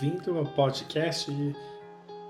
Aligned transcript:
bem-vindo 0.00 0.38
ao 0.38 0.46
podcast 0.46 1.30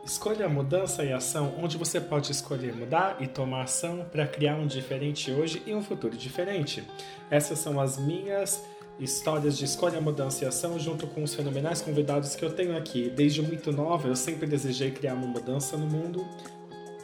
Escolha 0.04 0.48
Mudança 0.48 1.04
e 1.04 1.12
Ação, 1.12 1.54
onde 1.62 1.78
você 1.78 2.00
pode 2.00 2.32
escolher 2.32 2.74
mudar 2.74 3.18
e 3.20 3.28
tomar 3.28 3.62
ação 3.62 4.04
para 4.10 4.26
criar 4.26 4.56
um 4.56 4.66
diferente 4.66 5.30
hoje 5.30 5.62
e 5.64 5.72
um 5.72 5.80
futuro 5.80 6.16
diferente. 6.16 6.82
Essas 7.30 7.60
são 7.60 7.78
as 7.78 7.96
minhas 7.96 8.64
histórias 8.98 9.56
de 9.56 9.66
escolha, 9.66 10.00
mudança 10.00 10.44
e 10.44 10.48
ação, 10.48 10.80
junto 10.80 11.06
com 11.06 11.22
os 11.22 11.32
fenomenais 11.32 11.80
convidados 11.80 12.34
que 12.34 12.44
eu 12.44 12.52
tenho 12.52 12.76
aqui. 12.76 13.08
Desde 13.08 13.40
muito 13.40 13.70
nova, 13.70 14.08
eu 14.08 14.16
sempre 14.16 14.48
desejei 14.48 14.90
criar 14.90 15.14
uma 15.14 15.28
mudança 15.28 15.76
no 15.76 15.86
mundo. 15.86 16.26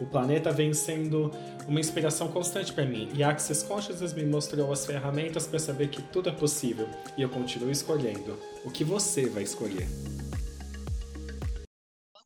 O 0.00 0.06
planeta 0.06 0.50
vem 0.50 0.74
sendo 0.74 1.30
uma 1.68 1.78
inspiração 1.78 2.28
constante 2.28 2.72
para 2.72 2.84
mim 2.84 3.08
e 3.14 3.22
a 3.22 3.30
Access 3.30 3.64
Consciousness 3.64 4.12
me 4.12 4.26
mostrou 4.26 4.72
as 4.72 4.84
ferramentas 4.84 5.46
para 5.46 5.60
saber 5.60 5.88
que 5.88 6.02
tudo 6.02 6.28
é 6.28 6.32
possível 6.32 6.88
e 7.16 7.22
eu 7.22 7.28
continuo 7.28 7.70
escolhendo. 7.70 8.36
O 8.64 8.70
que 8.70 8.82
você 8.82 9.28
vai 9.28 9.44
escolher? 9.44 9.86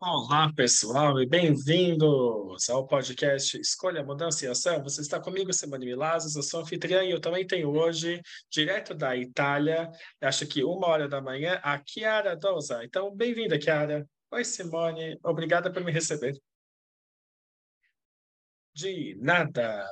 Olá, 0.03 0.51
pessoal, 0.55 1.21
e 1.21 1.27
bem-vindos 1.27 2.71
ao 2.71 2.87
podcast 2.87 3.61
Escolha, 3.61 4.03
Mudança 4.03 4.47
e 4.47 4.49
Ação. 4.49 4.83
Você 4.83 5.03
está 5.03 5.21
comigo, 5.21 5.53
Simone 5.53 5.85
Milazes, 5.85 6.35
eu 6.35 6.43
sou 6.43 6.61
anfitriã 6.63 7.05
e 7.05 7.11
eu 7.11 7.21
também 7.21 7.47
tenho 7.47 7.69
hoje, 7.71 8.19
direto 8.51 8.95
da 8.95 9.15
Itália, 9.15 9.91
acho 10.23 10.47
que 10.47 10.65
uma 10.65 10.87
hora 10.87 11.07
da 11.07 11.21
manhã, 11.21 11.61
a 11.63 11.79
Chiara 11.85 12.35
Dosa. 12.35 12.83
Então, 12.83 13.15
bem-vinda, 13.15 13.61
Chiara. 13.61 14.09
Oi, 14.31 14.43
Simone, 14.43 15.19
obrigada 15.23 15.71
por 15.71 15.85
me 15.85 15.93
receber. 15.93 16.33
De 18.75 19.17
nada. 19.21 19.87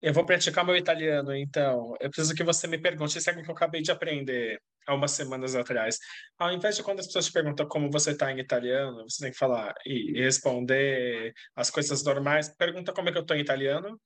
Eu 0.00 0.14
vou 0.14 0.24
praticar 0.24 0.64
meu 0.64 0.76
italiano, 0.76 1.34
então. 1.36 1.94
Eu 2.00 2.08
preciso 2.08 2.34
que 2.34 2.42
você 2.42 2.66
me 2.66 2.78
pergunte 2.78 3.20
se 3.20 3.28
é 3.28 3.32
algo 3.32 3.44
que 3.44 3.50
eu 3.50 3.54
acabei 3.54 3.82
de 3.82 3.90
aprender 3.90 4.58
há 4.86 4.94
umas 4.94 5.12
semanas 5.12 5.54
atrás. 5.54 5.98
Ao 6.38 6.52
invés 6.52 6.76
de 6.76 6.82
quando 6.82 7.00
as 7.00 7.06
pessoas 7.06 7.26
te 7.26 7.32
perguntam 7.32 7.66
como 7.68 7.90
você 7.90 8.12
está 8.12 8.30
em 8.32 8.38
italiano, 8.38 9.02
você 9.08 9.24
tem 9.24 9.32
que 9.32 9.38
falar 9.38 9.74
e 9.84 10.12
responder 10.20 11.32
as 11.54 11.70
coisas 11.70 12.02
normais. 12.04 12.48
Pergunta 12.56 12.92
como 12.92 13.08
é 13.08 13.12
que 13.12 13.18
eu 13.18 13.22
estou 13.22 13.36
em 13.36 13.40
italiano. 13.40 14.00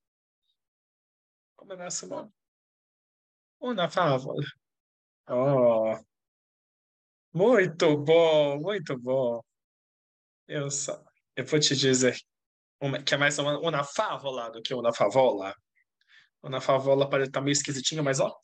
Como 1.56 1.72
é 1.72 1.76
nosso 1.76 2.06
nome? 2.08 2.30
Una 3.60 3.88
favola. 3.88 4.42
Oh, 5.28 5.96
muito 7.32 7.96
bom, 7.96 8.60
muito 8.60 8.98
bom. 8.98 9.40
Eu 10.48 10.70
só, 10.70 11.02
eu 11.36 11.44
vou 11.46 11.60
te 11.60 11.76
dizer 11.76 12.16
uma, 12.80 13.02
que 13.02 13.14
é 13.14 13.16
mais 13.18 13.38
uma, 13.38 13.58
uma 13.58 13.84
favola 13.84 14.50
do 14.50 14.62
que 14.62 14.74
uma 14.74 14.92
favola. 14.94 15.54
Uma 16.42 16.60
favola 16.60 17.08
parece 17.08 17.30
estar 17.30 17.40
meio 17.40 17.52
esquisitinha, 17.52 18.02
mas 18.02 18.20
ó, 18.20 18.34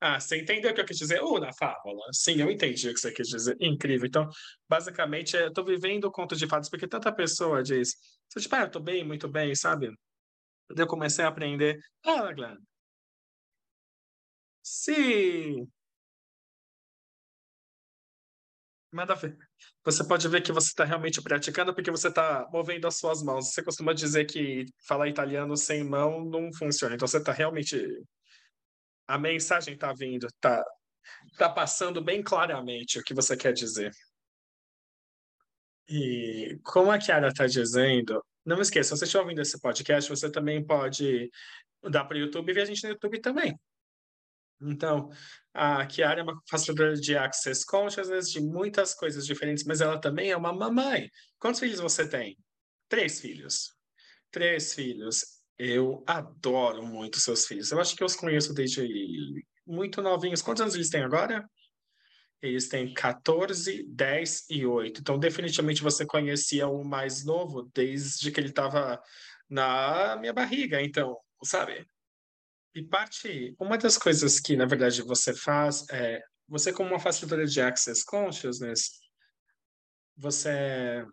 ah, 0.00 0.20
você 0.20 0.40
entendeu 0.40 0.70
o 0.70 0.74
que 0.74 0.80
eu 0.80 0.84
quis 0.84 0.98
dizer? 0.98 1.22
Uh, 1.22 1.38
na 1.40 1.52
fábula. 1.52 2.02
Sim, 2.12 2.40
eu 2.40 2.50
entendi 2.50 2.88
o 2.90 2.94
que 2.94 3.00
você 3.00 3.12
quis 3.12 3.28
dizer. 3.28 3.56
Incrível. 3.60 4.06
Então, 4.06 4.28
basicamente, 4.68 5.36
eu 5.36 5.52
tô 5.52 5.64
vivendo 5.64 6.04
o 6.04 6.12
conto 6.12 6.36
de 6.36 6.46
fadas, 6.46 6.68
porque 6.68 6.86
tanta 6.86 7.12
pessoa 7.12 7.62
diz, 7.62 7.94
você 8.28 8.40
tipo, 8.40 8.54
ah, 8.56 8.62
eu 8.62 8.70
tô 8.70 8.80
bem, 8.80 9.04
muito 9.04 9.28
bem, 9.28 9.54
sabe? 9.54 9.90
Eu 10.76 10.86
comecei 10.86 11.24
a 11.24 11.28
aprender. 11.28 11.78
Ah, 12.04 12.32
Glenn. 12.32 12.56
Sim. 14.62 15.70
Manda 18.92 19.14
ver. 19.14 19.36
Você 19.84 20.06
pode 20.06 20.28
ver 20.28 20.40
que 20.42 20.52
você 20.52 20.68
está 20.68 20.84
realmente 20.84 21.20
praticando 21.22 21.74
porque 21.74 21.90
você 21.90 22.08
está 22.08 22.46
movendo 22.52 22.86
as 22.86 22.96
suas 22.98 23.22
mãos. 23.22 23.52
Você 23.52 23.62
costuma 23.62 23.92
dizer 23.92 24.24
que 24.26 24.64
falar 24.86 25.08
italiano 25.08 25.56
sem 25.56 25.84
mão 25.84 26.24
não 26.24 26.52
funciona. 26.54 26.94
Então 26.94 27.06
você 27.06 27.18
está 27.18 27.32
realmente 27.32 27.76
a 29.06 29.18
mensagem 29.18 29.74
está 29.74 29.92
vindo, 29.92 30.26
está 30.26 30.64
tá 31.36 31.48
passando 31.48 32.02
bem 32.02 32.22
claramente 32.22 32.98
o 32.98 33.02
que 33.02 33.14
você 33.14 33.36
quer 33.36 33.52
dizer. 33.52 33.92
E 35.88 36.58
como 36.64 36.90
a 36.90 36.98
Kiara 36.98 37.28
está 37.28 37.46
dizendo, 37.46 38.24
não 38.44 38.60
esqueça, 38.60 38.90
se 38.90 38.98
você 39.00 39.04
estiver 39.04 39.22
ouvindo 39.22 39.40
esse 39.40 39.60
podcast, 39.60 40.10
você 40.10 40.30
também 40.30 40.64
pode 40.64 41.30
dar 41.90 42.04
para 42.04 42.16
o 42.16 42.20
YouTube 42.20 42.50
e 42.50 42.54
ver 42.54 42.62
a 42.62 42.64
gente 42.64 42.82
no 42.82 42.90
YouTube 42.90 43.20
também. 43.20 43.56
Então, 44.60 45.10
a 45.52 45.86
Kiara 45.86 46.20
é 46.20 46.22
uma 46.22 46.40
facilitadora 46.48 46.96
de 46.96 47.16
Access 47.16 47.64
Consciousness, 47.64 48.30
de 48.30 48.40
muitas 48.40 48.94
coisas 48.94 49.26
diferentes, 49.26 49.64
mas 49.64 49.80
ela 49.80 50.00
também 50.00 50.30
é 50.30 50.36
uma 50.36 50.52
mamãe. 50.52 51.10
Quantos 51.38 51.60
filhos 51.60 51.78
você 51.78 52.08
tem? 52.08 52.36
Três 52.88 53.20
filhos. 53.20 53.76
Três 54.30 54.74
filhos. 54.74 55.35
Eu 55.58 56.04
adoro 56.06 56.82
muito 56.84 57.18
seus 57.18 57.46
filhos. 57.46 57.70
Eu 57.70 57.80
acho 57.80 57.96
que 57.96 58.02
eu 58.02 58.06
os 58.06 58.16
conheço 58.16 58.52
desde 58.52 59.44
muito 59.66 60.02
novinhos. 60.02 60.42
Quantos 60.42 60.60
anos 60.60 60.74
eles 60.74 60.90
têm 60.90 61.02
agora? 61.02 61.48
Eles 62.42 62.68
têm 62.68 62.92
14, 62.92 63.84
10 63.88 64.46
e 64.50 64.66
8. 64.66 65.00
Então, 65.00 65.18
definitivamente 65.18 65.82
você 65.82 66.04
conhecia 66.04 66.68
o 66.68 66.84
mais 66.84 67.24
novo 67.24 67.70
desde 67.74 68.30
que 68.30 68.38
ele 68.38 68.50
estava 68.50 69.02
na 69.48 70.16
minha 70.16 70.32
barriga. 70.32 70.82
Então, 70.82 71.16
sabe? 71.42 71.86
E 72.74 72.82
parte. 72.82 73.56
Uma 73.58 73.78
das 73.78 73.96
coisas 73.96 74.38
que, 74.38 74.56
na 74.56 74.66
verdade, 74.66 75.00
você 75.02 75.34
faz 75.34 75.86
é. 75.90 76.22
Você, 76.48 76.72
como 76.72 76.90
uma 76.90 77.00
facilitadora 77.00 77.46
de 77.46 77.60
Access 77.60 78.04
Consciousness, 78.04 79.00
você 80.16 81.04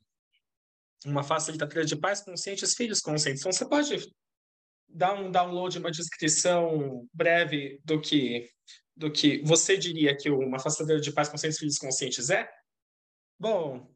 uma 1.06 1.24
facilitadora 1.24 1.86
de 1.86 1.96
pais 1.96 2.22
conscientes, 2.22 2.76
filhos 2.76 3.02
conscientes. 3.02 3.42
Então, 3.42 3.52
você 3.52 3.66
pode 3.66 4.14
dar 4.94 5.14
um 5.14 5.32
download, 5.32 5.78
uma 5.78 5.92
descrição 5.92 7.08
breve 7.14 7.82
do 7.84 8.00
que 8.00 8.50
do 8.96 9.12
que 9.12 9.42
você 9.44 9.76
diria 9.76 10.16
que 10.16 10.30
uma 10.30 10.60
facilitadora 10.60 11.02
de 11.02 11.12
pais 11.12 11.28
conscientes 11.28 11.58
filhos 11.58 11.80
conscientes 11.80 12.30
é? 12.30 12.48
Bom, 13.40 13.92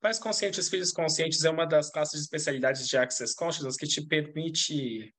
pais 0.00 0.18
conscientes 0.18 0.68
filhos 0.68 0.92
conscientes 0.92 1.44
é 1.44 1.50
uma 1.50 1.66
das 1.66 1.90
classes 1.90 2.20
de 2.20 2.24
especialidades 2.24 2.88
de 2.88 2.96
Access 2.96 3.34
Consciousness 3.34 3.76
que 3.76 3.86
te 3.86 4.00
permite 4.06 5.14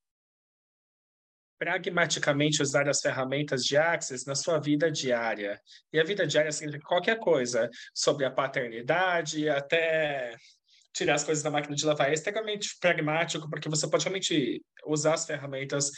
pragmaticamente 1.60 2.64
usar 2.64 2.90
as 2.90 3.00
ferramentas 3.00 3.64
de 3.64 3.78
Access 3.78 4.26
na 4.26 4.34
sua 4.34 4.58
vida 4.58 4.92
diária. 4.92 5.62
E 5.94 6.00
a 6.00 6.04
vida 6.04 6.26
diária 6.26 6.52
significa 6.52 6.88
qualquer 6.88 7.20
coisa, 7.20 7.70
sobre 7.94 8.26
a 8.26 8.32
paternidade, 8.32 9.48
até 9.48 10.36
tirar 10.94 11.16
as 11.16 11.24
coisas 11.24 11.44
da 11.44 11.52
máquina 11.52 11.76
de 11.76 11.86
lavar. 11.86 12.10
É 12.10 12.14
extremamente 12.14 12.78
pragmático, 12.80 13.50
porque 13.50 13.70
você 13.70 13.90
pode 13.90 14.04
realmente 14.04 14.64
usar 14.86 15.14
as 15.14 15.26
ferramentas. 15.26 15.92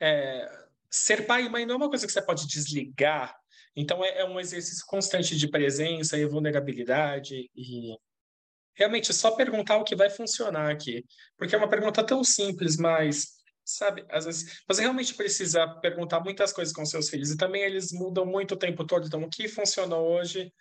É, 0.00 0.48
ser 0.90 1.26
pai 1.26 1.44
e 1.44 1.48
mãe 1.48 1.64
não 1.64 1.74
é 1.74 1.78
uma 1.78 1.88
coisa 1.88 2.06
que 2.06 2.12
você 2.12 2.22
pode 2.22 2.46
desligar. 2.46 3.34
Então, 3.74 4.04
é, 4.04 4.20
é 4.20 4.24
um 4.24 4.38
exercício 4.38 4.84
constante 4.86 5.36
de 5.36 5.48
presença 5.48 6.18
e 6.18 6.26
vulnerabilidade. 6.26 7.50
E 7.54 7.96
realmente 8.74 9.10
é 9.10 9.14
só 9.14 9.30
perguntar 9.32 9.78
o 9.78 9.84
que 9.84 9.96
vai 9.96 10.10
funcionar 10.10 10.70
aqui. 10.70 11.04
Porque 11.36 11.54
é 11.54 11.58
uma 11.58 11.70
pergunta 11.70 12.04
tão 12.04 12.22
simples, 12.24 12.76
mas 12.76 13.42
sabe? 13.64 14.04
Às 14.10 14.24
vezes 14.24 14.62
você 14.66 14.82
realmente 14.82 15.14
precisa 15.14 15.66
perguntar 15.80 16.20
muitas 16.20 16.52
coisas 16.52 16.74
com 16.74 16.84
seus 16.84 17.08
filhos 17.08 17.30
e 17.30 17.36
também 17.36 17.62
eles 17.62 17.92
mudam 17.92 18.26
muito 18.26 18.54
o 18.54 18.58
tempo 18.58 18.84
todo. 18.84 19.06
Então, 19.06 19.22
o 19.22 19.30
que 19.30 19.48
funcionou 19.48 20.06
hoje 20.08 20.52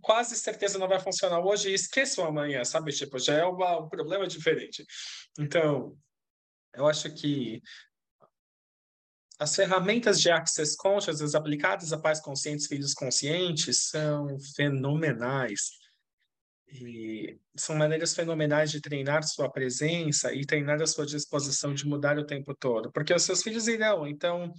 quase 0.00 0.36
certeza 0.36 0.78
não 0.78 0.88
vai 0.88 1.00
funcionar 1.00 1.40
hoje 1.40 1.70
e 1.70 1.74
esqueçam 1.74 2.24
amanhã, 2.24 2.64
sabe? 2.64 2.92
Tipo, 2.92 3.18
já 3.18 3.34
é 3.34 3.44
uma, 3.44 3.80
um 3.80 3.88
problema 3.88 4.26
diferente. 4.26 4.84
Então, 5.38 5.96
eu 6.74 6.86
acho 6.86 7.12
que 7.14 7.62
as 9.38 9.56
ferramentas 9.56 10.20
de 10.20 10.30
Access 10.30 10.76
Consciousness 10.76 11.34
aplicadas 11.34 11.92
a 11.92 11.98
pais 11.98 12.20
conscientes, 12.20 12.66
filhos 12.66 12.94
conscientes, 12.94 13.88
são 13.88 14.38
fenomenais. 14.54 15.82
E 16.68 17.38
são 17.54 17.76
maneiras 17.76 18.14
fenomenais 18.14 18.70
de 18.70 18.80
treinar 18.80 19.24
sua 19.24 19.50
presença 19.50 20.32
e 20.32 20.46
treinar 20.46 20.80
a 20.80 20.86
sua 20.86 21.04
disposição 21.04 21.74
de 21.74 21.86
mudar 21.86 22.18
o 22.18 22.24
tempo 22.24 22.54
todo. 22.54 22.90
Porque 22.92 23.12
os 23.12 23.24
seus 23.24 23.42
filhos 23.42 23.68
irão. 23.68 24.06
Então, 24.06 24.54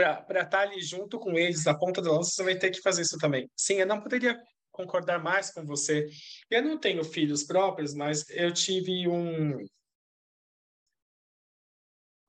para 0.00 0.42
estar 0.42 0.46
tá 0.46 0.60
ali 0.60 0.80
junto 0.80 1.18
com 1.18 1.38
eles, 1.38 1.64
na 1.64 1.76
ponta 1.76 2.00
da 2.02 2.10
lança, 2.10 2.30
você 2.30 2.42
vai 2.42 2.56
ter 2.56 2.70
que 2.70 2.80
fazer 2.80 3.02
isso 3.02 3.18
também. 3.18 3.48
Sim, 3.56 3.74
eu 3.74 3.86
não 3.86 4.00
poderia 4.00 4.38
concordar 4.70 5.22
mais 5.22 5.50
com 5.52 5.64
você. 5.64 6.06
Eu 6.50 6.62
não 6.62 6.78
tenho 6.78 7.04
filhos 7.04 7.44
próprios, 7.44 7.94
mas 7.94 8.24
eu 8.30 8.52
tive 8.52 9.08
um, 9.08 9.58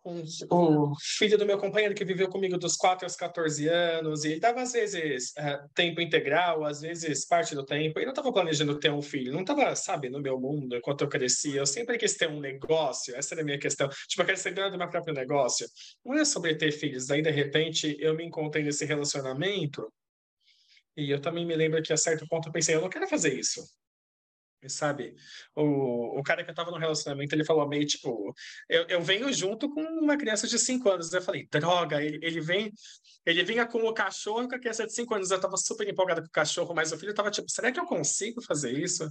um, 0.03 0.23
o 0.49 0.93
filho 0.99 1.37
do 1.37 1.45
meu 1.45 1.57
companheiro 1.57 1.93
que 1.93 2.03
viveu 2.03 2.27
comigo 2.27 2.57
dos 2.57 2.75
4 2.75 3.05
aos 3.05 3.15
14 3.15 3.67
anos, 3.67 4.23
e 4.23 4.29
ele 4.29 4.35
estava 4.35 4.61
às 4.61 4.71
vezes 4.71 5.31
uh, 5.37 5.69
tempo 5.75 6.01
integral, 6.01 6.65
às 6.65 6.81
vezes 6.81 7.25
parte 7.25 7.53
do 7.53 7.63
tempo, 7.63 7.99
e 7.99 8.03
não 8.03 8.11
estava 8.11 8.31
planejando 8.33 8.79
ter 8.79 8.91
um 8.91 9.01
filho, 9.01 9.31
não 9.31 9.41
estava, 9.41 9.75
sabe, 9.75 10.09
no 10.09 10.19
meu 10.19 10.39
mundo, 10.39 10.75
enquanto 10.75 11.01
eu 11.01 11.09
crescia, 11.09 11.59
eu 11.59 11.65
sempre 11.65 11.97
quis 11.97 12.15
ter 12.15 12.29
um 12.29 12.39
negócio, 12.39 13.15
essa 13.15 13.35
era 13.35 13.41
a 13.41 13.45
minha 13.45 13.59
questão, 13.59 13.87
tipo, 14.07 14.21
eu 14.21 14.25
quero 14.25 14.37
ser 14.37 14.53
dono 14.53 14.71
do 14.71 14.77
meu 14.77 14.89
próprio 14.89 15.13
negócio, 15.13 15.67
não 16.03 16.15
é 16.15 16.25
sobre 16.25 16.55
ter 16.55 16.71
filhos, 16.71 17.11
aí 17.11 17.21
de 17.21 17.31
repente 17.31 17.95
eu 17.99 18.15
me 18.15 18.25
encontrei 18.25 18.63
nesse 18.63 18.85
relacionamento, 18.85 19.91
e 20.97 21.11
eu 21.11 21.21
também 21.21 21.45
me 21.45 21.55
lembro 21.55 21.81
que 21.81 21.93
a 21.93 21.97
certo 21.97 22.27
ponto 22.27 22.49
eu 22.49 22.51
pensei, 22.51 22.75
eu 22.75 22.81
não 22.81 22.89
quero 22.89 23.07
fazer 23.07 23.33
isso, 23.33 23.63
sabe? 24.69 25.15
O, 25.55 26.19
o 26.19 26.23
cara 26.23 26.43
que 26.43 26.51
eu 26.51 26.55
tava 26.55 26.71
no 26.71 26.77
relacionamento, 26.77 27.33
ele 27.33 27.45
falou 27.45 27.67
meio 27.67 27.85
tipo, 27.85 28.33
eu, 28.69 28.85
eu 28.87 29.01
venho 29.01 29.31
junto 29.33 29.69
com 29.73 29.81
uma 29.81 30.17
criança 30.17 30.47
de 30.47 30.57
5 30.59 30.89
anos. 30.89 31.13
Eu 31.13 31.21
falei, 31.21 31.47
droga, 31.51 32.01
ele, 32.03 32.19
ele 32.21 32.41
vem, 32.41 32.71
ele 33.25 33.43
vinha 33.43 33.65
com 33.65 33.79
o 33.79 33.93
cachorro 33.93 34.47
com 34.47 34.55
a 34.55 34.59
criança 34.59 34.85
de 34.85 34.93
5 34.93 35.13
anos. 35.15 35.31
Eu 35.31 35.39
tava 35.39 35.57
super 35.57 35.87
empolgada 35.87 36.21
com 36.21 36.27
o 36.27 36.31
cachorro, 36.31 36.73
mas 36.73 36.91
o 36.91 36.97
filho 36.97 37.13
tava 37.13 37.31
tipo, 37.31 37.49
será 37.49 37.71
que 37.71 37.79
eu 37.79 37.85
consigo 37.85 38.41
fazer 38.41 38.71
isso? 38.71 39.09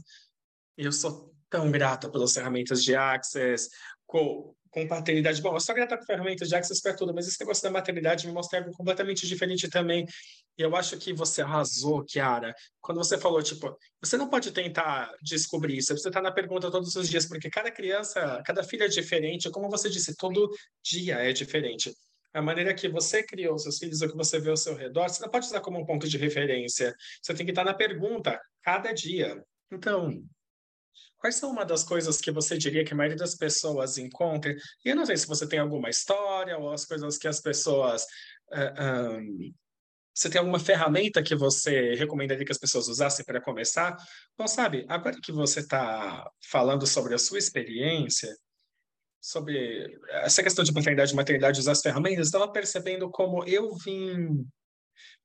E 0.78 0.84
eu 0.84 0.92
sou 0.92 1.34
tão 1.50 1.70
grata 1.70 2.08
pelas 2.08 2.32
ferramentas 2.32 2.82
de 2.82 2.94
Access, 2.94 3.68
com, 4.06 4.54
com 4.70 4.86
paternidade. 4.86 5.42
Bom, 5.42 5.54
eu 5.54 5.60
sou 5.60 5.74
grata 5.74 5.98
com 5.98 6.04
ferramentas 6.04 6.48
de 6.48 6.54
Access 6.54 6.80
para 6.80 6.94
tudo, 6.94 7.12
mas 7.12 7.26
esse 7.26 7.38
negócio 7.40 7.62
da 7.62 7.70
maternidade 7.70 8.26
me 8.26 8.32
mostra 8.32 8.60
algo 8.60 8.72
completamente 8.72 9.26
diferente 9.26 9.68
também. 9.68 10.06
Eu 10.62 10.76
acho 10.76 10.96
que 10.98 11.12
você 11.12 11.42
arrasou, 11.42 12.04
Kiara, 12.04 12.54
quando 12.80 12.98
você 12.98 13.18
falou, 13.18 13.42
tipo, 13.42 13.76
você 14.02 14.16
não 14.16 14.28
pode 14.28 14.50
tentar 14.52 15.12
descobrir 15.22 15.78
isso, 15.78 15.96
você 15.96 16.08
está 16.08 16.20
na 16.20 16.32
pergunta 16.32 16.70
todos 16.70 16.94
os 16.96 17.08
dias, 17.08 17.26
porque 17.26 17.48
cada 17.50 17.70
criança, 17.70 18.42
cada 18.44 18.62
filho 18.62 18.84
é 18.84 18.88
diferente, 18.88 19.50
como 19.50 19.70
você 19.70 19.88
disse, 19.88 20.16
todo 20.16 20.50
dia 20.82 21.16
é 21.16 21.32
diferente. 21.32 21.94
A 22.32 22.42
maneira 22.42 22.74
que 22.74 22.88
você 22.88 23.22
criou 23.22 23.58
seus 23.58 23.78
filhos, 23.78 24.00
o 24.02 24.08
que 24.08 24.16
você 24.16 24.38
vê 24.38 24.50
ao 24.50 24.56
seu 24.56 24.74
redor, 24.74 25.08
você 25.08 25.22
não 25.22 25.30
pode 25.30 25.46
usar 25.46 25.60
como 25.60 25.80
um 25.80 25.86
ponto 25.86 26.08
de 26.08 26.16
referência. 26.16 26.94
Você 27.20 27.34
tem 27.34 27.44
que 27.44 27.52
estar 27.52 27.64
na 27.64 27.74
pergunta, 27.74 28.40
cada 28.62 28.92
dia. 28.92 29.42
Então, 29.72 30.22
Quais 31.20 31.34
são 31.34 31.50
uma 31.50 31.66
das 31.66 31.84
coisas 31.84 32.18
que 32.18 32.30
você 32.30 32.56
diria 32.56 32.82
que 32.82 32.94
a 32.94 32.96
maioria 32.96 33.18
das 33.18 33.34
pessoas 33.34 33.98
encontra? 33.98 34.56
E 34.82 34.88
eu 34.88 34.96
não 34.96 35.04
sei 35.04 35.18
se 35.18 35.26
você 35.26 35.46
tem 35.46 35.58
alguma 35.58 35.90
história 35.90 36.56
ou 36.56 36.72
as 36.72 36.86
coisas 36.86 37.18
que 37.18 37.28
as 37.28 37.42
pessoas. 37.42 38.04
Uh, 38.50 38.56
eh, 38.56 39.18
um, 39.18 39.54
você 40.14 40.28
tem 40.28 40.38
alguma 40.38 40.58
ferramenta 40.58 41.22
que 41.22 41.34
você 41.34 41.94
recomendaria 41.94 42.44
que 42.44 42.52
as 42.52 42.58
pessoas 42.58 42.88
usassem 42.88 43.24
para 43.24 43.40
começar? 43.40 43.96
Bom, 44.36 44.46
sabe, 44.46 44.84
agora 44.88 45.16
que 45.20 45.32
você 45.32 45.60
está 45.60 46.28
falando 46.50 46.86
sobre 46.86 47.14
a 47.14 47.18
sua 47.18 47.38
experiência, 47.38 48.36
sobre 49.20 49.98
essa 50.08 50.42
questão 50.42 50.64
de 50.64 50.72
paternidade 50.72 51.12
e 51.12 51.16
maternidade, 51.16 51.60
usar 51.60 51.72
as 51.72 51.82
ferramentas, 51.82 52.26
estava 52.26 52.50
percebendo 52.50 53.10
como 53.10 53.44
eu 53.44 53.74
vim. 53.76 54.46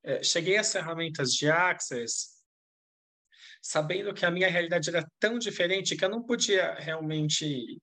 Eh, 0.03 0.23
cheguei 0.23 0.57
às 0.57 0.71
ferramentas 0.71 1.31
de 1.33 1.49
Access 1.49 2.35
sabendo 3.65 4.13
que 4.13 4.23
a 4.23 4.29
minha 4.29 4.47
realidade 4.47 4.89
era 4.89 5.03
tão 5.19 5.39
diferente 5.39 5.95
que 5.95 6.05
eu 6.05 6.09
não 6.09 6.23
podia 6.23 6.75
realmente, 6.75 7.81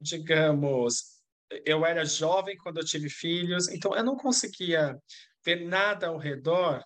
digamos, 0.00 1.15
eu 1.64 1.84
era 1.84 2.04
jovem 2.04 2.56
quando 2.56 2.78
eu 2.78 2.84
tive 2.84 3.08
filhos, 3.08 3.68
então 3.68 3.94
eu 3.94 4.04
não 4.04 4.16
conseguia 4.16 4.96
ver 5.44 5.64
nada 5.66 6.08
ao 6.08 6.18
redor 6.18 6.82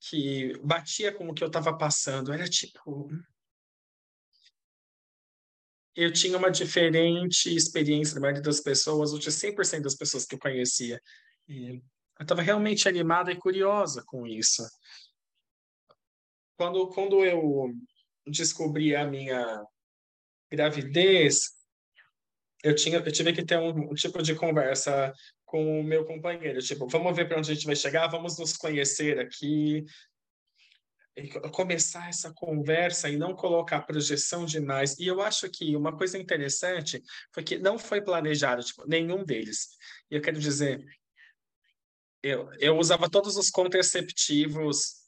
que 0.00 0.56
batia 0.62 1.12
com 1.12 1.28
o 1.28 1.34
que 1.34 1.42
eu 1.42 1.48
estava 1.48 1.76
passando. 1.76 2.32
Era 2.32 2.48
tipo. 2.48 3.08
Eu 5.94 6.12
tinha 6.12 6.38
uma 6.38 6.50
diferente 6.50 7.54
experiência 7.54 8.14
da 8.14 8.20
maioria 8.20 8.42
das 8.42 8.60
pessoas, 8.60 9.12
ou 9.12 9.18
de 9.18 9.30
100% 9.30 9.82
das 9.82 9.96
pessoas 9.96 10.24
que 10.24 10.36
eu 10.36 10.38
conhecia. 10.38 11.00
E 11.48 11.82
eu 12.18 12.22
estava 12.22 12.42
realmente 12.42 12.88
animada 12.88 13.32
e 13.32 13.36
curiosa 13.36 14.04
com 14.06 14.26
isso. 14.26 14.62
Quando, 16.56 16.88
quando 16.88 17.24
eu 17.24 17.72
descobri 18.26 18.94
a 18.94 19.04
minha 19.06 19.64
gravidez, 20.50 21.57
eu, 22.62 22.74
tinha, 22.74 22.98
eu 22.98 23.12
tive 23.12 23.32
que 23.32 23.44
ter 23.44 23.58
um, 23.58 23.90
um 23.90 23.94
tipo 23.94 24.22
de 24.22 24.34
conversa 24.34 25.12
com 25.44 25.80
o 25.80 25.84
meu 25.84 26.04
companheiro, 26.04 26.60
tipo, 26.60 26.86
vamos 26.88 27.16
ver 27.16 27.26
para 27.26 27.38
onde 27.38 27.50
a 27.50 27.54
gente 27.54 27.66
vai 27.66 27.76
chegar, 27.76 28.06
vamos 28.08 28.38
nos 28.38 28.56
conhecer 28.56 29.18
aqui, 29.18 29.84
começar 31.52 32.08
essa 32.08 32.32
conversa 32.32 33.08
e 33.08 33.16
não 33.16 33.34
colocar 33.34 33.80
projeção 33.80 34.44
demais. 34.44 34.98
E 34.98 35.06
eu 35.06 35.20
acho 35.20 35.48
que 35.50 35.74
uma 35.74 35.96
coisa 35.96 36.18
interessante 36.18 37.02
foi 37.32 37.42
que 37.42 37.58
não 37.58 37.78
foi 37.78 38.00
planejado, 38.00 38.62
tipo, 38.62 38.86
nenhum 38.86 39.24
deles. 39.24 39.68
E 40.10 40.16
eu 40.16 40.20
quero 40.20 40.38
dizer, 40.38 40.84
eu, 42.22 42.50
eu 42.58 42.76
usava 42.78 43.10
todos 43.10 43.36
os 43.36 43.50
contraceptivos 43.50 45.07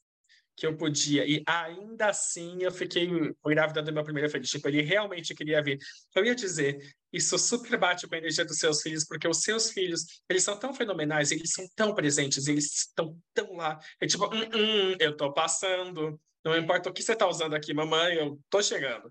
que 0.61 0.67
eu 0.67 0.77
podia. 0.77 1.27
E 1.27 1.43
ainda 1.47 2.09
assim 2.09 2.59
eu 2.61 2.71
fiquei 2.71 3.09
grávida 3.47 3.83
do 3.83 3.91
meu 3.91 4.05
primeiro 4.05 4.29
filho. 4.29 4.45
Tipo, 4.45 4.69
ele 4.69 4.83
realmente 4.83 5.35
queria 5.35 5.63
vir. 5.63 5.79
Eu 6.15 6.23
ia 6.23 6.35
dizer, 6.35 6.79
isso 7.11 7.39
super 7.39 7.79
bate 7.79 8.07
com 8.07 8.15
a 8.15 8.19
energia 8.19 8.45
dos 8.45 8.59
seus 8.59 8.83
filhos, 8.83 9.07
porque 9.07 9.27
os 9.27 9.39
seus 9.41 9.71
filhos, 9.71 10.05
eles 10.29 10.43
são 10.43 10.59
tão 10.59 10.75
fenomenais, 10.75 11.33
eles 11.33 11.51
são 11.51 11.67
tão 11.75 11.95
presentes, 11.95 12.47
eles 12.47 12.67
estão 12.77 13.19
tão 13.33 13.55
lá. 13.55 13.79
É 13.99 14.07
tipo, 14.07 14.27
hum, 14.27 14.51
hum, 14.55 14.97
eu 15.01 15.17
tô 15.17 15.33
passando. 15.33 16.21
Não 16.45 16.55
importa 16.55 16.91
o 16.91 16.93
que 16.93 17.03
você 17.03 17.17
tá 17.17 17.27
usando 17.27 17.55
aqui, 17.55 17.73
mamãe, 17.73 18.17
eu 18.17 18.39
tô 18.51 18.63
chegando. 18.63 19.11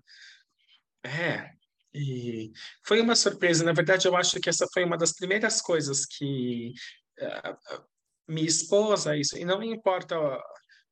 É, 1.04 1.50
e 1.92 2.52
foi 2.86 3.00
uma 3.00 3.16
surpresa. 3.16 3.64
Na 3.64 3.72
verdade, 3.72 4.06
eu 4.06 4.16
acho 4.16 4.38
que 4.38 4.48
essa 4.48 4.68
foi 4.72 4.84
uma 4.84 4.96
das 4.96 5.12
primeiras 5.12 5.60
coisas 5.60 6.06
que 6.06 6.72
uh, 7.18 7.82
me 8.28 8.46
expôs 8.46 9.08
a 9.08 9.16
isso. 9.16 9.36
E 9.36 9.44
não 9.44 9.58
me 9.58 9.66
importa 9.66 10.16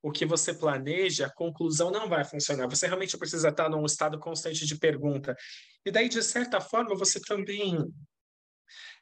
o 0.03 0.13
que 0.13 0.25
você 0.25 0.55
planeja, 0.55 1.27
a 1.27 1.33
conclusão 1.33 1.91
não 1.91 2.09
vai 2.09 2.25
funcionar. 2.25 2.69
Você 2.69 2.87
realmente 2.87 3.17
precisa 3.19 3.49
estar 3.49 3.69
num 3.69 3.85
estado 3.85 4.19
constante 4.19 4.65
de 4.65 4.79
pergunta. 4.79 5.37
E 5.85 5.91
daí, 5.91 6.09
de 6.09 6.23
certa 6.23 6.61
forma, 6.61 6.97
você 6.97 7.21
também. 7.21 7.77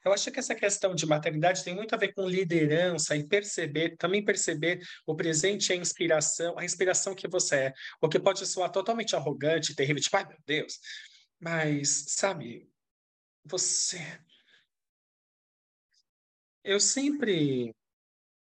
Eu 0.05 0.13
acho 0.13 0.31
que 0.31 0.39
essa 0.39 0.55
questão 0.55 0.95
de 0.95 1.05
maternidade 1.05 1.65
tem 1.65 1.75
muito 1.75 1.95
a 1.95 1.99
ver 1.99 2.15
com 2.15 2.29
liderança 2.29 3.17
e 3.17 3.27
perceber, 3.27 3.97
também 3.97 4.25
perceber 4.25 4.81
o 5.05 5.17
presente 5.17 5.71
e 5.71 5.73
a 5.73 5.77
inspiração, 5.77 6.57
a 6.59 6.65
inspiração 6.65 7.15
que 7.15 7.29
você 7.29 7.57
é. 7.57 7.73
O 8.01 8.09
que 8.09 8.21
pode 8.21 8.47
soar 8.47 8.71
totalmente 8.71 9.17
arrogante, 9.17 9.75
terrível, 9.75 10.01
tipo, 10.01 10.17
ai 10.17 10.27
meu 10.27 10.39
Deus. 10.47 10.79
Mas, 11.41 12.05
sabe, 12.09 12.71
você. 13.45 14.01
Eu 16.65 16.81
sempre 16.81 17.75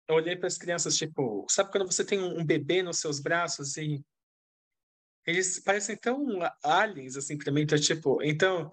eu 0.08 0.16
olhei 0.16 0.36
para 0.36 0.48
as 0.48 0.58
crianças, 0.58 0.98
tipo, 0.98 1.46
sabe 1.50 1.72
quando 1.72 1.92
você 1.92 2.06
tem 2.06 2.20
um 2.20 2.46
bebê 2.46 2.84
nos 2.84 3.00
seus 3.00 3.20
braços 3.20 3.76
e 3.78 4.04
eles 5.26 5.60
parecem 5.60 5.98
tão 5.98 6.40
aliens, 6.64 7.18
assim, 7.18 7.38
para 7.38 7.52
mim, 7.52 7.62
então, 7.62 7.80
tipo, 7.80 8.22
então, 8.22 8.72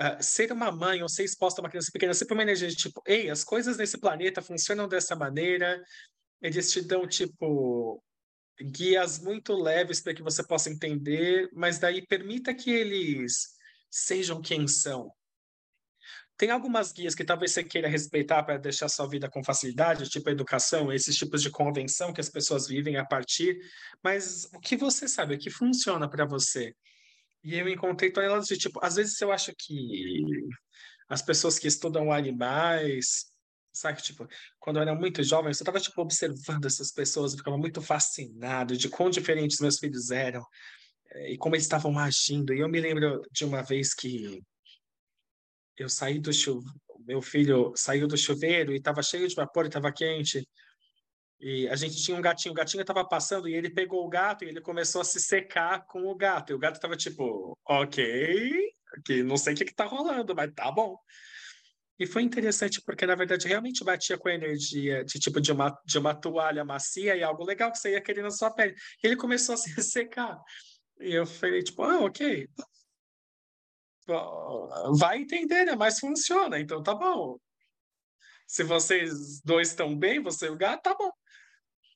uh, 0.00 0.22
ser 0.22 0.52
uma 0.52 0.70
mãe 0.70 1.02
ou 1.02 1.08
ser 1.08 1.24
exposta 1.24 1.60
a 1.60 1.64
uma 1.64 1.68
criança 1.70 1.90
pequena, 1.92 2.14
sempre 2.14 2.34
uma 2.34 2.44
energia 2.44 2.68
de, 2.68 2.76
tipo, 2.76 3.02
ei, 3.04 3.28
as 3.28 3.42
coisas 3.42 3.76
nesse 3.76 3.98
planeta 3.98 4.40
funcionam 4.40 4.86
dessa 4.86 5.16
maneira, 5.16 5.82
eles 6.40 6.70
te 6.70 6.80
dão, 6.80 7.08
tipo, 7.08 8.02
guias 8.62 9.18
muito 9.18 9.54
leves 9.54 10.00
para 10.00 10.14
que 10.14 10.22
você 10.22 10.46
possa 10.46 10.70
entender, 10.70 11.48
mas 11.52 11.78
daí 11.78 12.06
permita 12.06 12.54
que 12.54 12.70
eles 12.70 13.56
sejam 13.90 14.40
quem 14.40 14.68
são, 14.68 15.12
tem 16.40 16.50
algumas 16.50 16.90
guias 16.90 17.14
que 17.14 17.22
talvez 17.22 17.52
você 17.52 17.62
queira 17.62 17.86
respeitar 17.86 18.42
para 18.42 18.56
deixar 18.56 18.88
sua 18.88 19.06
vida 19.06 19.28
com 19.28 19.44
facilidade, 19.44 20.08
tipo 20.08 20.30
educação, 20.30 20.90
esses 20.90 21.14
tipos 21.14 21.42
de 21.42 21.50
convenção 21.50 22.14
que 22.14 22.20
as 22.20 22.30
pessoas 22.30 22.66
vivem 22.66 22.96
a 22.96 23.04
partir, 23.04 23.58
mas 24.02 24.48
o 24.54 24.58
que 24.58 24.74
você 24.74 25.06
sabe, 25.06 25.34
o 25.34 25.38
que 25.38 25.50
funciona 25.50 26.08
para 26.08 26.24
você? 26.24 26.74
E 27.44 27.58
eu 27.58 27.68
encontrei 27.68 28.10
toneladas 28.10 28.46
de 28.46 28.56
tipo, 28.56 28.80
às 28.82 28.94
vezes 28.96 29.20
eu 29.20 29.30
acho 29.30 29.52
que 29.54 30.24
as 31.10 31.20
pessoas 31.20 31.58
que 31.58 31.68
estudam 31.68 32.10
animais, 32.10 33.26
sabe, 33.70 34.00
tipo, 34.00 34.26
quando 34.58 34.76
eu 34.76 34.82
era 34.82 34.94
muito 34.94 35.22
jovem, 35.22 35.48
eu 35.48 35.50
estava 35.50 35.78
tipo 35.78 36.00
observando 36.00 36.64
essas 36.64 36.90
pessoas, 36.90 37.32
eu 37.32 37.38
ficava 37.38 37.58
muito 37.58 37.82
fascinado 37.82 38.78
de 38.78 38.88
quão 38.88 39.10
diferentes 39.10 39.60
meus 39.60 39.78
filhos 39.78 40.10
eram 40.10 40.42
eh, 41.12 41.32
e 41.34 41.36
como 41.36 41.54
eles 41.54 41.66
estavam 41.66 41.98
agindo. 41.98 42.54
E 42.54 42.60
eu 42.60 42.68
me 42.68 42.80
lembro 42.80 43.20
de 43.30 43.44
uma 43.44 43.62
vez 43.62 43.92
que 43.92 44.40
eu 45.80 45.88
saí 45.88 46.18
do 46.18 46.32
chuveiro, 46.32 46.74
meu 47.06 47.22
filho 47.22 47.72
saiu 47.74 48.06
do 48.06 48.16
chuveiro 48.16 48.72
e 48.72 48.76
estava 48.76 49.02
cheio 49.02 49.26
de 49.26 49.34
vapor 49.34 49.66
estava 49.66 49.90
quente. 49.90 50.46
E 51.40 51.66
a 51.68 51.74
gente 51.74 51.96
tinha 52.02 52.16
um 52.16 52.20
gatinho, 52.20 52.52
o 52.52 52.54
gatinho 52.54 52.82
estava 52.82 53.02
passando 53.02 53.48
e 53.48 53.54
ele 53.54 53.70
pegou 53.70 54.04
o 54.04 54.08
gato 54.08 54.44
e 54.44 54.48
ele 54.48 54.60
começou 54.60 55.00
a 55.00 55.04
se 55.04 55.18
secar 55.18 55.86
com 55.86 56.06
o 56.06 56.14
gato. 56.14 56.52
E 56.52 56.54
o 56.54 56.58
gato 56.58 56.74
estava 56.74 56.96
tipo, 56.96 57.58
ok, 57.66 58.52
que 59.04 59.22
não 59.22 59.38
sei 59.38 59.54
o 59.54 59.56
que 59.56 59.64
está 59.64 59.86
rolando, 59.86 60.34
mas 60.34 60.52
tá 60.54 60.70
bom. 60.70 60.98
E 61.98 62.06
foi 62.06 62.22
interessante 62.22 62.82
porque, 62.84 63.06
na 63.06 63.14
verdade, 63.14 63.48
realmente 63.48 63.82
batia 63.82 64.18
com 64.18 64.28
a 64.28 64.34
energia 64.34 65.02
de 65.04 65.18
tipo 65.18 65.40
de 65.40 65.50
uma, 65.52 65.74
de 65.86 65.98
uma 65.98 66.14
toalha 66.14 66.64
macia 66.64 67.16
e 67.16 67.22
algo 67.22 67.44
legal 67.44 67.72
que 67.72 67.78
você 67.78 67.92
ia 67.92 68.00
querer 68.02 68.22
na 68.22 68.30
sua 68.30 68.50
pele. 68.50 68.74
E 69.02 69.06
ele 69.06 69.16
começou 69.16 69.54
a 69.54 69.58
se 69.58 69.70
secar. 69.82 70.38
E 71.00 71.14
eu 71.14 71.24
falei, 71.24 71.62
tipo, 71.62 71.82
ah, 71.82 72.00
ok, 72.04 72.46
vai 74.98 75.18
entender, 75.18 75.64
né? 75.64 75.76
Mas 75.76 75.98
funciona, 75.98 76.58
então 76.58 76.82
tá 76.82 76.94
bom. 76.94 77.38
Se 78.46 78.64
vocês 78.64 79.40
dois 79.42 79.68
estão 79.68 79.96
bem, 79.96 80.20
você 80.20 80.46
e 80.46 80.50
o 80.50 80.56
gato, 80.56 80.82
tá 80.82 80.94
bom. 80.94 81.10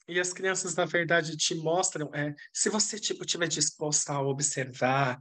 E 0.07 0.21
as 0.21 0.33
crianças, 0.33 0.75
na 0.75 0.85
verdade, 0.85 1.37
te 1.37 1.55
mostram, 1.55 2.11
é, 2.15 2.35
se 2.53 2.69
você 2.69 2.99
tipo 2.99 3.25
tiver 3.25 3.49
disposto 3.49 4.11
a 4.11 4.21
observar 4.21 5.19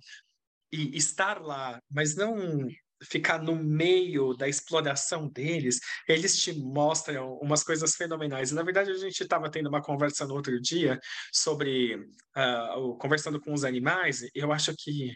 e 0.72 0.96
estar 0.98 1.42
lá, 1.42 1.82
mas 1.90 2.16
não 2.16 2.68
ficar 3.04 3.42
no 3.42 3.56
meio 3.56 4.34
da 4.34 4.48
exploração 4.48 5.28
deles, 5.28 5.80
eles 6.08 6.38
te 6.38 6.54
mostram 6.54 7.38
umas 7.42 7.64
coisas 7.64 7.96
fenomenais. 7.96 8.52
Na 8.52 8.64
verdade, 8.64 8.92
a 8.92 8.98
gente 8.98 9.22
estava 9.22 9.50
tendo 9.50 9.68
uma 9.70 9.82
conversa 9.82 10.26
no 10.26 10.36
outro 10.36 10.60
dia 10.62 11.00
sobre 11.32 11.96
uh, 11.96 12.98
conversando 12.98 13.40
com 13.40 13.54
os 13.54 13.64
animais. 13.64 14.22
Eu 14.34 14.52
acho 14.52 14.74
que 14.78 15.14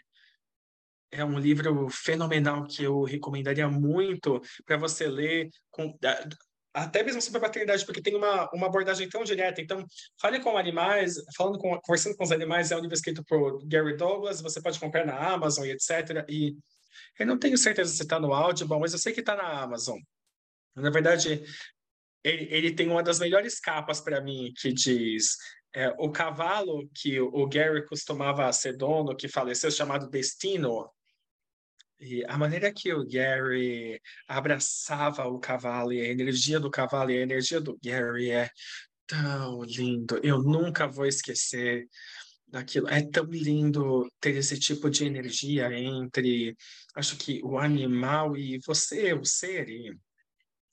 é 1.10 1.24
um 1.24 1.38
livro 1.38 1.88
fenomenal 1.88 2.64
que 2.66 2.84
eu 2.84 3.02
recomendaria 3.02 3.68
muito 3.68 4.40
para 4.64 4.76
você 4.76 5.06
ler 5.06 5.48
com, 5.70 5.96
até 6.74 7.02
mesmo 7.02 7.20
sobre 7.20 7.38
a 7.38 7.42
paternidade, 7.42 7.84
porque 7.84 8.02
tem 8.02 8.14
uma, 8.14 8.48
uma 8.52 8.66
abordagem 8.66 9.08
tão 9.08 9.24
direta. 9.24 9.60
Então, 9.60 9.84
fale 10.20 10.40
com 10.40 10.56
animais, 10.56 11.14
falando 11.36 11.58
com, 11.58 11.78
conversando 11.80 12.16
com 12.16 12.24
os 12.24 12.32
animais, 12.32 12.70
é 12.70 12.76
um 12.76 12.80
livro 12.80 12.94
escrito 12.94 13.24
por 13.24 13.66
Gary 13.66 13.96
Douglas, 13.96 14.40
você 14.40 14.60
pode 14.60 14.78
comprar 14.78 15.04
na 15.04 15.16
Amazon 15.16 15.64
e 15.64 15.70
etc. 15.70 16.24
E 16.28 16.56
eu 17.18 17.26
não 17.26 17.38
tenho 17.38 17.58
certeza 17.58 17.92
se 17.92 18.02
está 18.02 18.20
no 18.20 18.32
Audible, 18.32 18.78
mas 18.78 18.92
eu 18.92 18.98
sei 18.98 19.12
que 19.12 19.20
está 19.20 19.34
na 19.34 19.62
Amazon. 19.62 19.98
Na 20.76 20.90
verdade, 20.90 21.42
ele, 22.22 22.48
ele 22.50 22.74
tem 22.74 22.88
uma 22.88 23.02
das 23.02 23.18
melhores 23.18 23.58
capas 23.58 24.00
para 24.00 24.20
mim, 24.20 24.52
que 24.56 24.72
diz 24.72 25.36
é, 25.74 25.88
o 25.98 26.10
cavalo 26.10 26.88
que 26.94 27.20
o 27.20 27.46
Gary 27.48 27.84
costumava 27.86 28.52
ser 28.52 28.76
dono, 28.76 29.16
que 29.16 29.28
faleceu, 29.28 29.70
chamado 29.70 30.08
Destino, 30.08 30.88
e 32.00 32.24
a 32.26 32.38
maneira 32.38 32.72
que 32.72 32.92
o 32.92 33.06
Gary 33.06 34.00
abraçava 34.26 35.26
o 35.26 35.38
cavalo 35.38 35.92
e 35.92 36.00
a 36.00 36.08
energia 36.08 36.60
do 36.60 36.70
cavalo 36.70 37.10
e 37.10 37.18
a 37.18 37.22
energia 37.22 37.60
do 37.60 37.78
Gary 37.82 38.30
é 38.30 38.50
tão 39.06 39.62
lindo. 39.64 40.20
Eu 40.22 40.42
nunca 40.42 40.86
vou 40.86 41.06
esquecer 41.06 41.88
daquilo. 42.46 42.88
É 42.88 43.02
tão 43.02 43.24
lindo 43.24 44.10
ter 44.20 44.36
esse 44.36 44.58
tipo 44.58 44.90
de 44.90 45.04
energia 45.04 45.72
entre, 45.72 46.56
acho 46.94 47.16
que 47.16 47.40
o 47.42 47.58
animal 47.58 48.36
e 48.36 48.58
você, 48.66 49.12
o 49.12 49.24
ser. 49.24 49.68
E 49.68 49.92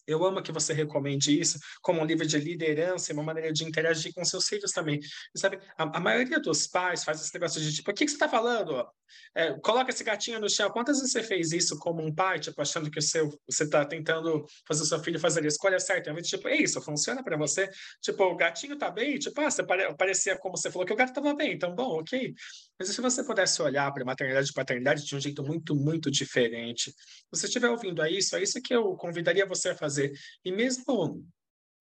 eu 0.08 0.24
amo 0.26 0.42
que 0.42 0.52
você 0.52 0.74
recomende 0.74 1.40
isso 1.40 1.60
como 1.82 2.02
um 2.02 2.06
livro 2.06 2.26
de 2.26 2.38
liderança 2.38 3.12
e 3.12 3.14
uma 3.14 3.24
maneira 3.24 3.52
de 3.52 3.64
interagir 3.64 4.14
com 4.14 4.24
seus 4.24 4.48
filhos 4.48 4.72
também. 4.72 5.00
E, 5.34 5.40
sabe, 5.40 5.60
a, 5.78 5.98
a, 5.98 6.00
maioria 6.00 6.40
dos 6.40 6.68
pais 6.68 7.04
faz 7.04 7.22
esse 7.22 7.34
negócio 7.34 7.62
de 7.62 7.74
tipo, 7.74 7.92
o 7.92 7.94
que, 7.94 8.06
que 8.06 8.12
você 8.12 8.16
está 8.16 8.30
falando? 8.30 8.86
É, 9.34 9.54
coloca 9.60 9.92
esse 9.92 10.04
gatinho 10.04 10.40
no 10.40 10.50
chão. 10.50 10.70
Quantas 10.70 10.98
vezes 10.98 11.12
você 11.12 11.24
fez 11.24 11.52
isso 11.52 11.78
como 11.80 12.02
um 12.02 12.14
pai, 12.14 12.40
tipo, 12.40 12.62
achando 12.62 12.90
que 12.90 13.00
o 13.00 13.02
seu, 13.02 13.30
você 13.50 13.64
está 13.64 13.86
tentando 13.86 14.46
fazer 14.68 14.84
o 14.84 14.86
seu 14.86 15.00
filho 15.00 15.20
fazer 15.20 15.44
a 15.44 15.48
escolha 15.48 15.80
certa? 15.80 16.14
Vez 16.14 16.28
tipo, 16.28 16.48
é 16.48 16.58
isso, 16.58 16.82
funciona 16.82 17.24
para 17.24 17.38
você? 17.38 17.70
Tipo, 18.02 18.24
o 18.26 18.36
gatinho 18.36 18.78
tá 18.78 18.90
bem? 18.90 19.18
Tipo, 19.18 19.42
ah, 19.42 19.50
você 19.52 19.64
pare, 19.64 19.94
parecia 19.96 20.38
como 20.38 20.58
você 20.58 20.72
falou 20.72 20.86
que 20.86 20.94
o 20.94 20.96
gato 20.96 21.10
estava 21.10 21.34
bem, 21.34 21.54
então, 21.54 21.74
bom, 21.74 22.00
ok. 22.00 22.34
Mas 22.78 22.90
se 22.90 23.02
você 23.02 23.24
pudesse 23.24 23.62
olhar 23.62 23.92
para 23.94 24.04
maternidade 24.04 24.50
e 24.50 24.54
paternidade 24.54 25.06
de 25.06 25.16
um 25.16 25.20
jeito 25.20 25.44
muito, 25.44 25.76
muito 25.76 26.12
diferente, 26.12 26.92
se 26.92 27.26
você 27.32 27.46
estiver 27.48 27.70
ouvindo 27.70 28.06
isso, 28.06 28.36
é 28.36 28.44
isso 28.44 28.62
que 28.62 28.74
eu 28.76 28.96
convidaria 28.96 29.46
você 29.46 29.70
a 29.70 29.76
fazer. 29.76 30.12
E 30.44 30.52
mesmo 30.52 31.26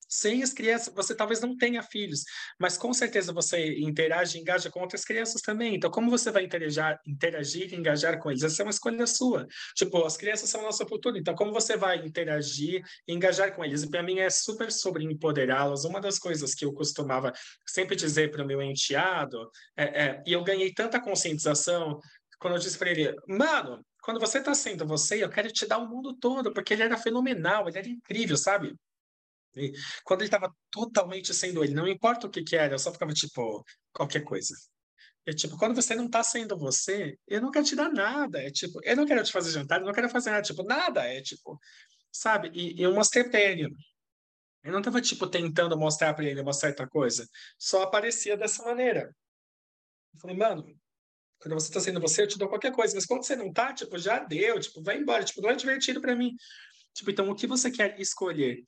sem 0.08 0.42
as 0.42 0.52
crianças, 0.52 0.92
você 0.94 1.14
talvez 1.14 1.40
não 1.40 1.56
tenha 1.56 1.82
filhos, 1.82 2.24
mas 2.58 2.76
com 2.76 2.92
certeza 2.92 3.32
você 3.32 3.78
interage 3.78 4.38
e 4.38 4.40
engaja 4.40 4.70
com 4.70 4.80
outras 4.80 5.04
crianças 5.04 5.40
também. 5.40 5.74
Então, 5.74 5.90
como 5.90 6.10
você 6.10 6.30
vai 6.30 6.44
interagir, 6.44 6.98
interagir 7.06 7.72
e 7.72 7.76
engajar 7.76 8.18
com 8.18 8.30
eles? 8.30 8.42
Essa 8.42 8.62
é 8.62 8.64
uma 8.64 8.70
escolha 8.70 9.06
sua. 9.06 9.46
Tipo, 9.74 10.04
as 10.04 10.16
crianças 10.16 10.48
são 10.50 10.60
o 10.60 10.64
nosso 10.64 10.86
futuro, 10.86 11.16
então 11.16 11.34
como 11.34 11.52
você 11.52 11.76
vai 11.76 11.98
interagir 11.98 12.82
e 13.06 13.12
engajar 13.12 13.54
com 13.54 13.64
eles? 13.64 13.82
E 13.82 13.90
para 13.90 14.02
mim 14.02 14.18
é 14.18 14.30
super 14.30 14.70
sobre 14.70 15.04
empoderá-los. 15.04 15.84
Uma 15.84 16.00
das 16.00 16.18
coisas 16.18 16.54
que 16.54 16.64
eu 16.64 16.72
costumava 16.72 17.32
sempre 17.66 17.96
dizer 17.96 18.30
para 18.30 18.42
o 18.42 18.46
meu 18.46 18.62
enteado, 18.62 19.50
é, 19.76 19.84
é, 19.84 20.22
e 20.26 20.32
eu 20.32 20.42
ganhei 20.44 20.72
tanta 20.72 21.00
conscientização 21.00 22.00
quando 22.38 22.54
eu 22.54 22.60
disse 22.60 22.76
para 22.76 22.90
ele, 22.90 23.14
mano, 23.26 23.84
quando 24.02 24.20
você 24.20 24.38
está 24.38 24.54
sendo 24.54 24.86
você, 24.86 25.24
eu 25.24 25.30
quero 25.30 25.50
te 25.50 25.66
dar 25.66 25.78
o 25.78 25.88
mundo 25.88 26.14
todo, 26.14 26.52
porque 26.52 26.74
ele 26.74 26.82
era 26.82 26.98
fenomenal, 26.98 27.66
ele 27.66 27.78
era 27.78 27.88
incrível, 27.88 28.36
sabe? 28.36 28.74
E 29.56 29.72
quando 30.04 30.20
ele 30.22 30.28
estava 30.28 30.52
totalmente 30.70 31.32
sendo 31.34 31.62
ele, 31.62 31.74
não 31.74 31.86
importa 31.88 32.26
o 32.26 32.30
que 32.30 32.42
que 32.42 32.56
era, 32.56 32.74
eu 32.74 32.78
só 32.78 32.92
ficava 32.92 33.12
tipo, 33.12 33.64
qualquer 33.92 34.24
coisa. 34.24 34.54
É 35.26 35.32
tipo, 35.32 35.56
quando 35.56 35.74
você 35.74 35.94
não 35.94 36.08
tá 36.08 36.22
sendo 36.22 36.56
você, 36.58 37.18
eu 37.26 37.40
não 37.40 37.50
quero 37.50 37.64
te 37.64 37.74
dar 37.74 37.90
nada. 37.90 38.42
É 38.42 38.50
tipo, 38.50 38.78
eu 38.84 38.96
não 38.96 39.06
quero 39.06 39.22
te 39.24 39.32
fazer 39.32 39.50
jantar, 39.52 39.80
eu 39.80 39.86
não 39.86 39.92
quero 39.92 40.08
fazer 40.10 40.30
nada. 40.30 40.42
Tipo, 40.42 40.62
nada. 40.64 41.02
É 41.06 41.22
tipo, 41.22 41.58
sabe? 42.12 42.50
E, 42.54 42.78
e 42.80 42.82
eu 42.82 42.94
mostrei 42.94 43.24
pra 43.24 43.40
ele. 43.40 43.74
Eu 44.62 44.72
não 44.72 44.82
tava, 44.82 45.00
tipo, 45.00 45.26
tentando 45.26 45.78
mostrar 45.78 46.14
pra 46.14 46.24
ele 46.24 46.40
uma 46.40 46.52
certa 46.52 46.86
coisa. 46.86 47.26
Só 47.58 47.82
aparecia 47.82 48.36
dessa 48.36 48.62
maneira. 48.64 49.14
Eu 50.14 50.20
falei, 50.20 50.36
mano, 50.36 50.64
quando 51.38 51.54
você 51.54 51.72
tá 51.72 51.80
sendo 51.80 52.00
você, 52.00 52.22
eu 52.22 52.28
te 52.28 52.38
dou 52.38 52.48
qualquer 52.48 52.72
coisa. 52.72 52.94
Mas 52.94 53.06
quando 53.06 53.24
você 53.24 53.36
não 53.36 53.52
tá, 53.52 53.72
tipo, 53.74 53.98
já 53.98 54.18
deu. 54.18 54.60
Tipo, 54.60 54.82
vai 54.82 54.98
embora. 54.98 55.24
Tipo, 55.24 55.40
não 55.42 55.50
é 55.50 55.54
divertido 55.56 56.00
para 56.00 56.16
mim. 56.16 56.34
Tipo, 56.94 57.10
então, 57.10 57.30
o 57.30 57.34
que 57.34 57.46
você 57.46 57.70
quer 57.70 57.98
escolher? 58.00 58.62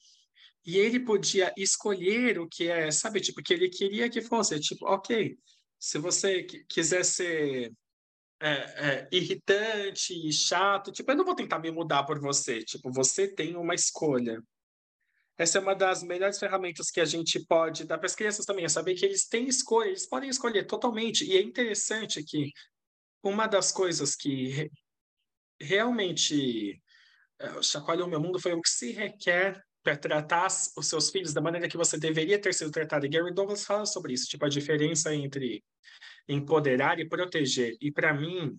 E 0.66 0.78
ele 0.78 0.99
podia 0.99 1.52
escolher 1.56 2.40
o 2.40 2.49
que 2.49 2.68
é, 2.68 2.90
sabe, 2.90 3.20
tipo, 3.20 3.40
que 3.40 3.54
ele 3.54 3.68
queria 3.68 4.11
que 4.11 4.20
fosse, 4.20 4.58
tipo, 4.58 4.85
ok, 4.85 5.38
se 5.78 5.96
você 5.96 6.42
quiser 6.42 7.04
ser 7.04 7.73
é, 8.40 8.49
é, 8.50 9.08
irritante 9.12 10.12
e 10.12 10.32
chato, 10.32 10.90
tipo, 10.90 11.08
eu 11.11 11.16
não 11.16 11.25
vou 11.25 11.37
tentar 11.37 11.61
me 11.61 11.70
mudar 11.70 12.02
por 12.02 12.20
você, 12.20 12.64
tipo, 12.64 12.90
você 12.92 13.28
tem 13.28 13.54
uma 13.54 13.75
escolha. 13.76 14.42
Essa 15.38 15.58
é 15.58 15.61
uma 15.61 15.75
das 15.75 16.02
melhores 16.02 16.38
ferramentas 16.38 16.90
que 16.90 17.00
a 17.00 17.04
gente 17.04 17.38
pode 17.46 17.85
dar 17.85 17.99
para 17.99 18.06
as 18.06 18.16
crianças 18.16 18.44
também, 18.44 18.64
é 18.64 18.68
saber 18.68 18.94
que 18.94 19.04
eles 19.04 19.28
têm 19.28 19.46
escolha, 19.46 19.88
eles 19.88 20.08
podem 20.08 20.28
escolher 20.28 20.66
totalmente. 20.66 21.25
E 21.25 21.37
é 21.37 21.42
interessante 21.42 22.25
que 22.25 22.50
uma 23.23 23.46
das 23.46 23.70
coisas 23.70 24.16
que 24.16 24.68
realmente 25.61 26.82
é, 27.38 27.62
chacoalhou 27.62 28.08
meu 28.08 28.20
mundo 28.20 28.40
foi 28.40 28.52
o 28.52 28.61
que 28.61 28.68
se 28.68 28.90
requer 28.92 29.62
para 29.87 29.97
tratar 29.97 30.49
os 30.76 30.88
seus 30.88 31.11
filhos 31.11 31.33
da 31.33 31.40
maneira 31.40 31.69
que 31.69 31.76
você 31.76 31.97
deveria 31.97 32.40
ter 32.40 32.52
sido 32.52 32.73
tratado. 32.73 33.07
E 33.07 33.09
Gary 33.09 33.33
Douglas 33.33 33.64
fala 33.64 33.87
sobre 33.87 34.14
isso, 34.14 34.26
tipo 34.26 34.45
a 34.45 34.49
diferença 34.49 35.14
entre 35.14 35.62
empoderar 36.28 36.99
e 36.99 37.09
proteger. 37.09 37.76
E 37.81 37.93
para 37.93 38.12
mim 38.12 38.59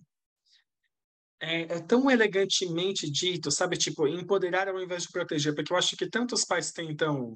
é, 1.38 1.60
é, 1.64 1.80
tão 1.80 2.10
elegantemente 2.10 3.10
dito, 3.10 3.50
sabe, 3.50 3.76
tipo 3.76 4.08
empoderar 4.08 4.68
ao 4.68 4.80
invés 4.80 5.02
de 5.02 5.10
proteger, 5.10 5.54
porque 5.54 5.70
eu 5.70 5.76
acho 5.76 5.98
que 5.98 6.08
tantos 6.08 6.46
pais 6.46 6.72
tentam 6.72 7.34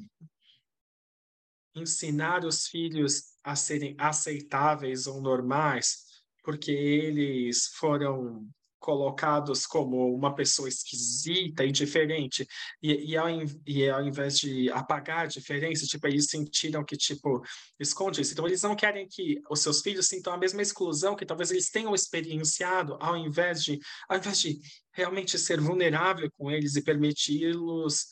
ensinar 1.75 2.47
os 2.47 2.69
filhos 2.69 3.37
a 3.45 3.55
serem 3.55 3.95
aceitáveis 3.99 5.07
ou 5.07 5.21
normais, 5.21 6.23
porque 6.43 6.71
eles 6.71 7.67
foram 7.75 8.49
colocados 8.83 9.65
como 9.65 10.13
uma 10.13 10.35
pessoa 10.35 10.69
esquisita 10.69 11.65
e 11.65 11.71
diferente, 11.71 12.47
e, 12.83 13.13
e, 13.13 13.17
ao, 13.17 13.29
e 13.65 13.89
ao 13.89 14.05
invés 14.05 14.39
de 14.39 14.69
apagar 14.71 15.21
a 15.21 15.27
diferença, 15.27 15.87
tipo, 15.87 16.07
eles 16.09 16.27
sentiram 16.27 16.85
que, 16.85 16.97
tipo, 16.97 17.43
esconde 17.79 18.21
isso. 18.21 18.33
Então, 18.33 18.47
eles 18.47 18.63
não 18.63 18.75
querem 18.75 19.07
que 19.09 19.41
os 19.49 19.61
seus 19.61 19.81
filhos 19.81 20.09
sintam 20.09 20.33
a 20.33 20.37
mesma 20.37 20.61
exclusão 20.61 21.15
que 21.15 21.25
talvez 21.25 21.53
eles 21.53 21.71
tenham 21.71 21.95
experienciado, 21.95 22.99
ao 23.01 23.17
invés 23.17 23.63
de, 23.63 23.79
ao 24.09 24.19
invés 24.19 24.41
de 24.41 24.59
realmente 24.93 25.39
ser 25.39 25.61
vulnerável 25.61 26.29
com 26.37 26.51
eles 26.51 26.75
e 26.75 26.83
permiti-los, 26.83 28.07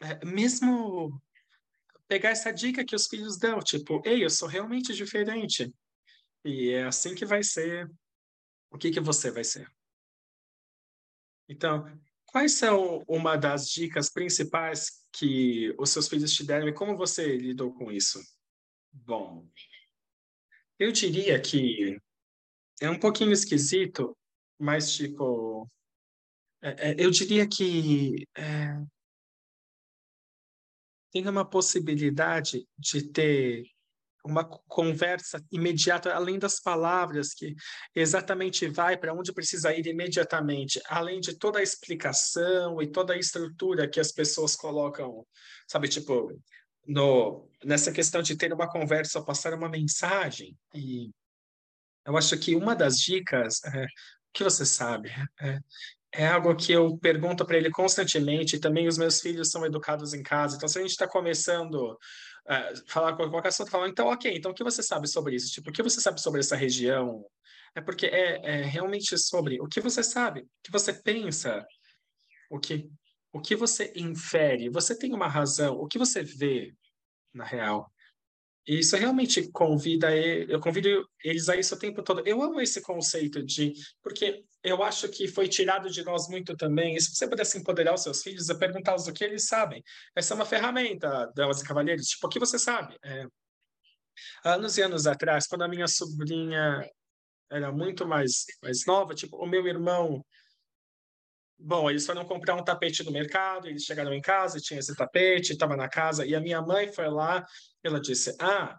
é, 0.00 0.24
mesmo 0.26 1.18
pegar 2.06 2.30
essa 2.30 2.52
dica 2.52 2.84
que 2.84 2.94
os 2.94 3.06
filhos 3.06 3.38
dão, 3.38 3.58
tipo, 3.60 4.02
ei, 4.04 4.22
eu 4.22 4.28
sou 4.28 4.46
realmente 4.46 4.92
diferente. 4.92 5.72
E 6.44 6.70
é 6.70 6.84
assim 6.84 7.14
que 7.14 7.24
vai 7.24 7.42
ser. 7.42 7.90
O 8.70 8.76
que 8.76 8.90
que 8.90 9.00
você 9.00 9.30
vai 9.30 9.44
ser? 9.44 9.66
Então, 11.48 11.84
quais 12.26 12.52
são 12.52 13.04
uma 13.06 13.36
das 13.36 13.68
dicas 13.68 14.10
principais 14.10 15.02
que 15.12 15.74
os 15.78 15.90
seus 15.90 16.08
filhos 16.08 16.32
te 16.32 16.44
deram 16.44 16.68
e 16.68 16.72
como 16.72 16.96
você 16.96 17.36
lidou 17.36 17.72
com 17.74 17.90
isso? 17.90 18.18
Bom, 18.92 19.48
eu 20.78 20.90
diria 20.92 21.40
que 21.40 21.98
é 22.80 22.90
um 22.90 22.98
pouquinho 22.98 23.32
esquisito, 23.32 24.16
mas 24.58 24.94
tipo, 24.94 25.68
é, 26.60 26.90
é, 26.90 26.94
eu 26.98 27.10
diria 27.10 27.46
que 27.48 28.26
é, 28.36 28.82
tem 31.10 31.28
uma 31.28 31.48
possibilidade 31.48 32.66
de 32.78 33.08
ter 33.10 33.64
uma 34.24 34.44
conversa 34.44 35.44
imediata, 35.50 36.14
além 36.14 36.38
das 36.38 36.60
palavras, 36.60 37.34
que 37.34 37.54
exatamente 37.94 38.68
vai 38.68 38.96
para 38.96 39.12
onde 39.12 39.32
precisa 39.32 39.74
ir 39.74 39.86
imediatamente, 39.86 40.80
além 40.86 41.20
de 41.20 41.36
toda 41.36 41.58
a 41.58 41.62
explicação 41.62 42.80
e 42.80 42.86
toda 42.86 43.14
a 43.14 43.18
estrutura 43.18 43.88
que 43.88 43.98
as 43.98 44.12
pessoas 44.12 44.54
colocam, 44.54 45.26
sabe, 45.66 45.88
tipo, 45.88 46.32
no, 46.86 47.48
nessa 47.64 47.92
questão 47.92 48.22
de 48.22 48.36
ter 48.36 48.52
uma 48.52 48.68
conversa 48.68 49.22
passar 49.22 49.54
uma 49.54 49.68
mensagem. 49.68 50.56
E 50.74 51.10
eu 52.06 52.16
acho 52.16 52.38
que 52.38 52.54
uma 52.54 52.74
das 52.74 52.98
dicas, 52.98 53.62
é, 53.64 53.86
que 54.32 54.44
você 54.44 54.64
sabe, 54.64 55.10
é, 55.40 55.58
é 56.14 56.28
algo 56.28 56.54
que 56.54 56.72
eu 56.72 56.96
pergunto 56.98 57.44
para 57.44 57.56
ele 57.56 57.70
constantemente, 57.70 58.56
e 58.56 58.60
também 58.60 58.86
os 58.86 58.98
meus 58.98 59.20
filhos 59.20 59.50
são 59.50 59.64
educados 59.64 60.12
em 60.12 60.22
casa, 60.22 60.56
então 60.56 60.68
se 60.68 60.78
a 60.78 60.82
gente 60.82 60.90
está 60.90 61.08
começando 61.08 61.98
uh, 62.46 62.82
falar 62.86 63.16
com 63.16 63.28
qualquer 63.30 63.48
assunto, 63.48 63.70
falar, 63.70 63.88
então, 63.88 64.06
ok, 64.08 64.32
então 64.34 64.50
o 64.50 64.54
que 64.54 64.64
você 64.64 64.82
sabe 64.82 65.08
sobre 65.08 65.36
isso? 65.36 65.52
Tipo, 65.52 65.70
o 65.70 65.72
que 65.72 65.82
você 65.82 66.00
sabe 66.00 66.20
sobre 66.20 66.40
essa 66.40 66.56
região? 66.56 67.24
É 67.74 67.80
porque 67.80 68.06
é, 68.06 68.60
é 68.60 68.62
realmente 68.62 69.16
sobre 69.18 69.60
o 69.60 69.66
que 69.66 69.80
você 69.80 70.02
sabe, 70.02 70.40
o 70.40 70.48
que 70.62 70.70
você 70.70 70.92
pensa, 70.92 71.66
o 72.50 72.58
que, 72.58 72.88
o 73.32 73.40
que 73.40 73.56
você 73.56 73.92
infere, 73.96 74.68
você 74.68 74.96
tem 74.96 75.14
uma 75.14 75.28
razão, 75.28 75.74
o 75.76 75.86
que 75.86 75.98
você 75.98 76.22
vê 76.22 76.74
na 77.32 77.44
real. 77.44 77.91
E 78.66 78.78
isso 78.78 78.96
realmente 78.96 79.50
convida, 79.50 80.16
eu 80.16 80.60
convido 80.60 81.08
eles 81.24 81.48
a 81.48 81.56
isso 81.56 81.74
o 81.74 81.78
tempo 81.78 82.02
todo. 82.02 82.22
Eu 82.24 82.40
amo 82.42 82.60
esse 82.60 82.80
conceito 82.80 83.42
de, 83.44 83.72
porque 84.02 84.44
eu 84.62 84.82
acho 84.82 85.08
que 85.08 85.26
foi 85.26 85.48
tirado 85.48 85.90
de 85.90 86.04
nós 86.04 86.28
muito 86.28 86.56
também. 86.56 86.94
E 86.94 87.00
se 87.00 87.14
você 87.14 87.26
pudesse 87.28 87.58
empoderar 87.58 87.94
os 87.94 88.02
seus 88.02 88.22
filhos, 88.22 88.48
a 88.50 88.54
perguntá-los 88.54 89.08
o 89.08 89.12
que 89.12 89.24
eles 89.24 89.46
sabem. 89.46 89.82
Essa 90.14 90.34
é 90.34 90.36
uma 90.36 90.46
ferramenta, 90.46 91.30
damas 91.34 91.60
e 91.60 91.64
cavalheiros, 91.64 92.06
tipo, 92.06 92.26
o 92.26 92.30
que 92.30 92.38
você 92.38 92.58
sabe? 92.58 92.96
É, 93.04 93.26
anos 94.44 94.78
e 94.78 94.82
anos 94.82 95.06
atrás, 95.06 95.46
quando 95.46 95.62
a 95.62 95.68
minha 95.68 95.88
sobrinha 95.88 96.88
era 97.50 97.72
muito 97.72 98.06
mais, 98.06 98.44
mais 98.62 98.86
nova, 98.86 99.14
tipo, 99.14 99.36
o 99.36 99.46
meu 99.46 99.66
irmão 99.66 100.24
Bom, 101.64 101.88
eles 101.88 102.04
foram 102.04 102.24
comprar 102.24 102.56
um 102.56 102.64
tapete 102.64 103.04
no 103.04 103.12
mercado, 103.12 103.68
eles 103.68 103.84
chegaram 103.84 104.12
em 104.12 104.20
casa, 104.20 104.58
tinha 104.58 104.80
esse 104.80 104.94
tapete, 104.96 105.52
estava 105.52 105.76
na 105.76 105.88
casa, 105.88 106.26
e 106.26 106.34
a 106.34 106.40
minha 106.40 106.60
mãe 106.60 106.92
foi 106.92 107.08
lá, 107.08 107.44
ela 107.84 108.00
disse, 108.00 108.34
ah, 108.40 108.76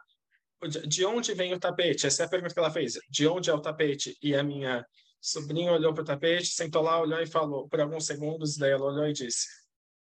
de 0.87 1.05
onde 1.05 1.33
vem 1.33 1.53
o 1.53 1.59
tapete? 1.59 2.07
Essa 2.07 2.23
é 2.23 2.25
a 2.25 2.29
pergunta 2.29 2.53
que 2.53 2.59
ela 2.59 2.71
fez, 2.71 2.93
de 3.09 3.27
onde 3.27 3.49
é 3.49 3.53
o 3.53 3.61
tapete? 3.61 4.17
E 4.21 4.35
a 4.35 4.43
minha 4.43 4.85
sobrinha 5.21 5.71
olhou 5.71 5.93
para 5.93 6.03
o 6.03 6.05
tapete, 6.05 6.47
sentou 6.47 6.81
lá, 6.81 6.99
olhou 6.99 7.21
e 7.21 7.27
falou, 7.27 7.67
por 7.69 7.79
alguns 7.79 8.05
segundos, 8.05 8.57
daí 8.57 8.71
ela 8.71 8.85
olhou 8.85 9.07
e 9.07 9.13
disse, 9.13 9.47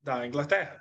da 0.02 0.26
Inglaterra. 0.26 0.80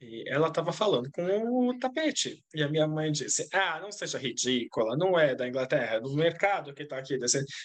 E 0.00 0.24
ela 0.28 0.48
estava 0.48 0.72
falando 0.72 1.10
com 1.10 1.68
o 1.68 1.78
tapete. 1.78 2.44
E 2.54 2.62
a 2.62 2.68
minha 2.68 2.86
mãe 2.86 3.10
disse: 3.10 3.48
Ah, 3.52 3.80
não 3.80 3.90
seja 3.90 4.16
ridícula, 4.16 4.96
não 4.96 5.18
é 5.18 5.34
da 5.34 5.48
Inglaterra, 5.48 5.96
é 5.96 6.00
do 6.00 6.14
mercado 6.14 6.72
que 6.72 6.84
está 6.84 6.98
aqui. 6.98 7.18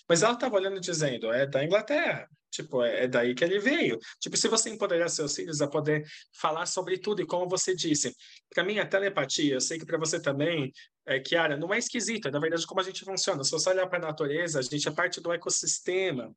Mas 0.09 0.23
ela 0.23 0.33
estava 0.33 0.55
olhando 0.55 0.77
e 0.77 0.79
dizendo: 0.79 1.31
É 1.31 1.45
da 1.45 1.63
Inglaterra. 1.63 2.27
Tipo, 2.53 2.83
é, 2.83 3.05
é, 3.05 3.07
daí 3.07 3.33
que 3.33 3.43
ele 3.43 3.57
veio. 3.57 3.97
Tipo, 4.19 4.37
se 4.37 4.47
você 4.47 4.69
empoderar 4.69 5.09
seus 5.09 5.35
filhos 5.35 5.59
a 5.59 5.67
poder 5.67 6.05
falar 6.31 6.67
sobre 6.67 6.99
tudo, 6.99 7.21
e 7.21 7.25
como 7.25 7.49
você 7.49 7.75
disse, 7.75 8.15
para 8.53 8.63
mim 8.63 8.77
a 8.77 8.85
telepatia, 8.85 9.55
eu 9.55 9.61
sei 9.61 9.79
que 9.79 9.85
para 9.85 9.97
você 9.97 10.21
também, 10.21 10.71
é, 11.07 11.19
Kiara, 11.19 11.57
não 11.57 11.73
é 11.73 11.79
esquisita, 11.79 12.29
é, 12.29 12.31
na 12.31 12.39
verdade, 12.39 12.67
como 12.67 12.79
a 12.79 12.83
gente 12.83 13.03
funciona. 13.03 13.43
Se 13.43 13.49
você 13.49 13.71
olhar 13.71 13.87
para 13.87 13.97
a 13.97 14.07
natureza, 14.07 14.59
a 14.59 14.61
gente 14.61 14.87
é 14.87 14.91
parte 14.91 15.19
do 15.19 15.33
ecossistema. 15.33 16.31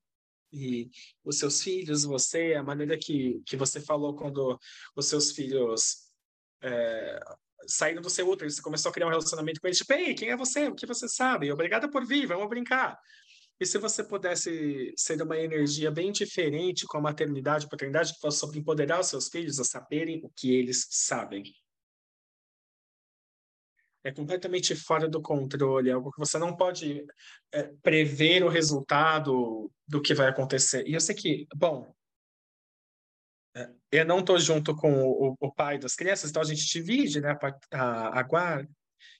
E 0.50 0.88
os 1.22 1.38
seus 1.38 1.62
filhos, 1.62 2.04
você, 2.04 2.54
a 2.54 2.62
maneira 2.62 2.96
que, 2.96 3.42
que 3.44 3.56
você 3.56 3.78
falou 3.80 4.16
quando 4.16 4.58
os 4.96 5.06
seus 5.06 5.32
filhos 5.32 6.06
é, 6.62 7.20
saíram 7.66 8.00
do 8.00 8.08
seu 8.08 8.26
útero, 8.26 8.50
você 8.50 8.62
começou 8.62 8.88
a 8.90 8.92
criar 8.92 9.06
um 9.06 9.10
relacionamento 9.10 9.60
com 9.60 9.66
eles, 9.66 9.78
tipo, 9.78 9.92
ei, 9.92 10.14
quem 10.14 10.30
é 10.30 10.36
você? 10.36 10.68
O 10.68 10.74
que 10.74 10.86
você 10.86 11.08
sabe? 11.08 11.52
Obrigada 11.52 11.90
por 11.90 12.06
vir, 12.06 12.26
vamos 12.26 12.48
brincar. 12.48 12.98
E 13.58 13.64
se 13.64 13.78
você 13.78 14.04
pudesse 14.04 14.92
ser 14.96 15.20
uma 15.22 15.38
energia 15.38 15.90
bem 15.90 16.12
diferente 16.12 16.86
com 16.86 16.98
a 16.98 17.00
maternidade 17.00 17.68
paternidade, 17.68 18.12
que 18.12 18.20
fosse 18.20 18.38
sobre 18.38 18.58
empoderar 18.58 19.00
os 19.00 19.06
seus 19.06 19.28
filhos 19.28 19.58
a 19.58 19.64
saberem 19.64 20.20
o 20.22 20.30
que 20.30 20.54
eles 20.54 20.86
sabem? 20.90 21.42
É 24.04 24.12
completamente 24.12 24.76
fora 24.76 25.08
do 25.08 25.20
controle, 25.22 25.90
é 25.90 25.92
algo 25.92 26.12
que 26.12 26.18
você 26.18 26.38
não 26.38 26.54
pode 26.54 27.04
é, 27.50 27.62
prever 27.82 28.44
o 28.44 28.48
resultado 28.48 29.72
do 29.88 30.00
que 30.00 30.14
vai 30.14 30.28
acontecer. 30.28 30.86
E 30.86 30.94
eu 30.94 31.00
sei 31.00 31.14
que, 31.14 31.46
bom, 31.56 31.92
é, 33.56 33.72
eu 33.90 34.04
não 34.04 34.20
estou 34.20 34.38
junto 34.38 34.76
com 34.76 35.02
o, 35.02 35.34
o, 35.40 35.52
pai 35.52 35.78
das 35.78 35.96
crianças, 35.96 36.30
então 36.30 36.42
a 36.42 36.44
gente 36.44 36.66
divide 36.66 37.20
né, 37.20 37.36
a, 37.72 37.80
a, 37.82 38.20
a 38.20 38.22
guarda. 38.22 38.70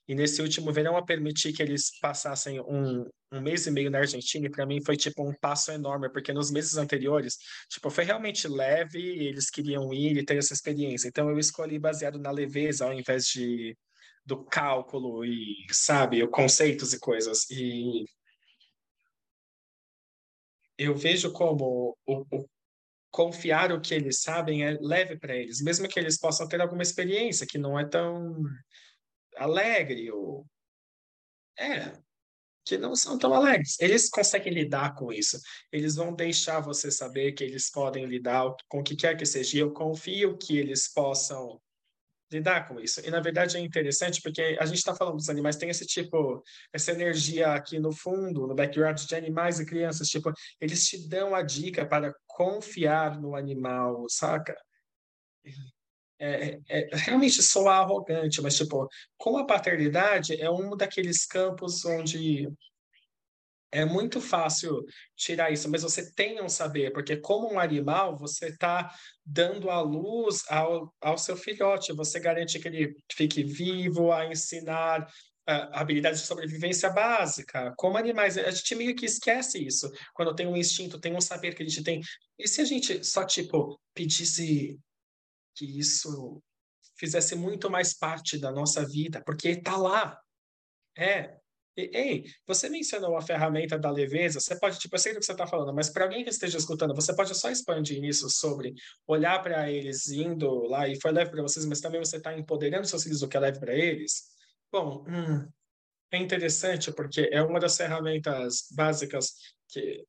E 0.08 0.14
nesse 0.14 0.40
último 0.40 0.72
verão 0.72 0.96
eu 0.96 1.04
permiti 1.04 1.52
que 1.52 1.62
eles 1.62 1.98
passassem 2.00 2.60
um, 2.60 3.04
um 3.32 3.40
mês 3.40 3.66
e 3.66 3.70
meio 3.70 3.90
na 3.90 3.98
Argentina, 3.98 4.46
e 4.46 4.50
para 4.50 4.64
mim 4.64 4.80
foi 4.84 4.96
tipo 4.96 5.28
um 5.28 5.34
passo 5.34 5.72
enorme, 5.72 6.10
porque 6.10 6.32
nos 6.32 6.50
meses 6.50 6.76
anteriores, 6.76 7.36
tipo, 7.68 7.90
foi 7.90 8.04
realmente 8.04 8.46
leve, 8.46 9.00
eles 9.00 9.50
queriam 9.50 9.92
ir 9.92 10.16
e 10.16 10.24
ter 10.24 10.36
essa 10.36 10.54
experiência. 10.54 11.08
Então 11.08 11.28
eu 11.28 11.38
escolhi 11.38 11.78
baseado 11.78 12.18
na 12.18 12.30
leveza 12.30 12.84
ao 12.84 12.92
invés 12.92 13.26
de 13.26 13.76
do 14.24 14.44
cálculo 14.44 15.24
e, 15.24 15.66
sabe, 15.70 16.26
conceitos 16.28 16.92
e 16.92 16.98
coisas. 16.98 17.48
E 17.50 18.04
eu 20.78 20.94
vejo 20.94 21.32
como 21.32 21.96
o, 22.04 22.24
o 22.36 22.48
confiar 23.10 23.72
o 23.72 23.80
que 23.80 23.94
eles 23.94 24.20
sabem 24.20 24.64
é 24.64 24.76
leve 24.80 25.16
para 25.16 25.34
eles, 25.34 25.62
mesmo 25.62 25.88
que 25.88 25.98
eles 25.98 26.18
possam 26.18 26.46
ter 26.46 26.60
alguma 26.60 26.82
experiência 26.82 27.46
que 27.46 27.56
não 27.56 27.78
é 27.78 27.86
tão 27.86 28.34
alegre 29.36 30.10
ou 30.10 30.46
é 31.58 31.92
que 32.66 32.76
não 32.76 32.96
são 32.96 33.16
tão 33.16 33.32
alegres. 33.32 33.78
Eles 33.78 34.10
conseguem 34.10 34.52
lidar 34.52 34.96
com 34.96 35.12
isso. 35.12 35.40
Eles 35.70 35.94
vão 35.94 36.12
deixar 36.12 36.60
você 36.60 36.90
saber 36.90 37.32
que 37.32 37.44
eles 37.44 37.70
podem 37.70 38.04
lidar 38.06 38.52
com 38.68 38.80
o 38.80 38.82
que 38.82 38.96
quer 38.96 39.16
que 39.16 39.24
seja. 39.24 39.58
Eu 39.58 39.72
confio 39.72 40.36
que 40.36 40.58
eles 40.58 40.92
possam 40.92 41.60
lidar 42.30 42.66
com 42.66 42.80
isso. 42.80 43.00
E 43.06 43.10
na 43.10 43.20
verdade 43.20 43.56
é 43.56 43.60
interessante 43.60 44.20
porque 44.20 44.56
a 44.60 44.66
gente 44.66 44.78
está 44.78 44.94
falando 44.94 45.16
dos 45.16 45.28
animais, 45.28 45.56
tem 45.56 45.70
esse 45.70 45.86
tipo, 45.86 46.42
essa 46.72 46.90
energia 46.90 47.52
aqui 47.54 47.78
no 47.78 47.92
fundo, 47.92 48.48
no 48.48 48.54
background 48.54 48.98
de 48.98 49.14
animais 49.14 49.60
e 49.60 49.66
crianças, 49.66 50.08
tipo, 50.08 50.32
eles 50.60 50.84
te 50.88 51.08
dão 51.08 51.36
a 51.36 51.42
dica 51.42 51.86
para 51.86 52.12
confiar 52.26 53.20
no 53.20 53.36
animal, 53.36 54.06
saca? 54.08 54.56
É, 56.18 56.58
é, 56.68 56.88
é 56.94 56.96
realmente 56.96 57.42
soa 57.42 57.76
arrogante, 57.76 58.40
mas 58.40 58.56
tipo, 58.56 58.88
com 59.16 59.36
a 59.38 59.46
paternidade 59.46 60.40
é 60.40 60.50
um 60.50 60.76
daqueles 60.76 61.26
campos 61.26 61.84
onde 61.84 62.48
é 63.72 63.84
muito 63.84 64.20
fácil 64.20 64.84
tirar 65.16 65.50
isso, 65.50 65.70
mas 65.70 65.82
você 65.82 66.10
tem 66.12 66.40
um 66.40 66.48
saber, 66.48 66.92
porque 66.92 67.16
como 67.16 67.52
um 67.52 67.58
animal, 67.58 68.16
você 68.16 68.46
está 68.46 68.90
dando 69.24 69.68
a 69.70 69.80
luz 69.80 70.44
ao, 70.48 70.94
ao 71.00 71.18
seu 71.18 71.36
filhote, 71.36 71.92
você 71.92 72.18
garante 72.18 72.58
que 72.58 72.68
ele 72.68 72.96
fique 73.12 73.42
vivo, 73.42 74.12
a 74.12 74.26
ensinar 74.26 75.06
habilidade 75.46 76.18
de 76.18 76.26
sobrevivência 76.26 76.90
básica. 76.90 77.72
Como 77.76 77.96
animais, 77.96 78.36
a 78.36 78.50
gente 78.50 78.74
meio 78.74 78.96
que 78.96 79.06
esquece 79.06 79.64
isso. 79.64 79.90
Quando 80.12 80.34
tem 80.34 80.46
um 80.46 80.56
instinto, 80.56 80.98
tem 80.98 81.14
um 81.14 81.20
saber 81.20 81.54
que 81.54 81.62
a 81.62 81.66
gente 81.66 81.84
tem. 81.84 82.00
E 82.38 82.48
se 82.48 82.60
a 82.60 82.64
gente 82.64 83.04
só, 83.04 83.24
tipo, 83.24 83.80
pedisse 83.94 84.76
que 85.56 85.64
isso 85.64 86.42
fizesse 86.98 87.34
muito 87.34 87.70
mais 87.70 87.94
parte 87.94 88.38
da 88.38 88.52
nossa 88.52 88.86
vida, 88.86 89.22
porque 89.24 89.48
está 89.48 89.76
lá. 89.76 90.18
É. 90.96 91.36
Ei, 91.78 92.24
você 92.46 92.70
mencionou 92.70 93.18
a 93.18 93.20
ferramenta 93.20 93.78
da 93.78 93.90
leveza, 93.90 94.40
você 94.40 94.58
pode, 94.58 94.78
tipo, 94.78 94.94
eu 94.94 94.98
sei 94.98 95.12
do 95.12 95.18
que 95.18 95.26
você 95.26 95.32
está 95.32 95.46
falando, 95.46 95.74
mas 95.74 95.90
para 95.90 96.04
alguém 96.04 96.24
que 96.24 96.30
esteja 96.30 96.56
escutando, 96.56 96.94
você 96.94 97.14
pode 97.14 97.34
só 97.34 97.50
expandir 97.50 98.02
isso 98.02 98.30
sobre 98.30 98.72
olhar 99.06 99.42
para 99.42 99.70
eles 99.70 100.08
indo 100.08 100.62
lá 100.62 100.88
e 100.88 100.98
foi 100.98 101.12
leve 101.12 101.32
para 101.32 101.42
vocês, 101.42 101.66
mas 101.66 101.82
também 101.82 102.02
você 102.02 102.16
está 102.16 102.36
empoderando 102.36 102.86
seus 102.86 103.02
filhos 103.02 103.20
do 103.20 103.28
que 103.28 103.36
é 103.36 103.40
leve 103.40 103.60
para 103.60 103.74
eles? 103.74 104.24
Bom, 104.72 105.04
hum, 105.06 105.46
é 106.10 106.16
interessante 106.16 106.90
porque 106.92 107.28
é 107.30 107.42
uma 107.42 107.60
das 107.60 107.76
ferramentas 107.76 108.68
básicas 108.72 109.34
que 109.68 110.02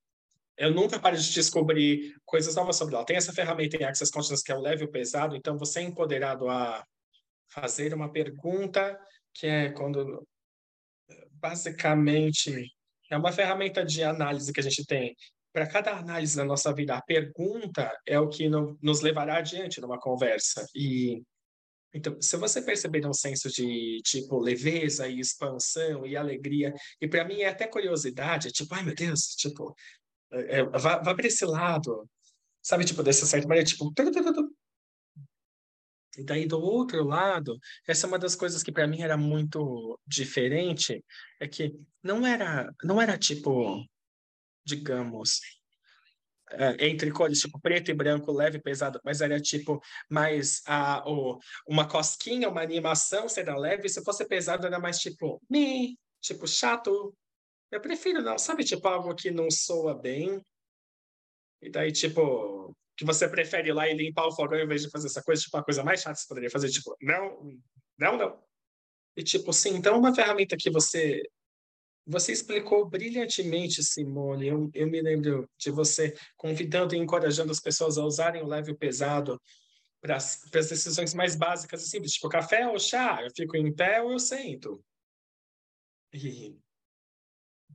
eu 0.58 0.74
nunca 0.74 1.00
paro 1.00 1.15
de 1.17 1.34
descobrir 1.34 2.15
coisas 2.26 2.56
novas 2.56 2.76
sobre 2.76 2.96
ela. 2.96 3.06
Tem 3.06 3.15
essa 3.15 3.34
ferramenta 3.34 3.78
em 3.78 3.84
Access 3.84 4.12
Consciousness 4.12 4.43
que 4.43 4.52
é 4.52 4.56
o 4.56 4.62
leve 4.62 4.84
e 4.84 4.86
o 4.86 4.91
pesado, 4.91 5.36
então 5.36 5.58
você 5.58 5.80
é 5.80 5.84
empoderado 5.84 6.50
a 6.50 6.84
fazer 7.50 7.93
uma 7.93 8.12
pergunta 8.12 9.00
que 9.34 9.48
é 9.48 9.70
quando 9.70 10.28
basicamente 11.32 12.74
é 13.10 13.17
uma 13.17 13.32
ferramenta 13.32 13.86
de 13.86 14.04
análise 14.04 14.52
que 14.52 14.60
a 14.60 14.63
gente 14.63 14.86
tem. 14.86 15.15
Para 15.54 15.67
cada 15.67 15.91
análise 15.91 16.36
da 16.36 16.43
nossa 16.43 16.74
vida, 16.74 16.96
a 16.96 17.02
pergunta 17.02 17.91
é 18.06 18.20
o 18.20 18.28
que 18.28 18.50
no, 18.50 18.78
nos 18.82 19.02
levará 19.02 19.38
adiante 19.38 19.80
numa 19.80 20.00
conversa. 20.00 20.65
E 20.76 21.24
então, 21.93 22.22
se 22.22 22.36
você 22.38 22.62
perceber 22.62 23.08
um 23.08 23.13
senso 23.13 23.50
de 23.50 24.02
tipo 24.04 24.39
leveza 24.39 25.08
e 25.08 25.20
expansão 25.20 26.06
e 26.06 26.15
alegria, 26.15 26.74
e 27.02 27.08
para 27.08 27.26
mim 27.26 27.41
é 27.41 27.50
até 27.50 27.65
curiosidade, 27.65 28.52
tipo, 28.52 28.74
ai 28.76 28.84
meu 28.84 28.93
Deus, 28.93 29.22
tipo, 29.36 29.74
é, 30.32 30.63
vá, 30.63 30.98
vá 30.98 31.16
para 31.16 31.28
esse 31.28 31.46
lado, 31.46 32.10
sabe? 32.62 32.86
Tipo, 32.86 33.04
dessa 33.04 33.26
certa 33.26 33.48
maneira, 33.48 33.68
tipo. 33.68 33.94
E 36.18 36.24
daí 36.24 36.48
do 36.48 36.60
outro 36.60 37.04
lado, 37.04 37.60
essa 37.88 38.08
é 38.08 38.10
uma 38.10 38.18
das 38.18 38.36
coisas 38.36 38.63
que 38.63 38.72
para 38.72 38.88
mim 38.88 39.02
era 39.02 39.16
muito 39.16 40.00
diferente, 40.06 41.04
é 41.40 41.48
que 41.48 41.76
não 42.02 42.26
era, 42.26 42.74
não 42.84 43.00
era 43.00 43.16
tipo, 43.18 43.86
digamos, 44.66 45.40
é, 46.52 46.88
entre 46.88 47.12
cores, 47.12 47.40
tipo 47.40 47.60
preto 47.60 47.92
e 47.92 47.94
branco, 47.94 48.32
leve 48.32 48.58
e 48.58 48.62
pesado, 48.62 49.00
mas 49.04 49.22
era 49.22 49.40
tipo 49.40 49.80
mais 50.10 50.62
a, 50.66 51.04
o, 51.08 51.38
uma 51.68 51.88
cosquinha, 51.88 52.50
uma 52.50 52.62
animação 52.63 53.30
será 53.30 53.56
leve, 53.56 53.88
se 53.88 54.04
fosse 54.04 54.26
pesado 54.26 54.66
era 54.66 54.80
mais 54.80 54.98
tipo, 54.98 55.40
me, 55.50 56.00
tipo 56.20 56.48
chato, 56.48 57.13
eu 57.71 57.82
prefiro 57.82 58.21
não, 58.21 58.38
sabe? 58.38 58.63
Tipo, 58.63 58.88
algo 58.88 59.15
que 59.15 59.32
não 59.32 59.49
soa 59.51 59.93
bem. 59.93 60.41
E 61.62 61.69
daí, 61.69 61.91
tipo, 61.91 62.75
que 62.95 63.06
você 63.06 63.27
prefere 63.27 63.69
ir 63.69 63.73
lá 63.73 63.88
e 63.88 63.95
limpar 63.95 64.27
o 64.27 64.32
fogão 64.36 64.60
em 64.60 64.67
vez 64.67 64.84
de 64.84 64.89
fazer 64.89 65.08
essa 65.08 65.23
coisa, 65.23 65.41
tipo, 65.41 65.58
uma 65.58 65.63
coisa 65.63 65.84
mais 65.84 66.01
chata 66.01 66.15
que 66.15 66.21
você 66.21 66.27
poderia 66.27 66.49
fazer, 66.51 66.69
tipo, 66.69 66.95
não, 67.01 67.60
não, 67.97 68.17
não. 68.17 68.43
E 69.15 69.23
tipo, 69.23 69.51
sim, 69.53 69.75
então 69.75 69.95
é 69.95 69.97
uma 69.97 70.13
ferramenta 70.15 70.56
que 70.58 70.69
você 70.69 71.23
Você 72.06 72.32
explicou 72.32 72.88
brilhantemente, 72.89 73.84
Simone. 73.84 74.47
Eu, 74.47 74.69
eu 74.73 74.88
me 74.88 75.01
lembro 75.01 75.49
de 75.58 75.71
você 75.71 76.15
convidando 76.38 76.95
e 76.95 76.97
encorajando 76.97 77.51
as 77.51 77.60
pessoas 77.60 77.97
a 77.97 78.06
usarem 78.06 78.41
o 78.43 78.47
leve 78.47 78.71
e 78.71 78.73
o 78.73 78.77
pesado 78.77 79.41
para 80.01 80.15
as 80.15 80.69
decisões 80.69 81.13
mais 81.13 81.36
básicas 81.36 81.84
e 81.84 81.89
simples, 81.89 82.13
tipo 82.13 82.30
café 82.30 82.67
ou 82.67 82.80
chá, 82.80 83.21
eu 83.23 83.30
fico 83.36 83.58
em 83.58 83.73
pé 83.73 84.01
ou 84.01 84.12
eu 84.13 84.19
sento. 84.19 84.82
E 86.13 86.56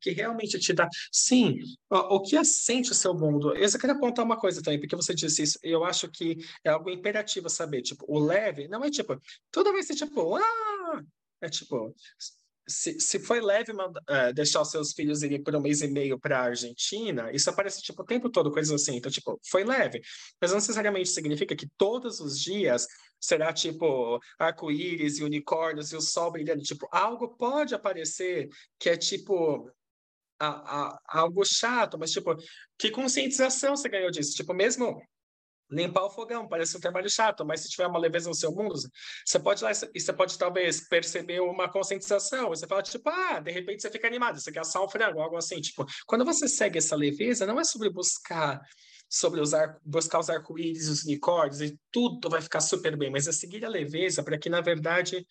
que 0.02 0.10
realmente 0.10 0.58
te 0.58 0.72
dá. 0.72 0.88
Sim, 1.10 1.58
o, 1.88 2.20
que 2.20 2.36
assente 2.36 2.90
o 2.90 2.94
seu 2.94 3.14
mundo. 3.14 3.56
Eu 3.56 3.68
só 3.68 3.78
queria 3.78 3.94
apontar 3.94 4.24
uma 4.24 4.38
coisa 4.38 4.60
também, 4.62 4.80
porque 4.80 4.96
você 4.96 5.14
disse 5.14 5.42
isso, 5.42 5.58
eu 5.62 5.84
acho 5.84 6.10
que 6.10 6.36
é 6.64 6.70
algo 6.70 6.90
imperativo 6.90 7.48
saber. 7.48 7.82
Tipo, 7.82 8.04
o 8.08 8.18
leve 8.18 8.68
não 8.68 8.84
é 8.84 8.90
tipo, 8.90 9.18
toda 9.50 9.72
vez 9.72 9.86
que 9.86 9.94
tipo, 9.94 10.36
ah! 10.36 11.02
É 11.40 11.48
tipo, 11.48 11.94
se, 12.68 12.98
se 13.00 13.18
foi 13.18 13.40
leve 13.40 13.72
uh, 13.72 14.32
deixar 14.34 14.62
os 14.62 14.70
seus 14.70 14.92
filhos 14.92 15.22
irem 15.22 15.42
por 15.42 15.54
um 15.54 15.60
mês 15.60 15.82
e 15.82 15.88
meio 15.88 16.18
para 16.18 16.38
a 16.38 16.44
Argentina, 16.44 17.30
isso 17.32 17.50
aparece 17.50 17.82
tipo, 17.82 18.02
o 18.02 18.06
tempo 18.06 18.30
todo, 18.30 18.52
coisas 18.52 18.80
assim. 18.80 18.96
Então, 18.96 19.10
tipo, 19.10 19.38
foi 19.48 19.64
leve. 19.64 20.00
Mas 20.40 20.50
não 20.50 20.58
necessariamente 20.58 21.08
significa 21.10 21.56
que 21.56 21.68
todos 21.76 22.20
os 22.20 22.38
dias 22.38 22.86
será 23.20 23.52
tipo 23.52 24.20
arco-íris 24.38 25.18
e 25.18 25.24
unicórnios 25.24 25.92
e 25.92 25.96
o 25.96 26.00
sol 26.00 26.32
brilhando. 26.32 26.62
Tipo, 26.62 26.88
algo 26.90 27.36
pode 27.36 27.74
aparecer 27.74 28.48
que 28.78 28.90
é 28.90 28.96
tipo 28.96 29.70
a, 30.46 30.88
a, 30.88 30.98
algo 31.20 31.44
chato, 31.44 31.98
mas 31.98 32.10
tipo, 32.10 32.34
que 32.78 32.90
conscientização 32.90 33.76
você 33.76 33.88
ganhou 33.88 34.10
disso? 34.10 34.34
Tipo, 34.34 34.52
mesmo 34.52 35.00
limpar 35.70 36.04
o 36.04 36.10
fogão, 36.10 36.46
parece 36.46 36.76
um 36.76 36.80
trabalho 36.80 37.08
chato, 37.08 37.46
mas 37.46 37.62
se 37.62 37.68
tiver 37.68 37.86
uma 37.86 37.98
leveza 37.98 38.28
no 38.28 38.34
seu 38.34 38.52
mundo, 38.52 38.74
você 39.24 39.38
pode 39.38 39.64
lá 39.64 39.70
e 39.72 40.00
você 40.00 40.12
pode 40.12 40.36
talvez 40.36 40.86
perceber 40.86 41.40
uma 41.40 41.68
conscientização. 41.68 42.50
Você 42.50 42.66
fala, 42.66 42.82
tipo, 42.82 43.08
ah, 43.08 43.40
de 43.40 43.50
repente 43.50 43.80
você 43.80 43.90
fica 43.90 44.06
animado, 44.06 44.38
você 44.38 44.52
quer 44.52 44.60
assar 44.60 44.84
um 44.84 44.88
frango, 44.88 45.20
algo 45.20 45.36
assim. 45.36 45.60
Tipo, 45.60 45.86
quando 46.06 46.24
você 46.24 46.46
segue 46.46 46.78
essa 46.78 46.94
leveza, 46.94 47.46
não 47.46 47.58
é 47.58 47.64
sobre 47.64 47.90
buscar 47.90 48.60
sobre 49.12 49.42
usar, 49.42 49.76
buscar 49.84 50.20
os 50.20 50.30
arco-íris, 50.30 50.88
os 50.88 51.04
unicórnios, 51.04 51.60
e 51.60 51.78
tudo 51.90 52.30
vai 52.30 52.40
ficar 52.40 52.60
super 52.62 52.96
bem, 52.96 53.10
mas 53.10 53.28
é 53.28 53.32
seguir 53.32 53.62
a 53.62 53.68
leveza 53.68 54.22
para 54.22 54.38
que, 54.38 54.48
na 54.48 54.62
verdade, 54.62 55.26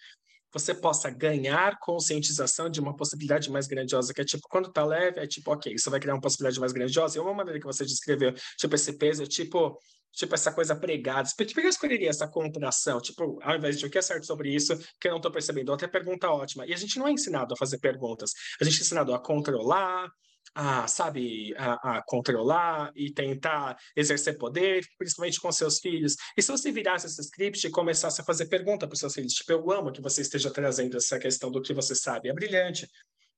você 0.54 0.74
possa 0.74 1.10
ganhar 1.10 1.80
conscientização 1.80 2.70
de 2.70 2.80
uma 2.80 2.96
possibilidade 2.96 3.50
mais 3.50 3.68
grandiosa, 3.68 4.14
que 4.14 4.22
é 4.22 4.26
tipo, 4.26 4.48
quando 4.50 4.72
tá 4.72 4.86
leve, 4.86 5.20
é 5.20 5.28
tipo, 5.28 5.52
ok, 5.52 5.74
isso 5.74 5.90
vai 5.90 6.00
criar 6.00 6.16
uma 6.16 6.22
possibilidade 6.22 6.60
mais 6.60 6.72
grandiosa. 6.72 7.18
E 7.18 7.22
uma 7.22 7.34
maneira 7.34 7.60
que 7.60 7.66
você 7.66 7.86
descreveu, 7.86 8.34
tipo, 8.58 8.76
esse 8.76 8.98
peso, 8.98 9.24
é 9.24 9.26
tipo, 9.26 9.80
tipo 10.12 10.36
essa 10.36 10.52
coisa 10.52 10.76
pregada. 10.76 11.30
Por 11.36 11.46
que 11.46 11.60
eu 11.60 11.70
escolheria 11.70 12.10
essa 12.10 12.28
contração? 12.28 13.00
Tipo, 13.00 13.40
ao 13.42 13.56
invés 13.56 13.80
de 13.80 13.86
o 13.86 13.90
que 13.90 13.98
é 13.98 14.02
certo 14.02 14.26
sobre 14.26 14.54
isso, 14.54 14.78
que 15.00 15.08
eu 15.08 15.12
não 15.12 15.18
estou 15.18 15.32
percebendo, 15.32 15.70
outra 15.70 15.88
pergunta 15.88 16.30
ótima. 16.30 16.66
E 16.66 16.74
a 16.74 16.78
gente 16.78 17.00
não 17.00 17.08
é 17.08 17.12
ensinado 17.12 17.54
a 17.54 17.58
fazer 17.58 17.80
perguntas, 17.80 18.32
a 18.60 18.64
gente 18.64 18.80
é 18.80 18.82
ensinado 18.82 19.14
a 19.14 19.20
controlar, 19.20 20.10
a, 20.54 20.88
sabe, 20.88 21.54
a, 21.58 21.98
a, 21.98 22.04
controlar 22.04 22.92
e 22.96 23.12
tentar 23.12 23.78
exercer 23.96 24.38
poder, 24.38 24.86
principalmente 24.98 25.40
com 25.40 25.52
seus 25.52 25.80
filhos. 25.80 26.16
E 26.38 26.42
se 26.42 26.52
você 26.52 26.72
virasse 26.72 27.08
esse 27.08 27.22
script 27.22 27.66
e 27.66 27.72
começasse 27.72 28.22
a 28.22 28.24
fazer 28.24 28.48
pergunta 28.48 28.88
para 28.88 28.94
os 28.94 29.00
seus 29.00 29.14
filhos, 29.14 29.34
tipo, 29.34 29.52
eu 29.52 29.72
amo 29.72 29.92
que 29.92 30.02
você 30.02 30.22
esteja 30.22 30.52
trazendo 30.52 30.98
essa 30.98 31.18
questão 31.18 31.50
do 31.52 31.62
que 31.62 31.74
você 31.74 31.96
sabe, 31.96 32.30
é 32.30 32.34
brilhante. 32.34 32.88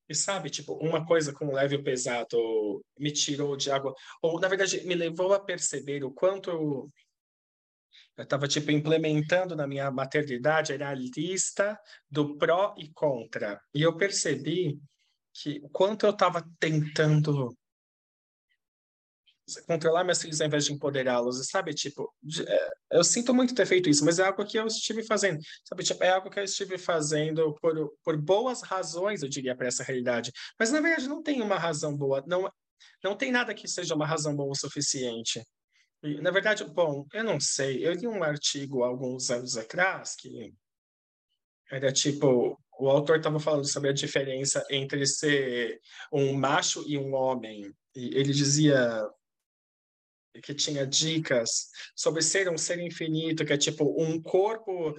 E 0.10 0.16
sabe, 0.16 0.50
tipo, 0.50 0.74
uma 0.74 1.06
coisa 1.06 1.32
com 1.32 1.54
leve 1.54 1.82
pesado 1.82 2.84
me 2.98 3.12
tirou 3.12 3.56
de 3.56 3.72
água, 3.72 3.94
ou 4.22 4.40
na 4.40 4.48
verdade 4.48 4.86
me 4.86 4.96
levou 4.96 5.34
a 5.34 5.40
perceber 5.40 6.04
o 6.04 6.12
quanto 6.12 6.50
eu 6.50 6.90
estava 8.18 8.48
tipo 8.48 8.70
implementando 8.70 9.56
na 9.56 9.66
minha 9.66 9.90
maternidade 9.90 10.74
era 10.74 10.90
a 10.90 10.94
lista 10.94 11.80
do 12.10 12.38
pró 12.38 12.76
e 12.78 12.92
contra. 12.94 13.60
E 13.74 13.82
eu 13.82 13.96
percebi 13.96 14.80
que 15.34 15.60
o 15.64 15.70
quanto 15.70 16.06
eu 16.06 16.12
estava 16.12 16.48
tentando 16.60 17.56
controlar 19.68 20.04
meus 20.04 20.22
filhos 20.22 20.40
ao 20.40 20.48
invés 20.48 20.66
de 20.66 20.74
empoderá-los, 20.74 21.46
sabe, 21.50 21.74
tipo, 21.74 22.14
é, 22.48 22.70
eu 22.92 23.04
sinto 23.04 23.34
muito 23.34 23.54
ter 23.54 23.66
feito 23.66 23.90
isso, 23.90 24.06
mas 24.06 24.18
é 24.20 24.26
algo 24.26 24.46
que 24.46 24.58
eu 24.58 24.66
estive 24.68 25.04
fazendo, 25.04 25.42
sabe, 25.66 25.84
tipo, 25.84 26.04
é 26.04 26.12
algo 26.12 26.30
que 26.30 26.40
eu 26.40 26.44
estive 26.44 26.78
fazendo 26.78 27.54
por, 27.56 27.94
por 28.04 28.18
boas 28.18 28.62
razões, 28.62 29.22
eu 29.22 29.30
diria, 29.30 29.56
para 29.56 29.68
essa 29.68 29.84
realidade, 29.84 30.32
mas 30.58 30.72
na 30.72 30.80
verdade 30.80 31.10
não 31.10 31.22
tem 31.22 31.42
uma 31.42 31.58
razão 31.58 31.96
boa, 31.96 32.24
não, 32.26 32.50
não 33.04 33.18
tem 33.18 33.32
nada 33.32 33.54
que 33.54 33.68
seja 33.68 33.96
uma 33.96 34.06
razão 34.06 34.36
boa 34.36 34.52
o 34.52 34.56
suficiente. 34.56 35.44
E, 36.02 36.20
na 36.22 36.32
verdade, 36.32 36.66
bom, 36.66 37.06
eu 37.14 37.24
não 37.24 37.40
sei, 37.40 37.86
eu 37.86 37.94
li 37.94 38.08
um 38.08 38.24
artigo 38.24 38.84
alguns 38.84 39.30
anos 39.30 39.58
atrás 39.58 40.16
que 40.16 40.54
era 41.72 41.92
tipo, 41.92 42.60
o 42.84 42.90
autor 42.90 43.18
estava 43.18 43.40
falando 43.40 43.66
sobre 43.66 43.90
a 43.90 43.94
diferença 43.94 44.66
entre 44.70 45.06
ser 45.06 45.80
um 46.12 46.34
macho 46.34 46.84
e 46.86 46.98
um 46.98 47.14
homem. 47.14 47.74
E 47.96 48.08
ele 48.18 48.34
dizia 48.34 49.10
que 50.44 50.54
tinha 50.54 50.86
dicas 50.86 51.70
sobre 51.96 52.22
ser 52.22 52.50
um 52.50 52.58
ser 52.58 52.80
infinito, 52.80 53.46
que 53.46 53.54
é 53.54 53.58
tipo 53.58 53.96
um 54.02 54.22
corpo 54.22 54.94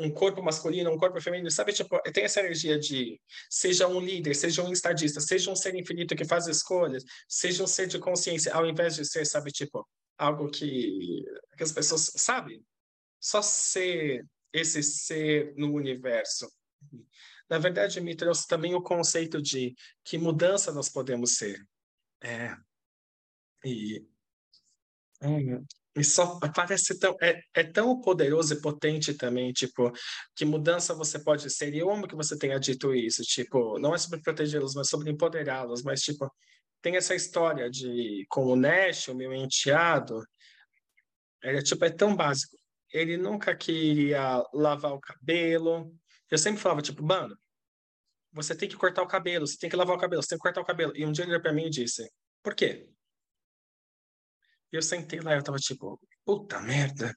um 0.00 0.10
corpo 0.12 0.40
masculino, 0.40 0.92
um 0.92 0.96
corpo 0.96 1.20
feminino, 1.20 1.50
sabe? 1.50 1.72
Tipo, 1.72 2.00
tem 2.12 2.22
essa 2.22 2.38
energia 2.38 2.78
de 2.78 3.20
seja 3.50 3.88
um 3.88 4.00
líder, 4.00 4.32
seja 4.34 4.62
um 4.62 4.72
estadista, 4.72 5.20
seja 5.20 5.50
um 5.50 5.56
ser 5.56 5.74
infinito 5.74 6.14
que 6.14 6.24
faz 6.24 6.46
escolhas, 6.46 7.02
seja 7.28 7.64
um 7.64 7.66
ser 7.66 7.88
de 7.88 7.98
consciência, 7.98 8.54
ao 8.54 8.64
invés 8.64 8.94
de 8.94 9.04
ser, 9.04 9.26
sabe, 9.26 9.50
tipo, 9.50 9.84
algo 10.16 10.48
que, 10.50 11.24
que 11.56 11.64
as 11.64 11.72
pessoas, 11.72 12.12
sabe? 12.14 12.62
Só 13.20 13.42
ser 13.42 14.24
esse 14.52 14.84
ser 14.84 15.52
no 15.56 15.72
universo. 15.74 16.48
Na 17.48 17.58
verdade, 17.58 18.00
me 18.00 18.14
trouxe 18.14 18.46
também 18.46 18.74
o 18.74 18.82
conceito 18.82 19.40
de 19.40 19.74
que 20.04 20.18
mudança 20.18 20.72
nós 20.72 20.88
podemos 20.88 21.36
ser. 21.36 21.66
É. 22.22 22.54
E, 23.64 24.06
e 25.96 26.04
só 26.04 26.38
parece 26.54 26.98
tão 26.98 27.16
é, 27.20 27.40
é 27.54 27.64
tão 27.64 28.00
poderoso 28.00 28.54
e 28.54 28.60
potente 28.60 29.14
também, 29.14 29.52
tipo, 29.52 29.90
que 30.36 30.44
mudança 30.44 30.94
você 30.94 31.18
pode 31.18 31.50
ser. 31.50 31.74
E 31.74 31.78
eu 31.78 31.90
amo 31.90 32.06
que 32.06 32.14
você 32.14 32.36
tenha 32.38 32.58
dito 32.58 32.94
isso, 32.94 33.22
tipo, 33.22 33.78
não 33.78 33.94
é 33.94 33.98
sobre 33.98 34.20
protegê-los, 34.20 34.74
mas 34.74 34.88
sobre 34.88 35.10
empoderá-los, 35.10 35.82
mas 35.82 36.02
tipo, 36.02 36.30
tem 36.82 36.96
essa 36.96 37.14
história 37.14 37.70
de 37.70 38.24
com 38.28 38.44
o 38.46 38.56
Nash, 38.56 39.08
o 39.08 39.14
meu 39.14 39.32
enteado, 39.32 40.22
é 41.42 41.62
tipo 41.62 41.84
é 41.84 41.90
tão 41.90 42.14
básico 42.14 42.58
ele 42.92 43.16
nunca 43.16 43.54
queria 43.54 44.42
lavar 44.52 44.92
o 44.92 45.00
cabelo. 45.00 45.92
Eu 46.30 46.38
sempre 46.38 46.60
falava, 46.60 46.82
tipo, 46.82 47.02
mano, 47.02 47.36
você 48.32 48.54
tem 48.54 48.68
que 48.68 48.76
cortar 48.76 49.02
o 49.02 49.06
cabelo, 49.06 49.46
você 49.46 49.56
tem 49.58 49.70
que 49.70 49.76
lavar 49.76 49.96
o 49.96 50.00
cabelo, 50.00 50.22
você 50.22 50.28
tem 50.30 50.38
que 50.38 50.42
cortar 50.42 50.60
o 50.60 50.64
cabelo. 50.64 50.92
E 50.96 51.04
um 51.04 51.12
dia 51.12 51.24
ele 51.24 51.32
olhou 51.32 51.42
pra 51.42 51.52
mim 51.52 51.66
e 51.66 51.70
disse, 51.70 52.08
por 52.42 52.54
quê? 52.54 52.88
E 54.72 54.76
eu 54.76 54.82
sentei 54.82 55.20
lá 55.20 55.34
e 55.34 55.38
eu 55.38 55.42
tava 55.42 55.58
tipo, 55.58 55.98
puta 56.24 56.60
merda. 56.60 57.14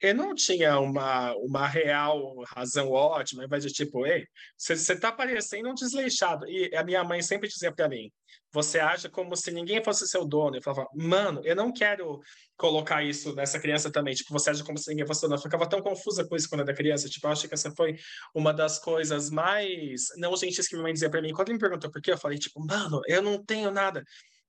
Eu 0.00 0.14
não 0.14 0.34
tinha 0.34 0.78
uma, 0.78 1.34
uma 1.36 1.66
real 1.66 2.34
razão 2.48 2.90
ótima, 2.90 3.44
invés 3.44 3.64
de 3.64 3.72
tipo, 3.72 4.06
ei, 4.06 4.26
você 4.56 4.98
tá 4.98 5.10
parecendo 5.10 5.70
um 5.70 5.74
desleixado. 5.74 6.46
E 6.48 6.74
a 6.74 6.84
minha 6.84 7.02
mãe 7.02 7.22
sempre 7.22 7.48
dizia 7.48 7.72
para 7.72 7.88
mim, 7.88 8.10
você 8.52 8.78
age 8.78 9.08
como 9.08 9.36
se 9.36 9.50
ninguém 9.50 9.82
fosse 9.82 10.06
seu 10.06 10.24
dono. 10.24 10.56
Eu 10.56 10.62
falava, 10.62 10.88
mano, 10.94 11.40
eu 11.44 11.54
não 11.54 11.72
quero 11.72 12.20
colocar 12.56 13.02
isso 13.04 13.34
nessa 13.34 13.60
criança 13.60 13.90
também. 13.90 14.14
Tipo, 14.14 14.32
você 14.32 14.50
age 14.50 14.64
como 14.64 14.78
se 14.78 14.88
ninguém 14.90 15.06
fosse 15.06 15.20
seu 15.20 15.28
dono. 15.28 15.38
Eu 15.38 15.42
ficava 15.42 15.68
tão 15.68 15.82
confusa 15.82 16.26
com 16.26 16.36
isso 16.36 16.48
quando 16.48 16.62
era 16.62 16.74
criança. 16.74 17.08
Tipo, 17.08 17.26
eu 17.26 17.32
acho 17.32 17.48
que 17.48 17.54
essa 17.54 17.70
foi 17.72 17.96
uma 18.34 18.52
das 18.52 18.78
coisas 18.78 19.30
mais 19.30 20.06
não 20.16 20.34
gentis 20.36 20.68
que 20.68 20.74
minha 20.74 20.84
mãe 20.84 20.92
dizia 20.92 21.10
para 21.10 21.20
mim. 21.20 21.32
Quando 21.32 21.52
me 21.52 21.58
perguntou 21.58 21.90
por 21.90 22.00
quê, 22.00 22.12
eu 22.12 22.18
falei, 22.18 22.38
tipo, 22.38 22.64
mano, 22.64 23.00
eu 23.06 23.20
não 23.20 23.44
tenho 23.44 23.70
nada. 23.70 24.02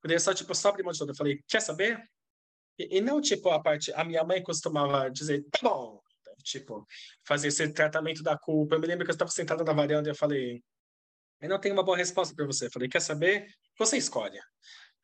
Eu 0.03 0.19
só, 0.19 0.33
tipo, 0.33 0.55
só 0.55 0.69
abrir 0.69 0.83
mão 0.83 0.93
de. 0.93 1.01
Eu 1.01 1.15
falei, 1.15 1.39
quer 1.47 1.61
saber? 1.61 2.01
E, 2.77 2.97
e, 2.97 3.01
não, 3.01 3.21
tipo, 3.21 3.49
a 3.49 3.61
parte. 3.61 3.91
A 3.93 4.03
minha 4.03 4.23
mãe 4.23 4.41
costumava 4.41 5.09
dizer, 5.09 5.43
tá 5.51 5.59
bom, 5.63 6.01
tipo, 6.43 6.85
fazer 7.25 7.49
esse 7.49 7.67
tratamento 7.73 8.23
da 8.23 8.37
culpa. 8.37 8.75
Eu 8.75 8.79
me 8.79 8.87
lembro 8.87 9.05
que 9.05 9.11
eu 9.11 9.13
estava 9.13 9.31
sentada 9.31 9.63
na 9.63 9.73
varanda 9.73 10.09
e 10.09 10.11
eu 10.11 10.15
falei, 10.15 10.61
eu 11.41 11.49
não 11.49 11.59
tenho 11.59 11.75
uma 11.75 11.83
boa 11.83 11.97
resposta 11.97 12.33
para 12.35 12.45
você. 12.45 12.67
Eu 12.67 12.71
falei, 12.71 12.89
quer 12.89 13.01
saber? 13.01 13.47
Você 13.77 13.97
escolhe. 13.97 14.39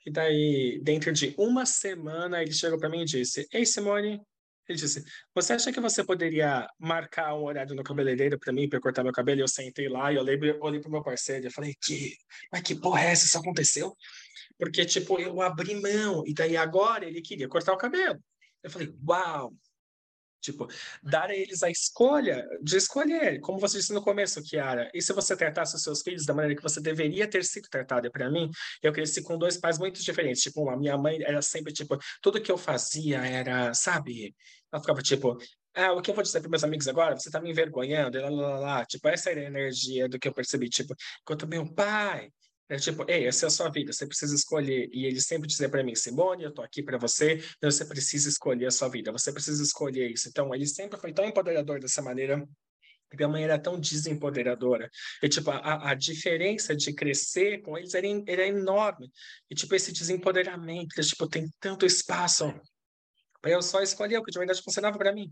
E 0.06 0.12
daí, 0.12 0.80
dentro 0.84 1.12
de 1.14 1.34
uma 1.38 1.66
semana, 1.66 2.42
ele 2.42 2.52
chegou 2.52 2.78
para 2.78 2.90
mim 2.90 3.02
e 3.02 3.06
disse: 3.06 3.48
Ei, 3.54 3.66
Simone, 3.66 4.22
ele 4.68 4.78
disse: 4.78 5.04
Você 5.34 5.54
acha 5.54 5.72
que 5.72 5.80
você 5.80 6.04
poderia 6.04 6.68
marcar 6.78 7.36
um 7.36 7.44
horário 7.44 7.76
no 7.76 7.84
cabeleireiro 7.84 8.38
para 8.38 8.52
mim, 8.52 8.68
para 8.68 8.82
cortar 8.82 9.04
meu 9.04 9.14
cabelo? 9.14 9.40
E 9.40 9.44
eu 9.44 9.48
sentei 9.48 9.88
lá 9.88 10.12
e 10.12 10.16
eu 10.16 10.22
olhei, 10.22 10.38
olhei 10.60 10.82
o 10.82 10.90
meu 10.90 11.02
parceiro 11.02 11.48
e 11.48 11.52
falei: 11.52 11.74
que, 11.82 12.16
Mas 12.52 12.62
que 12.64 12.76
porra 12.76 13.02
é 13.06 13.12
essa? 13.12 13.26
Isso 13.26 13.38
aconteceu? 13.38 13.96
Porque, 14.58 14.86
tipo, 14.86 15.20
eu 15.20 15.42
abri 15.42 15.76
mão. 15.80 16.24
E 16.26 16.34
daí 16.34 16.58
agora 16.58 17.06
ele 17.06 17.22
queria 17.22 17.48
cortar 17.48 17.74
o 17.74 17.78
cabelo. 17.78 18.20
Eu 18.64 18.70
falei: 18.70 18.94
Uau! 19.08 19.54
Tipo, 20.44 20.68
dar 21.02 21.30
a 21.30 21.36
eles 21.36 21.64
a 21.64 21.70
escolha 21.70 22.46
de 22.62 22.76
escolher, 22.76 23.40
como 23.40 23.60
você 23.60 23.78
disse 23.78 23.94
no 23.94 24.04
começo, 24.04 24.44
Kiara. 24.44 24.92
E 24.94 25.02
se 25.02 25.14
você 25.14 25.38
tratasse 25.38 25.74
os 25.74 25.82
seus 25.82 26.02
filhos 26.02 26.26
da 26.26 26.34
maneira 26.34 26.54
que 26.54 26.62
você 26.62 26.82
deveria 26.82 27.26
ter 27.30 27.46
sido 27.46 27.70
tratada? 27.70 28.12
Para 28.12 28.30
mim, 28.30 28.50
eu 28.82 28.92
cresci 28.92 29.24
com 29.24 29.38
dois 29.38 29.56
pais 29.58 29.80
muito 29.80 30.04
diferentes. 30.04 30.44
Tipo, 30.44 30.70
a 30.70 30.76
minha 30.78 30.98
mãe 30.98 31.18
era 31.24 31.42
sempre, 31.42 31.72
tipo, 31.72 31.98
tudo 32.22 32.42
que 32.42 32.52
eu 32.52 32.58
fazia 32.58 33.20
era, 33.26 33.74
sabe? 33.74 34.36
Ela 34.72 34.82
ficava, 34.82 35.02
tipo, 35.02 35.38
ah, 35.76 35.94
o 35.94 36.02
que 36.02 36.12
eu 36.12 36.16
vou 36.16 36.24
dizer 36.24 36.42
para 36.42 36.50
meus 36.50 36.64
amigos 36.64 36.90
agora? 36.90 37.18
Você 37.18 37.32
tá 37.32 37.40
me 37.40 37.50
envergonhando, 37.50 38.20
lá, 38.22 38.30
lá, 38.30 38.60
lá, 38.60 38.86
Tipo, 38.86 39.08
essa 39.08 39.32
era 39.32 39.40
a 39.42 39.46
energia 39.46 40.10
do 40.10 40.20
que 40.20 40.28
eu 40.28 40.34
percebi. 40.34 40.70
Tipo, 40.70 40.94
enquanto 41.22 41.48
meu 41.48 41.66
pai 41.74 42.30
é 42.70 42.78
tipo, 42.78 43.06
ei, 43.10 43.28
essa 43.28 43.46
é 43.46 43.48
a 43.48 43.50
sua 43.50 43.70
vida, 43.70 43.92
você 43.92 44.06
precisa 44.06 44.34
escolher. 44.34 44.90
E 44.94 45.06
ele 45.06 45.20
sempre 45.22 45.48
dizia 45.48 45.70
para 45.70 45.84
mim, 45.84 45.96
Simone, 45.96 46.44
eu 46.44 46.54
tô 46.54 46.62
aqui 46.62 46.82
para 46.82 46.98
você, 46.98 47.34
então 47.58 47.70
você 47.70 47.86
precisa 47.86 48.30
escolher 48.30 48.68
a 48.68 48.72
sua 48.72 48.88
vida, 48.88 49.12
você 49.12 49.32
precisa 49.32 49.62
escolher 49.62 50.12
isso. 50.12 50.30
Então, 50.30 50.54
ele 50.56 50.66
sempre 50.66 51.00
foi 51.00 51.14
tão 51.14 51.26
empoderador 51.26 51.80
dessa 51.80 52.02
maneira, 52.02 52.44
e 53.12 53.16
minha 53.16 53.28
mãe 53.28 53.44
era 53.44 53.60
tão 53.60 53.80
desempoderadora. 53.80 54.90
E, 55.22 55.30
tipo, 55.30 55.52
a, 55.52 55.92
a 55.92 55.94
diferença 55.94 56.76
de 56.76 56.94
crescer 56.94 57.62
com 57.62 57.78
eles 57.78 57.94
era, 57.94 58.08
era 58.28 58.48
enorme. 58.48 59.12
E, 59.50 59.56
tipo, 59.56 59.76
esse 59.76 59.92
desempoderamento, 59.92 61.00
tipo, 61.02 61.28
tem 61.28 61.48
tanto 61.60 61.86
espaço 61.86 62.54
para 63.42 63.52
eu 63.52 63.62
só 63.62 63.82
escolher 63.82 64.18
o 64.18 64.24
que 64.24 64.32
de 64.32 64.40
verdade 64.40 64.64
funcionava 64.64 64.98
para 64.98 65.12
mim. 65.12 65.30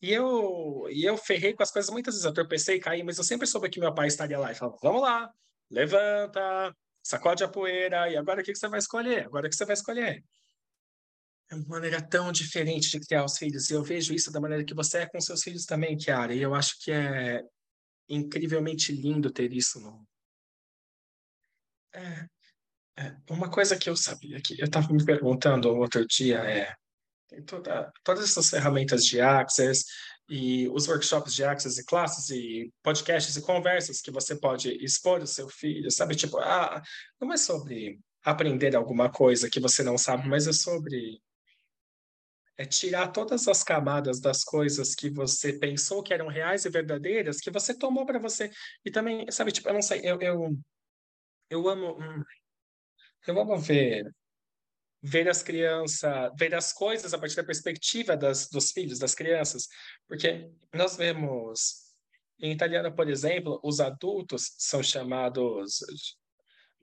E 0.00 0.10
eu, 0.10 0.86
e 0.90 1.04
eu 1.04 1.16
ferrei 1.18 1.52
com 1.52 1.62
as 1.62 1.70
coisas 1.70 1.90
muitas 1.90 2.14
vezes, 2.14 2.24
eu 2.24 2.32
tropecei 2.32 2.76
e 2.76 2.80
caí, 2.80 3.02
mas 3.02 3.18
eu 3.18 3.24
sempre 3.24 3.46
soube 3.46 3.68
que 3.68 3.78
meu 3.78 3.94
pai 3.94 4.08
estaria 4.08 4.38
lá 4.38 4.50
e 4.50 4.54
falava, 4.54 4.78
vamos 4.82 5.02
lá, 5.02 5.30
levanta, 5.70 6.74
sacode 7.02 7.44
a 7.44 7.48
poeira, 7.48 8.10
e 8.10 8.16
agora 8.16 8.40
o 8.40 8.44
que, 8.44 8.52
que 8.52 8.58
você 8.58 8.68
vai 8.68 8.78
escolher? 8.78 9.26
Agora 9.26 9.46
o 9.46 9.50
que 9.50 9.56
você 9.56 9.64
vai 9.64 9.74
escolher? 9.74 10.24
É 11.50 11.54
uma 11.54 11.66
maneira 11.66 12.00
tão 12.00 12.30
diferente 12.30 12.90
de 12.90 13.00
criar 13.00 13.24
os 13.24 13.36
filhos, 13.38 13.70
e 13.70 13.74
eu 13.74 13.82
vejo 13.82 14.14
isso 14.14 14.30
da 14.30 14.40
maneira 14.40 14.64
que 14.64 14.74
você 14.74 14.98
é 14.98 15.06
com 15.06 15.20
seus 15.20 15.42
filhos 15.42 15.64
também, 15.64 15.96
Kiara, 15.96 16.34
e 16.34 16.42
eu 16.42 16.54
acho 16.54 16.78
que 16.80 16.92
é 16.92 17.42
incrivelmente 18.08 18.92
lindo 18.92 19.30
ter 19.30 19.52
isso 19.52 19.80
no... 19.80 20.06
É, 21.92 22.26
é, 22.98 23.16
uma 23.30 23.50
coisa 23.50 23.76
que 23.76 23.88
eu 23.90 23.96
sabia, 23.96 24.40
que 24.40 24.60
eu 24.60 24.66
estava 24.66 24.92
me 24.92 25.04
perguntando 25.04 25.74
outro 25.74 26.06
dia, 26.06 26.38
é 26.38 26.76
toda, 27.46 27.92
todas 28.02 28.24
essas 28.24 28.50
ferramentas 28.50 29.04
de 29.04 29.20
Access, 29.20 29.84
e 30.30 30.68
os 30.68 30.86
workshops 30.86 31.34
de 31.34 31.42
Access 31.44 31.80
e 31.80 31.84
classes 31.84 32.30
e 32.30 32.72
podcasts 32.84 33.36
e 33.36 33.42
conversas 33.42 34.00
que 34.00 34.12
você 34.12 34.36
pode 34.36 34.72
expor 34.82 35.20
o 35.20 35.26
seu 35.26 35.48
filho, 35.48 35.90
sabe? 35.90 36.14
Tipo, 36.14 36.38
ah, 36.38 36.80
não 37.20 37.32
é 37.32 37.36
sobre 37.36 37.98
aprender 38.24 38.76
alguma 38.76 39.10
coisa 39.10 39.50
que 39.50 39.58
você 39.58 39.82
não 39.82 39.98
sabe, 39.98 40.28
mas 40.28 40.46
é 40.46 40.52
sobre 40.52 41.20
é 42.56 42.64
tirar 42.64 43.08
todas 43.08 43.48
as 43.48 43.64
camadas 43.64 44.20
das 44.20 44.44
coisas 44.44 44.94
que 44.94 45.10
você 45.10 45.54
pensou 45.54 46.02
que 46.02 46.14
eram 46.14 46.28
reais 46.28 46.64
e 46.64 46.70
verdadeiras, 46.70 47.40
que 47.40 47.50
você 47.50 47.74
tomou 47.74 48.04
para 48.06 48.18
você. 48.18 48.50
E 48.84 48.90
também, 48.90 49.28
sabe, 49.30 49.50
tipo, 49.50 49.68
eu 49.68 49.72
não 49.72 49.82
sei, 49.82 50.02
eu, 50.04 50.20
eu, 50.20 50.56
eu 51.48 51.68
amo. 51.68 51.98
Hum, 51.98 52.22
eu 53.26 53.40
amo 53.40 53.58
ver 53.58 54.04
ver 55.02 55.28
as 55.28 55.42
crianças, 55.42 56.30
ver 56.38 56.54
as 56.54 56.72
coisas 56.72 57.14
a 57.14 57.18
partir 57.18 57.36
da 57.36 57.44
perspectiva 57.44 58.16
das, 58.16 58.48
dos 58.48 58.70
filhos, 58.70 58.98
das 58.98 59.14
crianças, 59.14 59.68
porque 60.06 60.50
nós 60.74 60.96
vemos 60.96 61.90
em 62.40 62.52
italiano, 62.52 62.94
por 62.94 63.08
exemplo, 63.08 63.60
os 63.62 63.80
adultos 63.80 64.54
são 64.58 64.82
chamados 64.82 65.78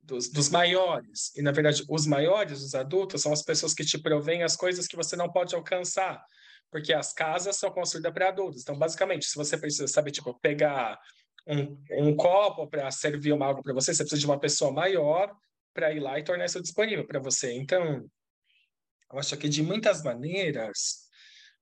dos, 0.02 0.30
dos 0.30 0.50
maiores, 0.50 1.36
e 1.36 1.42
na 1.42 1.52
verdade 1.52 1.84
os 1.90 2.06
maiores, 2.06 2.62
os 2.62 2.74
adultos, 2.74 3.22
são 3.22 3.34
as 3.34 3.44
pessoas 3.44 3.74
que 3.74 3.86
te 3.86 3.98
provêm 3.98 4.44
as 4.44 4.56
coisas 4.56 4.88
que 4.88 4.96
você 4.96 5.16
não 5.16 5.32
pode 5.32 5.54
alcançar, 5.54 6.24
porque 6.72 6.94
as 6.94 7.14
casas 7.14 7.58
são 7.58 7.72
construídas 7.72 8.14
para 8.14 8.30
adultos. 8.30 8.62
Então, 8.62 8.78
basicamente, 8.78 9.26
se 9.26 9.36
você 9.36 9.58
precisa, 9.58 9.88
saber, 9.88 10.12
tipo, 10.12 10.34
pegar 10.40 11.00
um, 11.46 11.78
um 11.92 12.16
copo 12.16 12.68
para 12.68 12.90
servir 12.92 13.32
uma 13.32 13.48
água 13.48 13.64
para 13.64 13.74
você, 13.74 13.94
você 13.94 14.04
precisa 14.04 14.20
de 14.20 14.26
uma 14.26 14.40
pessoa 14.40 14.72
maior 14.72 15.34
para 15.78 15.94
ir 15.94 16.00
lá 16.00 16.18
e 16.18 16.24
tornar 16.24 16.46
isso 16.46 16.60
disponível 16.60 17.06
para 17.06 17.20
você. 17.20 17.54
Então, 17.54 18.10
eu 19.14 19.20
acho 19.20 19.38
que 19.38 19.48
de 19.48 19.62
muitas 19.62 20.02
maneiras 20.02 21.08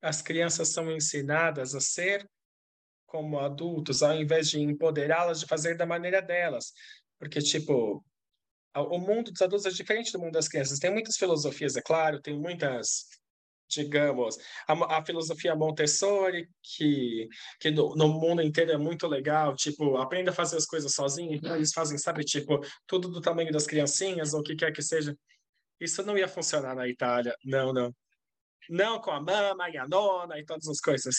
as 0.01 0.21
crianças 0.21 0.69
são 0.69 0.89
ensinadas 0.89 1.75
a 1.75 1.81
ser 1.81 2.25
como 3.05 3.39
adultos, 3.39 4.01
ao 4.01 4.15
invés 4.15 4.49
de 4.49 4.61
empoderá-las 4.61 5.41
de 5.41 5.45
fazer 5.45 5.75
da 5.75 5.85
maneira 5.85 6.21
delas. 6.21 6.71
Porque, 7.19 7.39
tipo, 7.39 8.01
o 8.73 8.97
mundo 8.99 9.33
dos 9.33 9.41
adultos 9.41 9.65
é 9.65 9.69
diferente 9.69 10.13
do 10.13 10.19
mundo 10.19 10.31
das 10.31 10.47
crianças. 10.47 10.79
Tem 10.79 10.91
muitas 10.91 11.17
filosofias, 11.17 11.75
é 11.75 11.81
claro, 11.81 12.21
tem 12.21 12.39
muitas 12.39 13.09
digamos, 13.67 14.37
a, 14.67 14.97
a, 14.97 15.05
filosofia 15.05 15.55
Montessori, 15.55 16.49
que, 16.61 17.27
que 17.59 17.71
no, 17.71 17.95
no, 17.95 18.07
mundo 18.07 18.41
inteiro 18.41 18.71
é 18.71 18.77
muito 18.77 19.07
legal, 19.07 19.55
tipo, 19.55 19.97
aprenda 19.97 20.31
a 20.31 20.33
fazer 20.33 20.57
as 20.57 20.65
coisas 20.65 20.93
sozinho, 20.93 21.33
então 21.33 21.55
eles 21.55 21.73
fazem, 21.73 21.97
sabe, 21.97 22.23
tipo, 22.23 22.59
tudo 22.87 23.09
do 23.09 23.21
tamanho 23.21 23.51
das 23.51 23.65
criancinhas, 23.65 24.33
ou 24.33 24.41
o 24.41 24.43
que 24.43 24.55
quer 24.55 24.71
que 24.71 24.81
seja. 24.81 25.17
Isso 25.79 26.03
não 26.03 26.17
ia 26.17 26.27
funcionar 26.27 26.75
na 26.75 26.87
Itália, 26.87 27.35
não, 27.43 27.73
não. 27.73 27.93
Não 28.69 28.99
com 28.99 29.11
a 29.11 29.21
mama 29.21 29.69
e 29.69 29.77
a 29.77 29.87
nona 29.87 30.39
e 30.39 30.45
todas 30.45 30.67
as 30.67 30.79
coisas. 30.79 31.15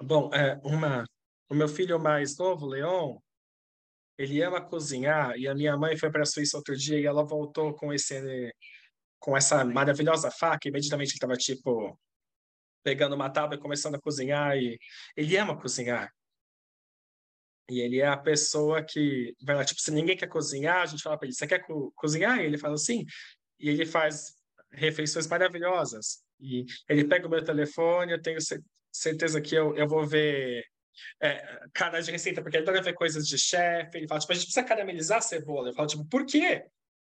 Bom, 0.00 0.30
é, 0.34 0.60
uma, 0.62 1.04
o 1.48 1.54
meu 1.54 1.68
filho 1.68 1.98
mais 1.98 2.36
novo, 2.36 2.66
Leon, 2.66 3.18
ele 4.18 4.42
ama 4.42 4.60
cozinhar, 4.60 5.36
e 5.38 5.46
a 5.46 5.54
minha 5.54 5.76
mãe 5.76 5.96
foi 5.96 6.10
para 6.10 6.22
a 6.22 6.26
Suíça 6.26 6.56
outro 6.56 6.76
dia 6.76 6.98
e 6.98 7.06
ela 7.06 7.24
voltou 7.24 7.74
com 7.74 7.92
esse 7.92 8.52
com 9.18 9.36
essa 9.36 9.64
maravilhosa 9.64 10.30
faca, 10.30 10.68
imediatamente 10.68 11.10
ele 11.10 11.16
estava, 11.16 11.36
tipo, 11.36 11.98
pegando 12.82 13.14
uma 13.14 13.30
tábua 13.30 13.56
e 13.56 13.60
começando 13.60 13.96
a 13.96 14.00
cozinhar, 14.00 14.56
e 14.56 14.78
ele 15.16 15.36
ama 15.36 15.60
cozinhar. 15.60 16.10
E 17.70 17.80
ele 17.80 18.00
é 18.00 18.06
a 18.06 18.16
pessoa 18.16 18.82
que 18.82 19.34
vai 19.42 19.54
lá, 19.54 19.64
tipo, 19.64 19.80
se 19.80 19.90
ninguém 19.90 20.16
quer 20.16 20.28
cozinhar, 20.28 20.82
a 20.82 20.86
gente 20.86 21.02
fala 21.02 21.18
para 21.18 21.26
ele, 21.26 21.34
você 21.34 21.46
quer 21.46 21.58
co 21.66 21.92
cozinhar? 21.94 22.40
E 22.40 22.44
ele 22.44 22.56
fala 22.56 22.74
assim, 22.74 23.04
e 23.60 23.68
ele 23.68 23.84
faz 23.84 24.34
refeições 24.72 25.26
maravilhosas. 25.26 26.22
E 26.40 26.64
ele 26.88 27.04
pega 27.04 27.26
o 27.26 27.30
meu 27.30 27.44
telefone, 27.44 28.12
eu 28.12 28.22
tenho 28.22 28.38
certeza 28.90 29.40
que 29.40 29.54
eu, 29.54 29.76
eu 29.76 29.86
vou 29.86 30.06
ver 30.06 30.64
é, 31.20 31.60
canais 31.74 32.06
de 32.06 32.12
receita, 32.12 32.42
porque 32.42 32.56
ele 32.56 32.64
adora 32.64 32.82
ver 32.82 32.94
coisas 32.94 33.26
de 33.26 33.38
chefe. 33.38 33.98
Ele 33.98 34.08
fala, 34.08 34.20
tipo, 34.20 34.32
a 34.32 34.34
gente 34.34 34.44
precisa 34.46 34.66
caramelizar 34.66 35.18
a 35.18 35.22
cebola. 35.22 35.68
Eu 35.68 35.74
falo, 35.74 35.88
tipo, 35.88 36.04
por 36.06 36.24
quê? 36.24 36.64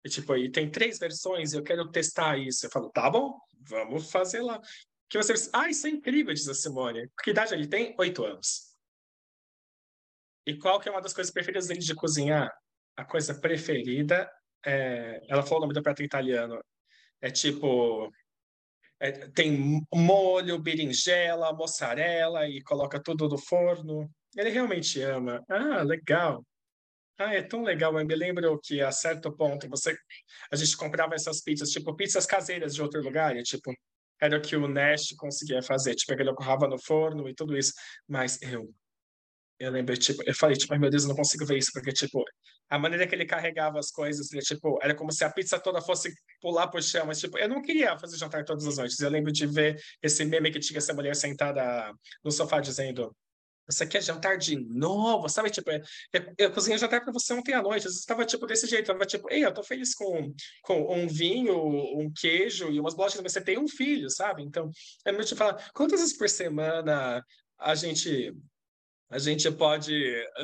E, 0.07 0.09
tipo, 0.09 0.33
aí 0.33 0.49
tem 0.49 0.71
três 0.71 1.01
versões 1.01 1.53
eu 1.53 1.64
quero 1.64 1.90
testar 1.90 2.38
isso. 2.38 2.64
Eu 2.64 2.71
falo, 2.71 2.88
tá 2.90 3.11
bom, 3.11 3.40
vamos 3.61 4.09
fazer 4.09 4.40
lá. 4.40 4.61
Que 5.09 5.19
você 5.19 5.35
ah, 5.53 5.69
isso 5.69 5.85
é 5.88 5.90
incrível, 5.90 6.33
diz 6.33 6.47
a 6.47 6.55
Simone. 6.55 7.11
Que 7.25 7.31
idade 7.31 7.53
ele 7.53 7.66
tem? 7.66 7.92
Oito 7.99 8.25
anos. 8.25 8.73
E 10.47 10.57
qual 10.57 10.79
que 10.79 10.88
é 10.88 10.92
uma 10.92 11.03
das 11.03 11.12
coisas 11.12 11.33
preferidas 11.33 11.66
dele 11.66 11.81
de 11.81 11.92
cozinhar? 11.92 12.57
A 12.97 13.05
coisa 13.05 13.35
preferida 13.35 14.31
é... 14.64 15.21
Ela 15.29 15.42
falou 15.42 15.59
o 15.59 15.61
nome 15.62 15.75
do 15.75 15.83
prato 15.83 16.05
italiano. 16.05 16.62
É 17.21 17.29
tipo... 17.29 18.09
É, 19.01 19.11
tem 19.31 19.83
molho, 19.92 20.57
berinjela, 20.61 21.53
mozzarella 21.53 22.49
e 22.49 22.62
coloca 22.62 23.03
tudo 23.03 23.29
no 23.29 23.37
forno. 23.38 24.09
Ele 24.37 24.51
realmente 24.51 25.03
ama. 25.03 25.45
Ah, 25.49 25.83
legal. 25.83 26.45
Ah, 27.18 27.35
é 27.35 27.42
tão 27.42 27.62
legal. 27.62 27.98
Eu 27.98 28.05
me 28.07 28.14
lembro 28.14 28.59
que 28.62 28.81
a 28.81 28.92
certo 28.92 29.35
ponto 29.35 29.68
você, 29.68 29.96
a 30.52 30.57
gente 30.57 30.76
comprava 30.76 31.14
essas 31.14 31.40
pizzas, 31.42 31.70
tipo 31.70 31.94
pizzas 31.96 32.26
caseiras 32.26 32.74
de 32.74 32.83
outro 32.83 33.00
lugar, 33.02 33.37
e, 33.37 33.42
tipo 33.42 33.72
era 34.20 34.38
o 34.38 34.40
que 34.40 34.57
o 34.57 34.66
Nash 34.68 35.14
conseguia 35.18 35.62
fazer, 35.62 35.94
tipo 35.94 36.12
ele 36.12 36.24
colocava 36.35 36.66
no 36.68 36.79
forno 36.79 37.29
e 37.29 37.35
tudo 37.35 37.57
isso. 37.57 37.72
Mas 38.09 38.40
eu, 38.42 38.72
eu 39.59 39.70
lembro, 39.72 39.96
tipo, 39.96 40.22
eu 40.26 40.35
falei, 40.35 40.57
tipo, 40.57 40.76
meu 40.79 40.90
Deus, 40.90 41.05
eu 41.05 41.11
não 41.11 41.16
consigo 41.16 41.46
ver 41.46 41.59
isso 41.59 41.70
porque 41.74 41.92
tipo 41.92 42.24
a 42.70 42.79
maneira 42.79 43.07
que 43.09 43.14
ele 43.14 43.26
carregava 43.26 43.79
as 43.79 43.90
coisas, 43.90 44.33
ele, 44.33 44.42
tipo, 44.42 44.79
era 44.83 44.94
como 44.94 45.12
se 45.12 45.24
a 45.24 45.31
pizza 45.33 45.59
toda 45.61 45.81
fosse 45.83 46.12
pular 46.40 46.68
pro 46.68 46.83
chão, 46.83 47.07
mas 47.07 47.20
tipo, 47.20 47.38
eu 47.38 47.48
não 47.48 47.62
queria 47.62 47.98
fazer 47.98 48.18
jantar 48.18 48.44
todas 48.44 48.66
as 48.66 48.79
noites. 48.79 48.98
Eu 49.00 49.11
lembro 49.11 49.33
de 49.33 49.46
ver 49.46 49.76
esse 50.02 50.24
meme 50.24 50.50
que 50.50 50.61
tinha 50.61 50.79
essa 50.79 50.94
mulher 50.94 51.16
sentada 51.16 51.92
no 52.24 52.31
sofá 52.33 52.61
dizendo 52.61 53.14
você 53.68 53.87
quer 53.87 54.02
jantar 54.02 54.38
de 54.38 54.57
novo? 54.57 55.29
Sabe, 55.29 55.50
tipo, 55.50 55.70
eu, 55.70 55.81
eu 56.38 56.52
cozinhei 56.52 56.79
jantar 56.79 57.02
para 57.02 57.12
você 57.12 57.33
ontem 57.33 57.55
à 57.55 57.62
noite. 57.62 57.85
Vezes 57.85 57.98
estava, 57.98 58.24
tipo, 58.24 58.46
desse 58.46 58.66
jeito. 58.66 58.83
Estava, 58.83 59.05
tipo, 59.05 59.31
ei, 59.31 59.44
eu 59.44 59.52
tô 59.52 59.62
feliz 59.62 59.94
com, 59.94 60.33
com 60.62 60.94
um 60.94 61.09
vinho, 61.09 61.57
um 61.98 62.11
queijo 62.14 62.70
e 62.70 62.79
umas 62.79 62.94
bolachas, 62.94 63.20
você 63.20 63.40
tem 63.40 63.59
um 63.59 63.68
filho, 63.68 64.09
sabe? 64.11 64.42
Então, 64.42 64.70
é 65.05 65.12
muito 65.12 65.29
tipo, 65.29 65.38
falar, 65.38 65.70
quantas 65.74 66.00
vezes 66.00 66.16
por 66.16 66.29
semana 66.29 67.22
a 67.59 67.74
gente, 67.74 68.33
a 69.11 69.18
gente 69.18 69.50
pode 69.50 69.92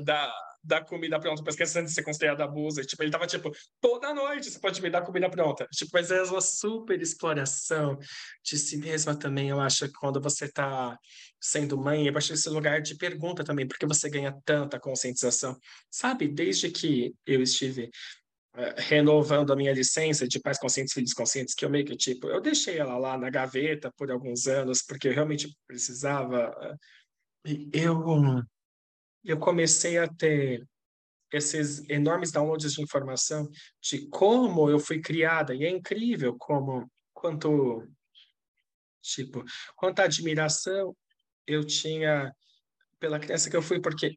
dar 0.02 0.32
dar 0.62 0.84
comida 0.84 1.18
pronta 1.18 1.42
para 1.42 1.52
antes 1.52 1.72
de 1.72 1.90
ser 1.90 2.02
considerada 2.04 2.44
abuso. 2.44 2.80
E, 2.80 2.86
tipo, 2.86 3.02
ele 3.02 3.10
tava 3.10 3.26
tipo, 3.26 3.50
toda 3.80 4.14
noite 4.14 4.50
você 4.50 4.60
pode 4.60 4.80
me 4.80 4.90
dar 4.90 5.02
comida 5.02 5.28
pronta. 5.28 5.66
Tipo, 5.72 5.90
mas 5.94 6.10
é 6.10 6.22
uma 6.22 6.40
super 6.40 7.00
exploração 7.00 7.98
de 8.44 8.56
si 8.56 8.76
mesma 8.76 9.16
também, 9.16 9.48
eu 9.48 9.60
acho, 9.60 9.90
quando 9.98 10.20
você 10.20 10.44
está 10.44 10.96
sendo 11.42 11.76
mãe, 11.76 12.08
a 12.08 12.12
partir 12.12 12.32
desse 12.32 12.48
lugar 12.48 12.80
de 12.80 12.94
pergunta 12.94 13.42
também, 13.42 13.66
porque 13.66 13.84
você 13.84 14.08
ganha 14.08 14.32
tanta 14.44 14.78
conscientização. 14.78 15.58
Sabe, 15.90 16.28
desde 16.28 16.70
que 16.70 17.12
eu 17.26 17.42
estive 17.42 17.90
uh, 18.56 18.74
renovando 18.78 19.52
a 19.52 19.56
minha 19.56 19.72
licença 19.72 20.26
de 20.28 20.38
pais 20.38 20.58
conscientes, 20.58 20.94
filhos 20.94 21.12
conscientes, 21.12 21.52
que 21.52 21.64
eu 21.64 21.70
meio 21.70 21.84
que, 21.84 21.96
tipo, 21.96 22.28
eu 22.28 22.40
deixei 22.40 22.78
ela 22.78 22.96
lá 22.96 23.18
na 23.18 23.28
gaveta 23.28 23.92
por 23.96 24.08
alguns 24.12 24.46
anos, 24.46 24.82
porque 24.82 25.08
eu 25.08 25.12
realmente 25.12 25.52
precisava. 25.66 26.50
Uh, 27.44 27.70
eu 27.72 28.42
eu 29.24 29.38
comecei 29.38 29.98
a 29.98 30.08
ter 30.08 30.66
esses 31.32 31.88
enormes 31.88 32.30
downloads 32.30 32.74
de 32.74 32.82
informação 32.82 33.48
de 33.80 34.08
como 34.08 34.68
eu 34.68 34.78
fui 34.78 35.00
criada 35.00 35.54
e 35.54 35.64
é 35.64 35.70
incrível 35.70 36.36
como 36.38 36.90
quanto 37.12 37.88
Tipo, 39.02 39.44
quanta 39.74 40.04
admiração 40.04 40.94
eu 41.46 41.64
tinha 41.64 42.32
pela 42.98 43.18
criança 43.18 43.50
que 43.50 43.56
eu 43.56 43.62
fui, 43.62 43.80
porque, 43.80 44.16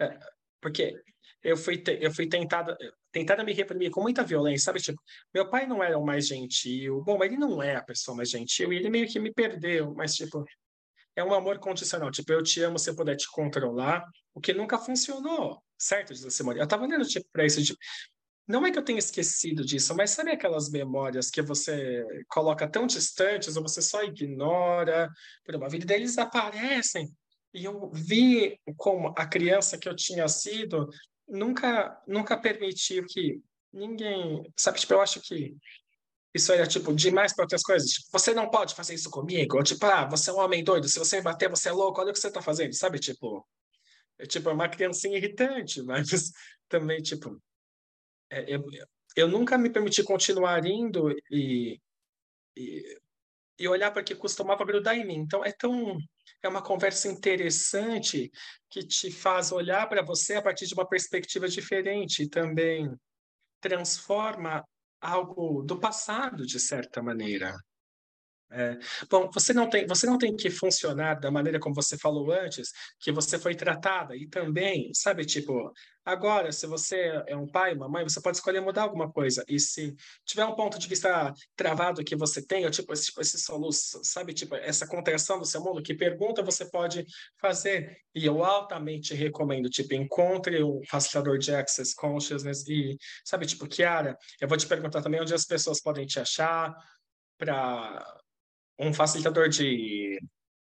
é, 0.00 0.18
porque 0.60 0.94
eu 1.42 1.56
fui, 1.56 1.82
eu 2.00 2.12
fui 2.12 2.28
tentada, 2.28 2.76
tentada 3.12 3.44
me 3.44 3.52
reprimir 3.52 3.90
com 3.90 4.02
muita 4.02 4.22
violência, 4.22 4.66
sabe? 4.66 4.80
Tipo, 4.80 5.00
meu 5.32 5.48
pai 5.48 5.66
não 5.66 5.82
era 5.82 5.98
o 5.98 6.04
mais 6.04 6.26
gentil, 6.26 7.02
bom, 7.02 7.22
ele 7.24 7.36
não 7.36 7.62
é 7.62 7.76
a 7.76 7.82
pessoa 7.82 8.16
mais 8.16 8.30
gentil, 8.30 8.72
e 8.72 8.76
ele 8.76 8.90
meio 8.90 9.08
que 9.08 9.18
me 9.18 9.32
perdeu, 9.32 9.94
mas, 9.94 10.14
tipo, 10.14 10.44
é 11.16 11.24
um 11.24 11.34
amor 11.34 11.58
condicional, 11.58 12.10
tipo, 12.10 12.32
eu 12.32 12.42
te 12.42 12.62
amo 12.62 12.78
se 12.78 12.90
eu 12.90 12.96
puder 12.96 13.16
te 13.16 13.28
controlar, 13.30 14.04
o 14.34 14.40
que 14.40 14.52
nunca 14.52 14.78
funcionou, 14.78 15.62
certo, 15.78 16.12
diz 16.12 16.24
a 16.24 16.30
Simone? 16.30 16.60
Eu 16.60 16.68
tava 16.68 16.84
olhando, 16.84 17.06
tipo, 17.06 17.26
pra 17.32 17.44
isso, 17.46 17.62
tipo, 17.62 17.78
não 18.48 18.66
é 18.66 18.72
que 18.72 18.78
eu 18.78 18.84
tenha 18.84 18.98
esquecido 18.98 19.64
disso, 19.64 19.94
mas 19.94 20.10
sabe 20.10 20.30
aquelas 20.30 20.70
memórias 20.70 21.30
que 21.30 21.42
você 21.42 22.04
coloca 22.28 22.66
tão 22.66 22.86
distantes 22.86 23.56
ou 23.56 23.62
você 23.62 23.82
só 23.82 24.02
ignora 24.02 25.10
por 25.44 25.54
uma 25.54 25.68
vida, 25.68 25.94
eles 25.94 26.16
aparecem. 26.16 27.08
E 27.52 27.64
eu 27.64 27.90
vi 27.92 28.58
como 28.76 29.12
a 29.16 29.26
criança 29.26 29.76
que 29.76 29.88
eu 29.88 29.94
tinha 29.94 30.26
sido 30.28 30.88
nunca 31.28 32.02
nunca 32.06 32.38
permitiu 32.38 33.04
que 33.06 33.40
ninguém, 33.72 34.42
sabe, 34.56 34.80
tipo, 34.80 34.94
eu 34.94 35.02
acho 35.02 35.20
que 35.20 35.54
isso 36.34 36.52
era 36.52 36.66
tipo 36.66 36.94
demais 36.94 37.34
para 37.34 37.44
outras 37.44 37.62
coisas. 37.62 37.90
Tipo, 37.90 38.08
você 38.12 38.32
não 38.32 38.50
pode 38.50 38.74
fazer 38.74 38.94
isso 38.94 39.10
comigo. 39.10 39.56
Ou 39.56 39.62
tipo, 39.62 39.84
ah, 39.86 40.06
você 40.06 40.30
é 40.30 40.32
um 40.32 40.38
homem 40.38 40.64
doido. 40.64 40.88
Se 40.88 40.98
você 40.98 41.16
me 41.16 41.22
bater, 41.22 41.50
você 41.50 41.68
é 41.68 41.72
louco. 41.72 42.00
Olha 42.00 42.10
o 42.10 42.12
que 42.12 42.18
você 42.18 42.30
tá 42.30 42.40
fazendo, 42.42 42.72
sabe? 42.74 42.98
Tipo, 42.98 43.46
é 44.18 44.26
tipo 44.26 44.48
é 44.48 44.52
uma 44.52 44.68
criancinha 44.68 45.16
irritante, 45.18 45.82
mas 45.84 46.32
também 46.68 47.02
tipo 47.02 47.40
eu, 48.30 48.64
eu 49.16 49.28
nunca 49.28 49.56
me 49.58 49.70
permiti 49.70 50.02
continuar 50.02 50.64
indo 50.66 51.10
e, 51.30 51.80
e, 52.56 52.98
e 53.58 53.68
olhar 53.68 53.90
para 53.90 54.02
que 54.02 54.14
costumava 54.14 54.64
grudar 54.64 54.96
em 54.96 55.06
mim. 55.06 55.16
Então, 55.16 55.44
é 55.44 55.52
tão. 55.52 55.98
É 56.42 56.48
uma 56.48 56.62
conversa 56.62 57.08
interessante 57.08 58.30
que 58.70 58.86
te 58.86 59.10
faz 59.10 59.50
olhar 59.50 59.88
para 59.88 60.02
você 60.02 60.34
a 60.34 60.42
partir 60.42 60.66
de 60.66 60.74
uma 60.74 60.88
perspectiva 60.88 61.48
diferente 61.48 62.22
e 62.22 62.28
também 62.28 62.88
transforma 63.60 64.64
algo 65.00 65.62
do 65.62 65.78
passado, 65.80 66.46
de 66.46 66.60
certa 66.60 67.02
maneira. 67.02 67.56
É. 68.50 68.78
Bom, 69.10 69.30
você 69.30 69.52
não 69.52 69.68
tem, 69.68 69.86
você 69.86 70.06
não 70.06 70.16
tem 70.16 70.34
que 70.34 70.48
funcionar 70.48 71.20
da 71.20 71.30
maneira 71.30 71.60
como 71.60 71.74
você 71.74 71.98
falou 71.98 72.32
antes, 72.32 72.70
que 72.98 73.12
você 73.12 73.38
foi 73.38 73.54
tratada 73.54 74.16
e 74.16 74.26
também, 74.26 74.90
sabe, 74.94 75.26
tipo, 75.26 75.70
agora, 76.08 76.50
se 76.52 76.66
você 76.66 77.22
é 77.26 77.36
um 77.36 77.46
pai, 77.46 77.74
uma 77.74 77.88
mãe, 77.88 78.02
você 78.02 78.20
pode 78.20 78.38
escolher 78.38 78.60
mudar 78.60 78.82
alguma 78.82 79.10
coisa. 79.12 79.44
E 79.46 79.60
se 79.60 79.94
tiver 80.24 80.44
um 80.46 80.54
ponto 80.54 80.78
de 80.78 80.88
vista 80.88 81.32
travado 81.54 82.02
que 82.02 82.16
você 82.16 82.44
ou 82.64 82.70
tipo, 82.70 82.92
esse, 82.92 83.12
esse 83.20 83.38
soluço, 83.38 84.00
sabe, 84.02 84.32
tipo, 84.32 84.54
essa 84.56 84.86
contração 84.86 85.38
do 85.38 85.44
seu 85.44 85.62
mundo, 85.62 85.82
que 85.82 85.94
pergunta 85.94 86.42
você 86.42 86.64
pode 86.64 87.04
fazer. 87.38 87.98
E 88.14 88.24
eu 88.24 88.42
altamente 88.42 89.14
recomendo, 89.14 89.68
tipo, 89.68 89.94
encontre 89.94 90.62
um 90.62 90.80
facilitador 90.88 91.38
de 91.38 91.54
Access 91.54 91.94
Consciousness 91.94 92.66
e, 92.66 92.96
sabe, 93.24 93.46
tipo, 93.46 93.66
Kiara, 93.66 94.16
eu 94.40 94.48
vou 94.48 94.56
te 94.56 94.66
perguntar 94.66 95.02
também 95.02 95.20
onde 95.20 95.34
as 95.34 95.44
pessoas 95.44 95.80
podem 95.80 96.06
te 96.06 96.18
achar 96.18 96.74
para 97.36 98.20
um 98.78 98.92
facilitador 98.92 99.48
de 99.48 100.18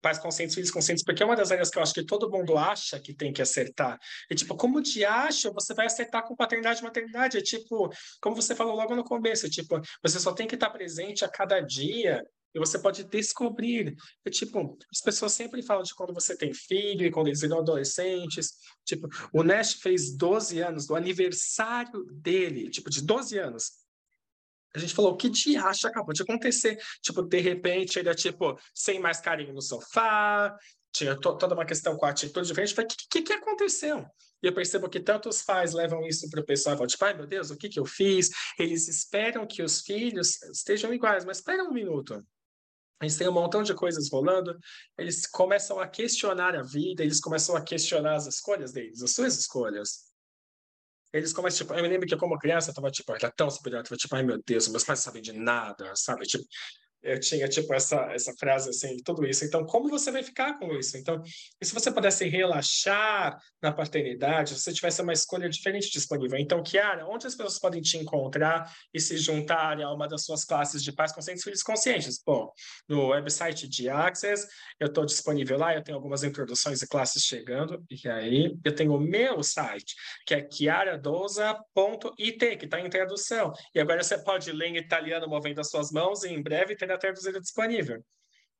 pais 0.05 0.19
conscientes, 0.19 0.53
filhos 0.53 0.69
conscientes, 0.69 1.03
porque 1.03 1.23
é 1.23 1.25
uma 1.25 1.35
das 1.35 1.51
áreas 1.51 1.71
que 1.71 1.79
eu 1.79 1.81
acho 1.81 1.95
que 1.95 2.05
todo 2.05 2.29
mundo 2.29 2.55
acha 2.59 2.99
que 2.99 3.11
tem 3.11 3.33
que 3.33 3.41
acertar. 3.41 3.97
E, 4.29 4.35
tipo, 4.35 4.55
como 4.55 4.79
de 4.79 5.03
acha, 5.03 5.51
você 5.51 5.73
vai 5.73 5.87
acertar 5.87 6.23
com 6.27 6.35
paternidade 6.35 6.81
e 6.81 6.83
maternidade? 6.83 7.39
É 7.39 7.41
tipo, 7.41 7.89
como 8.21 8.35
você 8.35 8.53
falou 8.53 8.75
logo 8.75 8.95
no 8.95 9.03
começo, 9.03 9.49
tipo, 9.49 9.81
você 10.03 10.19
só 10.19 10.31
tem 10.31 10.45
que 10.45 10.53
estar 10.53 10.69
presente 10.69 11.25
a 11.25 11.27
cada 11.27 11.59
dia 11.59 12.23
e 12.53 12.59
você 12.59 12.77
pode 12.77 13.03
descobrir. 13.05 13.95
É, 14.23 14.29
tipo, 14.29 14.77
as 14.93 15.01
pessoas 15.01 15.33
sempre 15.33 15.63
falam 15.63 15.81
de 15.81 15.95
quando 15.95 16.13
você 16.13 16.37
tem 16.37 16.53
filho 16.53 17.07
e 17.07 17.11
quando 17.11 17.25
eles 17.25 17.41
viram 17.41 17.57
adolescentes. 17.57 18.51
Tipo, 18.85 19.09
o 19.33 19.41
Nash 19.41 19.73
fez 19.73 20.15
12 20.15 20.59
anos, 20.59 20.85
do 20.85 20.95
aniversário 20.95 22.05
dele, 22.11 22.69
tipo, 22.69 22.91
de 22.91 23.01
12 23.01 23.39
anos 23.39 23.84
a 24.77 24.81
gente 24.81 24.93
falou, 24.93 25.13
o 25.13 25.17
que 25.17 25.29
diacho 25.29 25.87
acabou 25.87 26.13
de 26.13 26.21
acontecer? 26.23 26.77
Tipo, 27.01 27.21
de 27.21 27.39
repente, 27.39 27.99
ele 27.99 28.09
é, 28.09 28.13
tipo, 28.13 28.57
sem 28.73 28.99
mais 28.99 29.19
carinho 29.19 29.53
no 29.53 29.61
sofá, 29.61 30.55
tinha 30.91 31.15
to 31.19 31.37
toda 31.37 31.53
uma 31.53 31.65
questão 31.65 31.97
com 31.97 32.05
a 32.05 32.09
atitude 32.09 32.47
diferente. 32.47 32.69
Eu 32.69 32.75
falei, 32.75 32.87
o 32.87 32.95
que, 32.95 33.07
que, 33.09 33.21
que 33.21 33.33
aconteceu? 33.33 34.05
E 34.41 34.47
eu 34.47 34.53
percebo 34.53 34.89
que 34.89 34.99
tantos 34.99 35.41
pais 35.41 35.73
levam 35.73 36.05
isso 36.05 36.29
para 36.29 36.41
o 36.41 36.45
pessoal 36.45 36.75
e 36.75 36.77
falam, 36.77 36.87
tipo, 36.87 37.05
ai 37.05 37.13
meu 37.13 37.27
Deus, 37.27 37.49
o 37.49 37.57
que, 37.57 37.67
que 37.67 37.79
eu 37.79 37.85
fiz? 37.85 38.29
Eles 38.57 38.87
esperam 38.87 39.45
que 39.45 39.61
os 39.61 39.81
filhos 39.81 40.41
estejam 40.43 40.93
iguais, 40.93 41.25
mas 41.25 41.37
espera 41.37 41.63
um 41.63 41.73
minuto. 41.73 42.23
Eles 43.01 43.17
têm 43.17 43.27
um 43.27 43.33
montão 43.33 43.61
de 43.61 43.73
coisas 43.73 44.09
rolando, 44.09 44.57
eles 44.97 45.27
começam 45.27 45.79
a 45.79 45.87
questionar 45.87 46.55
a 46.55 46.61
vida, 46.61 47.03
eles 47.03 47.19
começam 47.19 47.55
a 47.55 47.61
questionar 47.61 48.15
as 48.15 48.25
escolhas 48.25 48.71
deles, 48.71 49.01
as 49.01 49.11
suas 49.11 49.37
escolhas. 49.37 50.14
Eles 51.13 51.33
começam, 51.33 51.59
tipo, 51.65 51.73
eu 51.73 51.81
me 51.83 51.89
lembro 51.89 52.07
que 52.07 52.17
como 52.17 52.37
criança 52.37 52.71
eu 52.71 52.73
tava, 52.75 52.91
tipo, 52.91 53.11
era 53.13 53.31
tão 53.31 53.49
superior, 53.49 53.79
eu 53.79 53.83
tava, 53.83 53.97
tipo, 53.97 54.15
ai 54.15 54.23
meu 54.23 54.41
Deus, 54.45 54.67
meus 54.67 54.83
pais 54.83 54.99
sabem 54.99 55.21
de 55.21 55.33
nada, 55.33 55.93
sabe? 55.95 56.25
Tipo, 56.25 56.43
eu 57.05 57.19
tinha 57.19 57.47
tipo 57.47 57.73
essa 57.73 57.95
essa 58.13 58.33
frase 58.39 58.69
assim, 58.69 58.97
tudo 59.03 59.25
isso. 59.25 59.45
Então, 59.45 59.65
como 59.65 59.89
você 59.89 60.11
vai 60.11 60.23
ficar 60.23 60.57
com 60.57 60.73
isso? 60.73 60.97
Então, 60.97 61.21
e 61.61 61.65
se 61.65 61.73
você 61.73 61.91
pudesse 61.91 62.27
relaxar 62.27 63.37
na 63.61 63.71
paternidade, 63.71 64.55
se 64.55 64.61
você 64.61 64.73
tivesse 64.73 65.01
uma 65.01 65.13
escolha 65.13 65.49
diferente 65.49 65.91
disponível. 65.91 66.39
Então, 66.39 66.63
Kiara, 66.63 67.05
onde 67.07 67.27
as 67.27 67.35
pessoas 67.35 67.59
podem 67.59 67.81
te 67.81 67.97
encontrar 67.97 68.71
e 68.93 68.99
se 68.99 69.17
juntar 69.17 69.79
a 69.81 69.93
uma 69.93 70.07
das 70.07 70.23
suas 70.23 70.43
classes 70.43 70.83
de 70.83 70.91
pais 70.91 71.11
conscientes 71.11 71.43
filhos 71.43 71.63
conscientes? 71.63 72.21
Bom, 72.25 72.51
no 72.87 73.09
website 73.09 73.67
de 73.67 73.89
Access, 73.89 74.47
eu 74.79 74.87
estou 74.87 75.05
disponível 75.05 75.57
lá, 75.57 75.75
eu 75.75 75.83
tenho 75.83 75.97
algumas 75.97 76.23
introduções 76.23 76.81
e 76.81 76.87
classes 76.87 77.23
chegando, 77.23 77.83
e 77.89 78.09
aí 78.09 78.57
eu 78.63 78.73
tenho 78.73 78.95
o 78.95 78.99
meu 78.99 79.43
site, 79.43 79.95
que 80.25 80.33
é 80.33 80.47
chiaradoza.it, 80.49 82.57
que 82.57 82.65
está 82.65 82.79
em 82.79 82.89
tradução. 82.89 83.51
E 83.73 83.79
agora 83.79 84.03
você 84.03 84.17
pode 84.17 84.51
ler 84.51 84.67
em 84.67 84.77
italiano 84.77 85.27
movendo 85.27 85.59
as 85.59 85.69
suas 85.69 85.91
mãos 85.91 86.23
e 86.23 86.29
em 86.29 86.41
breve 86.41 86.75
terá 86.75 86.94
traduzida 86.97 87.39
disponível. 87.39 88.03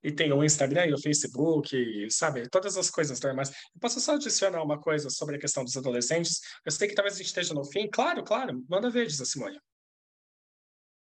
E 0.04 0.12
tem 0.12 0.32
o 0.32 0.43
Instagram 0.43 0.86
e 0.86 0.93
o 0.93 1.02
Facebook, 1.02 1.76
sabe, 2.12 2.48
todas 2.50 2.78
as 2.78 2.91
coisas 2.91 3.19
normais. 3.19 3.50
Eu 3.50 3.80
posso 3.82 4.00
só 4.00 4.13
adicionar 4.15 4.62
uma 4.62 4.80
coisa 4.80 5.10
sobre 5.10 5.36
a 5.38 5.39
questão 5.39 5.63
dos 5.63 5.76
adolescentes? 5.76 6.41
Eu 6.63 6.71
sei 6.71 6.88
que 6.88 6.93
talvez 6.93 7.15
a 7.15 7.17
gente 7.17 7.28
esteja 7.28 7.54
no 7.56 7.65
fim. 7.65 7.89
Claro, 7.89 8.24
claro, 8.24 8.63
manda 8.69 8.89
ver, 8.89 9.08
diz 9.08 9.19
a 9.19 9.26
Simone. 9.26 9.60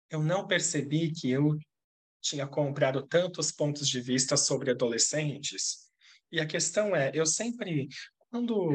Eu 0.10 0.24
não 0.24 0.48
percebi 0.48 1.12
que 1.12 1.30
eu 1.30 1.58
tinha 2.22 2.48
comprado 2.48 3.06
tantos 3.06 3.52
pontos 3.52 3.88
de 3.88 4.00
vista 4.00 4.38
sobre 4.38 4.72
adolescentes. 4.72 5.90
E 6.32 6.40
a 6.40 6.46
questão 6.46 6.96
é, 6.96 7.12
eu 7.14 7.26
sempre, 7.26 7.88
quando 8.30 8.70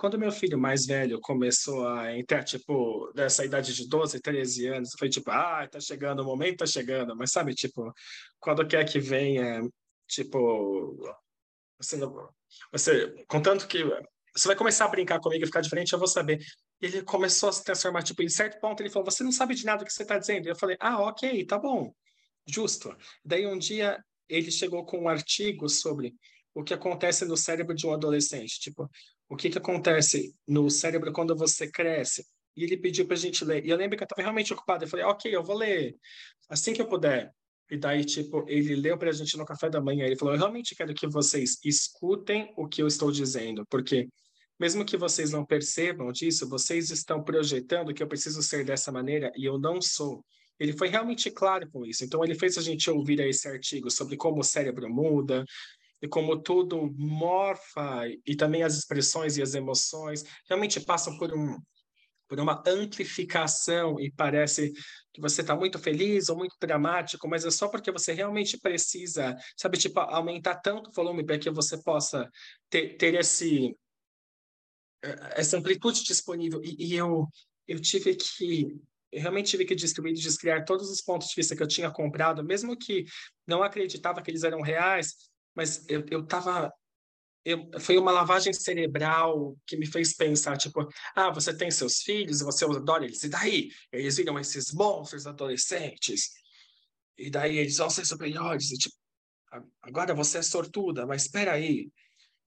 quando 0.00 0.18
meu 0.18 0.32
filho 0.32 0.58
mais 0.58 0.86
velho 0.86 1.20
começou 1.20 1.86
a 1.86 2.16
entrar, 2.16 2.42
tipo, 2.42 3.12
dessa 3.14 3.44
idade 3.44 3.74
de 3.74 3.86
12, 3.86 4.18
13 4.18 4.66
anos, 4.68 4.94
foi 4.98 5.10
tipo, 5.10 5.30
ah, 5.30 5.68
tá 5.70 5.78
chegando, 5.78 6.20
o 6.20 6.24
momento 6.24 6.60
tá 6.60 6.66
chegando, 6.66 7.14
mas 7.14 7.30
sabe, 7.30 7.54
tipo, 7.54 7.92
quando 8.38 8.66
quer 8.66 8.90
que 8.90 8.98
venha, 8.98 9.60
tipo, 10.08 10.96
você, 11.78 11.98
você 12.72 13.24
contanto 13.28 13.68
que 13.68 13.84
você 14.34 14.48
vai 14.48 14.56
começar 14.56 14.86
a 14.86 14.88
brincar 14.88 15.20
comigo 15.20 15.44
e 15.44 15.46
ficar 15.46 15.60
diferente, 15.60 15.92
eu 15.92 15.98
vou 15.98 16.08
saber. 16.08 16.38
Ele 16.80 17.02
começou 17.02 17.50
a 17.50 17.52
se 17.52 17.62
transformar, 17.62 18.02
tipo, 18.02 18.22
em 18.22 18.28
certo 18.30 18.58
ponto 18.58 18.80
ele 18.80 18.88
falou, 18.88 19.04
você 19.04 19.22
não 19.22 19.32
sabe 19.32 19.54
de 19.54 19.66
nada 19.66 19.84
que 19.84 19.92
você 19.92 20.06
tá 20.06 20.18
dizendo. 20.18 20.46
E 20.46 20.50
eu 20.50 20.56
falei, 20.56 20.78
ah, 20.80 21.02
ok, 21.02 21.44
tá 21.44 21.58
bom, 21.58 21.92
justo. 22.46 22.96
Daí 23.22 23.46
um 23.46 23.58
dia 23.58 24.02
ele 24.30 24.50
chegou 24.50 24.86
com 24.86 25.00
um 25.02 25.08
artigo 25.10 25.68
sobre 25.68 26.14
o 26.54 26.64
que 26.64 26.72
acontece 26.72 27.26
no 27.26 27.36
cérebro 27.36 27.74
de 27.74 27.86
um 27.86 27.92
adolescente. 27.92 28.58
Tipo, 28.60 28.88
o 29.30 29.36
que, 29.36 29.48
que 29.48 29.58
acontece 29.58 30.34
no 30.46 30.68
cérebro 30.68 31.12
quando 31.12 31.36
você 31.36 31.70
cresce. 31.70 32.26
E 32.56 32.64
ele 32.64 32.76
pediu 32.76 33.06
para 33.06 33.14
a 33.14 33.18
gente 33.18 33.44
ler. 33.44 33.64
E 33.64 33.70
eu 33.70 33.76
lembro 33.76 33.96
que 33.96 34.02
eu 34.02 34.06
estava 34.06 34.22
realmente 34.22 34.52
ocupado. 34.52 34.84
Eu 34.84 34.88
falei, 34.88 35.06
ok, 35.06 35.34
eu 35.34 35.42
vou 35.42 35.56
ler 35.56 35.96
assim 36.48 36.72
que 36.72 36.82
eu 36.82 36.88
puder. 36.88 37.32
E 37.70 37.76
daí, 37.76 38.04
tipo, 38.04 38.44
ele 38.48 38.74
leu 38.74 38.98
para 38.98 39.10
a 39.10 39.12
gente 39.12 39.36
no 39.38 39.46
café 39.46 39.70
da 39.70 39.80
manhã. 39.80 40.04
Ele 40.04 40.16
falou, 40.16 40.34
eu 40.34 40.38
realmente 40.38 40.74
quero 40.74 40.92
que 40.92 41.06
vocês 41.06 41.58
escutem 41.64 42.52
o 42.56 42.66
que 42.66 42.82
eu 42.82 42.88
estou 42.88 43.12
dizendo, 43.12 43.64
porque 43.70 44.08
mesmo 44.58 44.84
que 44.84 44.96
vocês 44.96 45.30
não 45.30 45.46
percebam 45.46 46.10
disso, 46.10 46.48
vocês 46.48 46.90
estão 46.90 47.22
projetando 47.22 47.94
que 47.94 48.02
eu 48.02 48.08
preciso 48.08 48.42
ser 48.42 48.64
dessa 48.64 48.90
maneira 48.90 49.30
e 49.36 49.44
eu 49.44 49.58
não 49.60 49.80
sou. 49.80 50.24
Ele 50.58 50.72
foi 50.76 50.88
realmente 50.88 51.30
claro 51.30 51.70
com 51.70 51.86
isso. 51.86 52.04
Então, 52.04 52.24
ele 52.24 52.34
fez 52.34 52.58
a 52.58 52.60
gente 52.60 52.90
ouvir 52.90 53.20
esse 53.20 53.46
artigo 53.46 53.90
sobre 53.90 54.16
como 54.16 54.40
o 54.40 54.44
cérebro 54.44 54.90
muda, 54.90 55.44
e 56.02 56.08
como 56.08 56.40
tudo 56.40 56.92
morfa 56.96 58.02
e 58.26 58.36
também 58.36 58.62
as 58.62 58.76
expressões 58.76 59.36
e 59.36 59.42
as 59.42 59.54
emoções 59.54 60.24
realmente 60.48 60.80
passam 60.80 61.16
por 61.18 61.32
um 61.32 61.58
por 62.30 62.38
uma 62.38 62.62
amplificação 62.64 63.98
e 63.98 64.08
parece 64.12 64.72
que 65.12 65.20
você 65.20 65.40
está 65.40 65.56
muito 65.56 65.80
feliz 65.80 66.28
ou 66.28 66.38
muito 66.38 66.54
dramático, 66.60 67.28
mas 67.28 67.44
é 67.44 67.50
só 67.50 67.66
porque 67.66 67.90
você 67.90 68.12
realmente 68.12 68.56
precisa, 68.56 69.36
sabe, 69.56 69.76
tipo, 69.76 69.98
aumentar 69.98 70.54
tanto 70.60 70.90
o 70.90 70.92
volume 70.92 71.26
para 71.26 71.40
que 71.40 71.50
você 71.50 71.82
possa 71.82 72.30
ter, 72.70 72.96
ter 72.96 73.14
esse 73.14 73.76
essa 75.34 75.56
amplitude 75.56 76.04
disponível. 76.04 76.60
E, 76.62 76.92
e 76.92 76.94
eu 76.94 77.26
eu 77.66 77.80
tive 77.80 78.14
que 78.14 78.78
eu 79.12 79.20
realmente 79.20 79.50
tive 79.50 79.64
que 79.64 79.74
destruir 79.74 80.12
e 80.12 80.14
descriar 80.14 80.64
todos 80.64 80.88
os 80.88 81.00
pontos 81.00 81.28
de 81.28 81.34
vista 81.34 81.56
que 81.56 81.62
eu 81.62 81.66
tinha 81.66 81.90
comprado, 81.90 82.44
mesmo 82.44 82.76
que 82.76 83.04
não 83.44 83.62
acreditava 83.62 84.22
que 84.22 84.30
eles 84.30 84.44
eram 84.44 84.60
reais, 84.60 85.14
mas 85.60 85.84
eu, 85.90 86.02
eu 86.10 86.26
tava 86.26 86.72
eu, 87.44 87.70
foi 87.80 87.98
uma 87.98 88.10
lavagem 88.10 88.52
cerebral 88.52 89.56
que 89.66 89.76
me 89.76 89.86
fez 89.86 90.14
pensar, 90.14 90.56
tipo, 90.56 90.86
ah, 91.14 91.30
você 91.30 91.54
tem 91.54 91.70
seus 91.70 92.00
filhos, 92.02 92.40
você 92.40 92.64
adora 92.64 93.04
eles, 93.04 93.22
e 93.22 93.28
daí? 93.28 93.68
Eles 93.92 94.16
viram 94.16 94.38
esses 94.38 94.72
monstros 94.72 95.26
adolescentes, 95.26 96.30
e 97.16 97.30
daí 97.30 97.58
eles 97.58 97.76
vão 97.76 97.90
ser 97.90 98.06
superiores, 98.06 98.70
e 98.70 98.78
tipo, 98.78 98.94
agora 99.82 100.14
você 100.14 100.38
é 100.38 100.42
sortuda, 100.42 101.06
mas 101.06 101.22
espera 101.24 101.52
aí, 101.52 101.90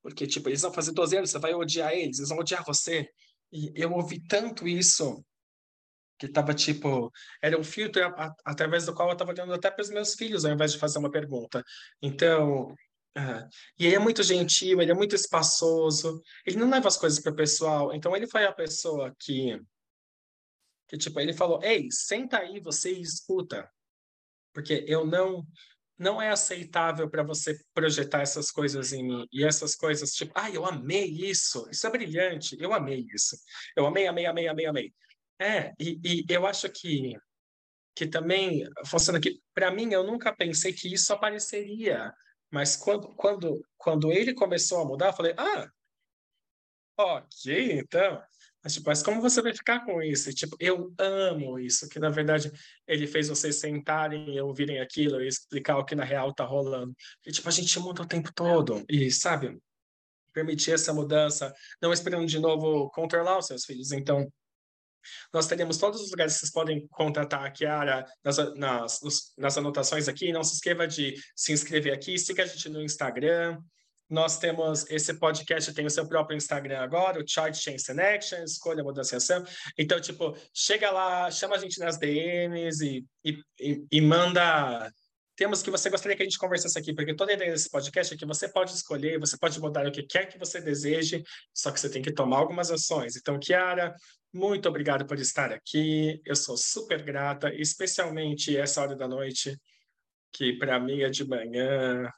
porque, 0.02 0.26
tipo, 0.26 0.50
eles 0.50 0.62
vão 0.62 0.74
fazer 0.74 0.92
12 0.92 1.18
anos, 1.18 1.30
você 1.30 1.40
vai 1.40 1.54
odiar 1.54 1.92
eles, 1.94 2.18
eles 2.18 2.30
vão 2.30 2.40
odiar 2.40 2.64
você. 2.66 3.08
E 3.52 3.72
eu 3.76 3.92
ouvi 3.94 4.26
tanto 4.28 4.68
isso, 4.68 5.24
que 6.18 6.28
tava, 6.28 6.54
tipo, 6.54 7.12
era 7.42 7.60
um 7.60 7.64
filtro 7.64 8.02
através 8.46 8.86
do 8.86 8.94
qual 8.94 9.10
eu 9.10 9.18
tava 9.18 9.32
olhando 9.32 9.54
até 9.54 9.70
para 9.70 9.82
os 9.82 9.90
meus 9.90 10.14
filhos, 10.14 10.46
ao 10.46 10.54
invés 10.54 10.72
de 10.72 10.78
fazer 10.80 11.00
uma 11.00 11.12
pergunta. 11.12 11.64
Então, 12.02 12.74
E 13.80 13.86
ele 13.86 13.96
é 13.96 14.00
muito 14.00 14.24
gentil, 14.24 14.82
ele 14.82 14.92
é 14.92 14.96
muito 14.96 15.16
espaçoso, 15.16 16.22
ele 16.46 16.58
não 16.58 16.70
leva 16.70 16.88
as 16.88 16.98
coisas 16.98 17.20
para 17.20 17.32
o 17.32 17.36
pessoal. 17.36 17.94
Então 17.94 18.16
ele 18.16 18.28
foi 18.28 18.46
a 18.46 18.54
pessoa 18.54 19.14
que, 19.20 19.60
que 20.88 20.98
tipo, 20.98 21.20
ele 21.20 21.34
falou: 21.34 21.62
"Ei, 21.64 21.88
senta 21.92 22.40
aí, 22.40 22.60
você 22.60 22.92
escuta". 22.92 23.70
Porque 24.54 24.84
eu 24.88 25.06
não 25.06 25.46
não 25.98 26.22
é 26.22 26.30
aceitável 26.32 27.10
para 27.10 27.24
você 27.24 27.58
projetar 27.74 28.22
essas 28.22 28.52
coisas 28.52 28.92
em 28.92 29.04
mim. 29.04 29.28
E 29.32 29.44
essas 29.46 29.76
coisas, 29.76 30.12
tipo, 30.12 30.34
ah, 30.36 30.50
eu 30.50 30.66
amei 30.66 31.06
isso, 31.06 31.68
isso 31.72 31.86
é 31.88 31.90
brilhante, 31.90 32.58
eu 32.60 32.74
amei 32.74 33.06
isso. 33.14 33.38
Eu 33.78 33.86
amei, 33.86 34.08
amei, 34.08 34.26
amei, 34.26 34.48
amei, 34.48 34.66
amei. 34.66 34.94
É, 35.40 35.72
e, 35.80 36.00
e 36.04 36.26
eu 36.30 36.46
acho 36.46 36.70
que 36.70 37.14
que 37.96 38.08
também 38.08 38.64
funciona 38.88 39.20
aqui. 39.20 39.40
Para 39.54 39.72
mim, 39.72 39.92
eu 39.92 40.04
nunca 40.04 40.36
pensei 40.36 40.74
que 40.74 40.92
isso 40.92 41.14
apareceria 41.14 42.12
mas 42.54 42.76
quando, 42.76 43.08
quando, 43.16 43.66
quando 43.76 44.12
ele 44.12 44.32
começou 44.32 44.80
a 44.80 44.86
mudar, 44.86 45.08
eu 45.08 45.14
falei, 45.14 45.34
ah, 45.36 45.68
ok, 46.96 47.80
então. 47.80 48.22
Mas, 48.64 48.76
tipo, 48.76 48.88
mas 48.88 49.02
como 49.02 49.20
você 49.20 49.42
vai 49.42 49.56
ficar 49.56 49.84
com 49.84 50.04
isso? 50.04 50.30
E, 50.30 50.36
tipo, 50.36 50.56
eu 50.60 50.94
amo 51.00 51.58
isso, 51.58 51.90
que 51.90 51.98
na 51.98 52.10
verdade 52.10 52.52
ele 52.86 53.08
fez 53.08 53.28
vocês 53.28 53.56
sentarem 53.56 54.36
e 54.36 54.40
ouvirem 54.40 54.80
aquilo 54.80 55.20
e 55.20 55.28
explicar 55.28 55.80
o 55.80 55.84
que 55.84 55.96
na 55.96 56.04
real 56.04 56.32
tá 56.32 56.46
rolando. 56.46 56.96
E, 57.26 57.32
tipo, 57.32 57.50
a 57.50 57.52
gente 57.52 57.80
muda 57.80 58.04
o 58.04 58.08
tempo 58.08 58.32
todo. 58.32 58.86
E, 58.88 59.10
sabe, 59.10 59.60
permitir 60.32 60.74
essa 60.74 60.94
mudança, 60.94 61.52
não 61.82 61.92
esperando 61.92 62.28
de 62.28 62.38
novo 62.38 62.88
controlar 62.92 63.40
os 63.40 63.48
seus 63.48 63.66
filhos. 63.66 63.92
Então, 63.92 64.32
nós 65.34 65.48
teremos 65.48 65.78
todos 65.78 66.02
os 66.02 66.12
lugares 66.12 66.34
que 66.34 66.40
vocês 66.40 66.52
podem 66.52 66.88
contatar 66.88 67.44
a 67.44 67.52
Kiara 67.52 68.06
nas, 68.24 68.38
nas, 68.56 69.00
nas 69.38 69.58
anotações 69.58 70.08
aqui. 70.08 70.32
Não 70.32 70.44
se 70.44 70.56
esqueça 70.56 70.88
de 70.88 71.16
se 71.36 71.52
inscrever 71.52 71.94
aqui, 71.94 72.18
siga 72.18 72.44
a 72.44 72.46
gente 72.46 72.70
no 72.70 72.82
Instagram. 72.82 73.58
Nós 74.10 74.38
temos 74.38 74.86
esse 74.90 75.14
podcast, 75.16 75.74
tem 75.74 75.86
o 75.86 75.90
seu 75.90 76.08
próprio 76.08 76.38
Instagram 76.38 76.80
agora, 76.80 77.20
o 77.20 77.28
Chart 77.28 77.56
Change 77.56 77.84
Connection, 77.84 78.44
escolha 78.44 78.84
mudança 78.84 79.18
ação. 79.18 79.44
Então, 79.78 80.00
tipo, 80.00 80.38
chega 80.54 80.92
lá, 80.92 81.32
chama 81.32 81.56
a 81.56 81.60
gente 81.60 81.80
nas 81.80 81.98
DMs 81.98 82.86
e, 82.86 83.06
e, 83.24 83.40
e, 83.60 83.86
e 83.92 84.02
manda 84.02 84.92
temos 85.36 85.64
que 85.64 85.72
você 85.72 85.90
gostaria 85.90 86.16
que 86.16 86.22
a 86.22 86.26
gente 86.26 86.38
conversasse 86.38 86.78
aqui, 86.78 86.94
porque 86.94 87.16
toda 87.16 87.32
a 87.32 87.36
ideia 87.36 87.52
desse 87.52 87.70
podcast 87.70 88.14
é 88.14 88.18
que 88.18 88.26
você 88.26 88.48
pode 88.48 88.72
escolher, 88.72 89.20
você 89.20 89.38
pode 89.38 89.60
mudar 89.60 89.88
o 89.88 89.92
que 89.92 90.04
quer 90.04 90.28
que 90.28 90.38
você 90.38 90.62
deseje, 90.62 91.24
só 91.54 91.72
que 91.72 91.80
você 91.80 91.90
tem 91.90 92.02
que 92.02 92.12
tomar 92.12 92.38
algumas 92.38 92.70
ações. 92.70 93.16
Então, 93.16 93.40
Kiara, 93.40 93.96
muito 94.34 94.68
obrigado 94.68 95.06
por 95.06 95.20
estar 95.20 95.52
aqui. 95.54 96.20
Eu 96.26 96.36
sou 96.36 96.58
super 96.58 97.04
grata, 97.04 97.54
especialmente 97.54 98.58
essa 98.58 98.82
hora 98.82 98.96
da 98.96 99.08
noite, 99.08 99.56
que 100.32 100.54
para 100.54 100.80
mim 100.80 101.02
é 101.02 101.10
de 101.10 101.24
manhã. 101.24 102.10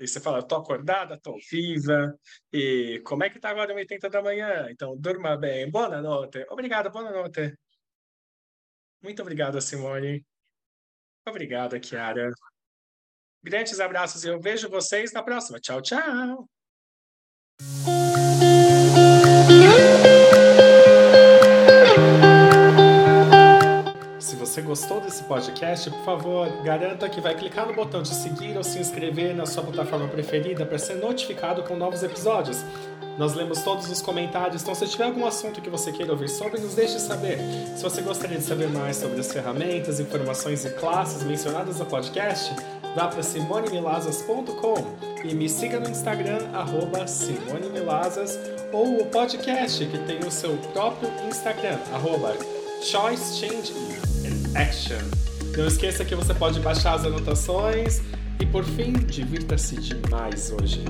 E 0.00 0.06
você 0.06 0.20
fala, 0.20 0.46
tô 0.46 0.54
acordada, 0.54 1.18
tô 1.20 1.36
viva. 1.50 2.16
E 2.52 3.00
como 3.04 3.24
é 3.24 3.30
que 3.30 3.40
tá 3.40 3.50
agora 3.50 3.74
80 3.74 4.08
da 4.08 4.22
manhã? 4.22 4.68
Então, 4.70 4.96
durma 4.96 5.36
bem. 5.36 5.68
Boa 5.68 6.00
noite. 6.00 6.46
Obrigado, 6.48 6.90
boa 6.90 7.10
noite. 7.10 7.56
Muito 9.02 9.20
obrigado, 9.22 9.60
Simone. 9.60 10.24
Obrigada, 11.26 11.80
Kiara. 11.80 12.30
Grandes 13.42 13.80
abraços 13.80 14.24
e 14.24 14.28
eu 14.28 14.40
vejo 14.40 14.68
vocês 14.70 15.12
na 15.12 15.22
próxima. 15.22 15.58
Tchau, 15.58 15.82
tchau. 15.82 16.48
Você 24.58 24.62
gostou 24.62 25.00
desse 25.00 25.22
podcast, 25.22 25.90
por 25.90 26.04
favor, 26.04 26.48
garanta 26.62 27.08
que 27.08 27.20
vai 27.20 27.34
clicar 27.34 27.66
no 27.66 27.74
botão 27.74 28.02
de 28.02 28.08
seguir 28.08 28.56
ou 28.56 28.64
se 28.64 28.78
inscrever 28.78 29.34
na 29.34 29.46
sua 29.46 29.62
plataforma 29.62 30.08
preferida 30.08 30.66
para 30.66 30.78
ser 30.78 30.94
notificado 30.94 31.62
com 31.62 31.76
novos 31.76 32.02
episódios. 32.02 32.64
Nós 33.16 33.34
lemos 33.34 33.62
todos 33.62 33.90
os 33.90 34.00
comentários, 34.00 34.62
então 34.62 34.74
se 34.74 34.86
tiver 34.86 35.04
algum 35.04 35.26
assunto 35.26 35.60
que 35.60 35.70
você 35.70 35.92
queira 35.92 36.12
ouvir 36.12 36.28
sobre, 36.28 36.60
nos 36.60 36.74
deixe 36.74 36.98
saber. 36.98 37.38
Se 37.76 37.82
você 37.82 38.00
gostaria 38.00 38.38
de 38.38 38.44
saber 38.44 38.68
mais 38.68 38.96
sobre 38.96 39.20
as 39.20 39.32
ferramentas, 39.32 40.00
informações 40.00 40.64
e 40.64 40.70
classes 40.70 41.22
mencionadas 41.22 41.78
no 41.78 41.86
podcast, 41.86 42.54
vá 42.96 43.06
para 43.06 43.22
simonemilazas.com 43.22 45.24
e 45.24 45.34
me 45.34 45.48
siga 45.48 45.78
no 45.78 45.88
Instagram, 45.88 46.48
arroba 46.52 47.06
simonemilazas, 47.06 48.38
ou 48.72 49.02
o 49.02 49.06
podcast, 49.06 49.84
que 49.86 49.98
tem 49.98 50.18
o 50.20 50.30
seu 50.30 50.56
próprio 50.72 51.10
Instagram, 51.28 51.78
arroba 51.92 52.36
Choice 52.82 53.38
Change 53.38 53.72
in 53.72 54.07
Action. 54.58 54.98
Não 55.56 55.68
esqueça 55.68 56.04
que 56.04 56.16
você 56.16 56.34
pode 56.34 56.58
baixar 56.58 56.94
as 56.94 57.04
anotações 57.04 58.00
e, 58.40 58.46
por 58.46 58.64
fim, 58.64 58.92
divirta-se 58.92 59.76
demais 59.76 60.50
hoje. 60.50 60.82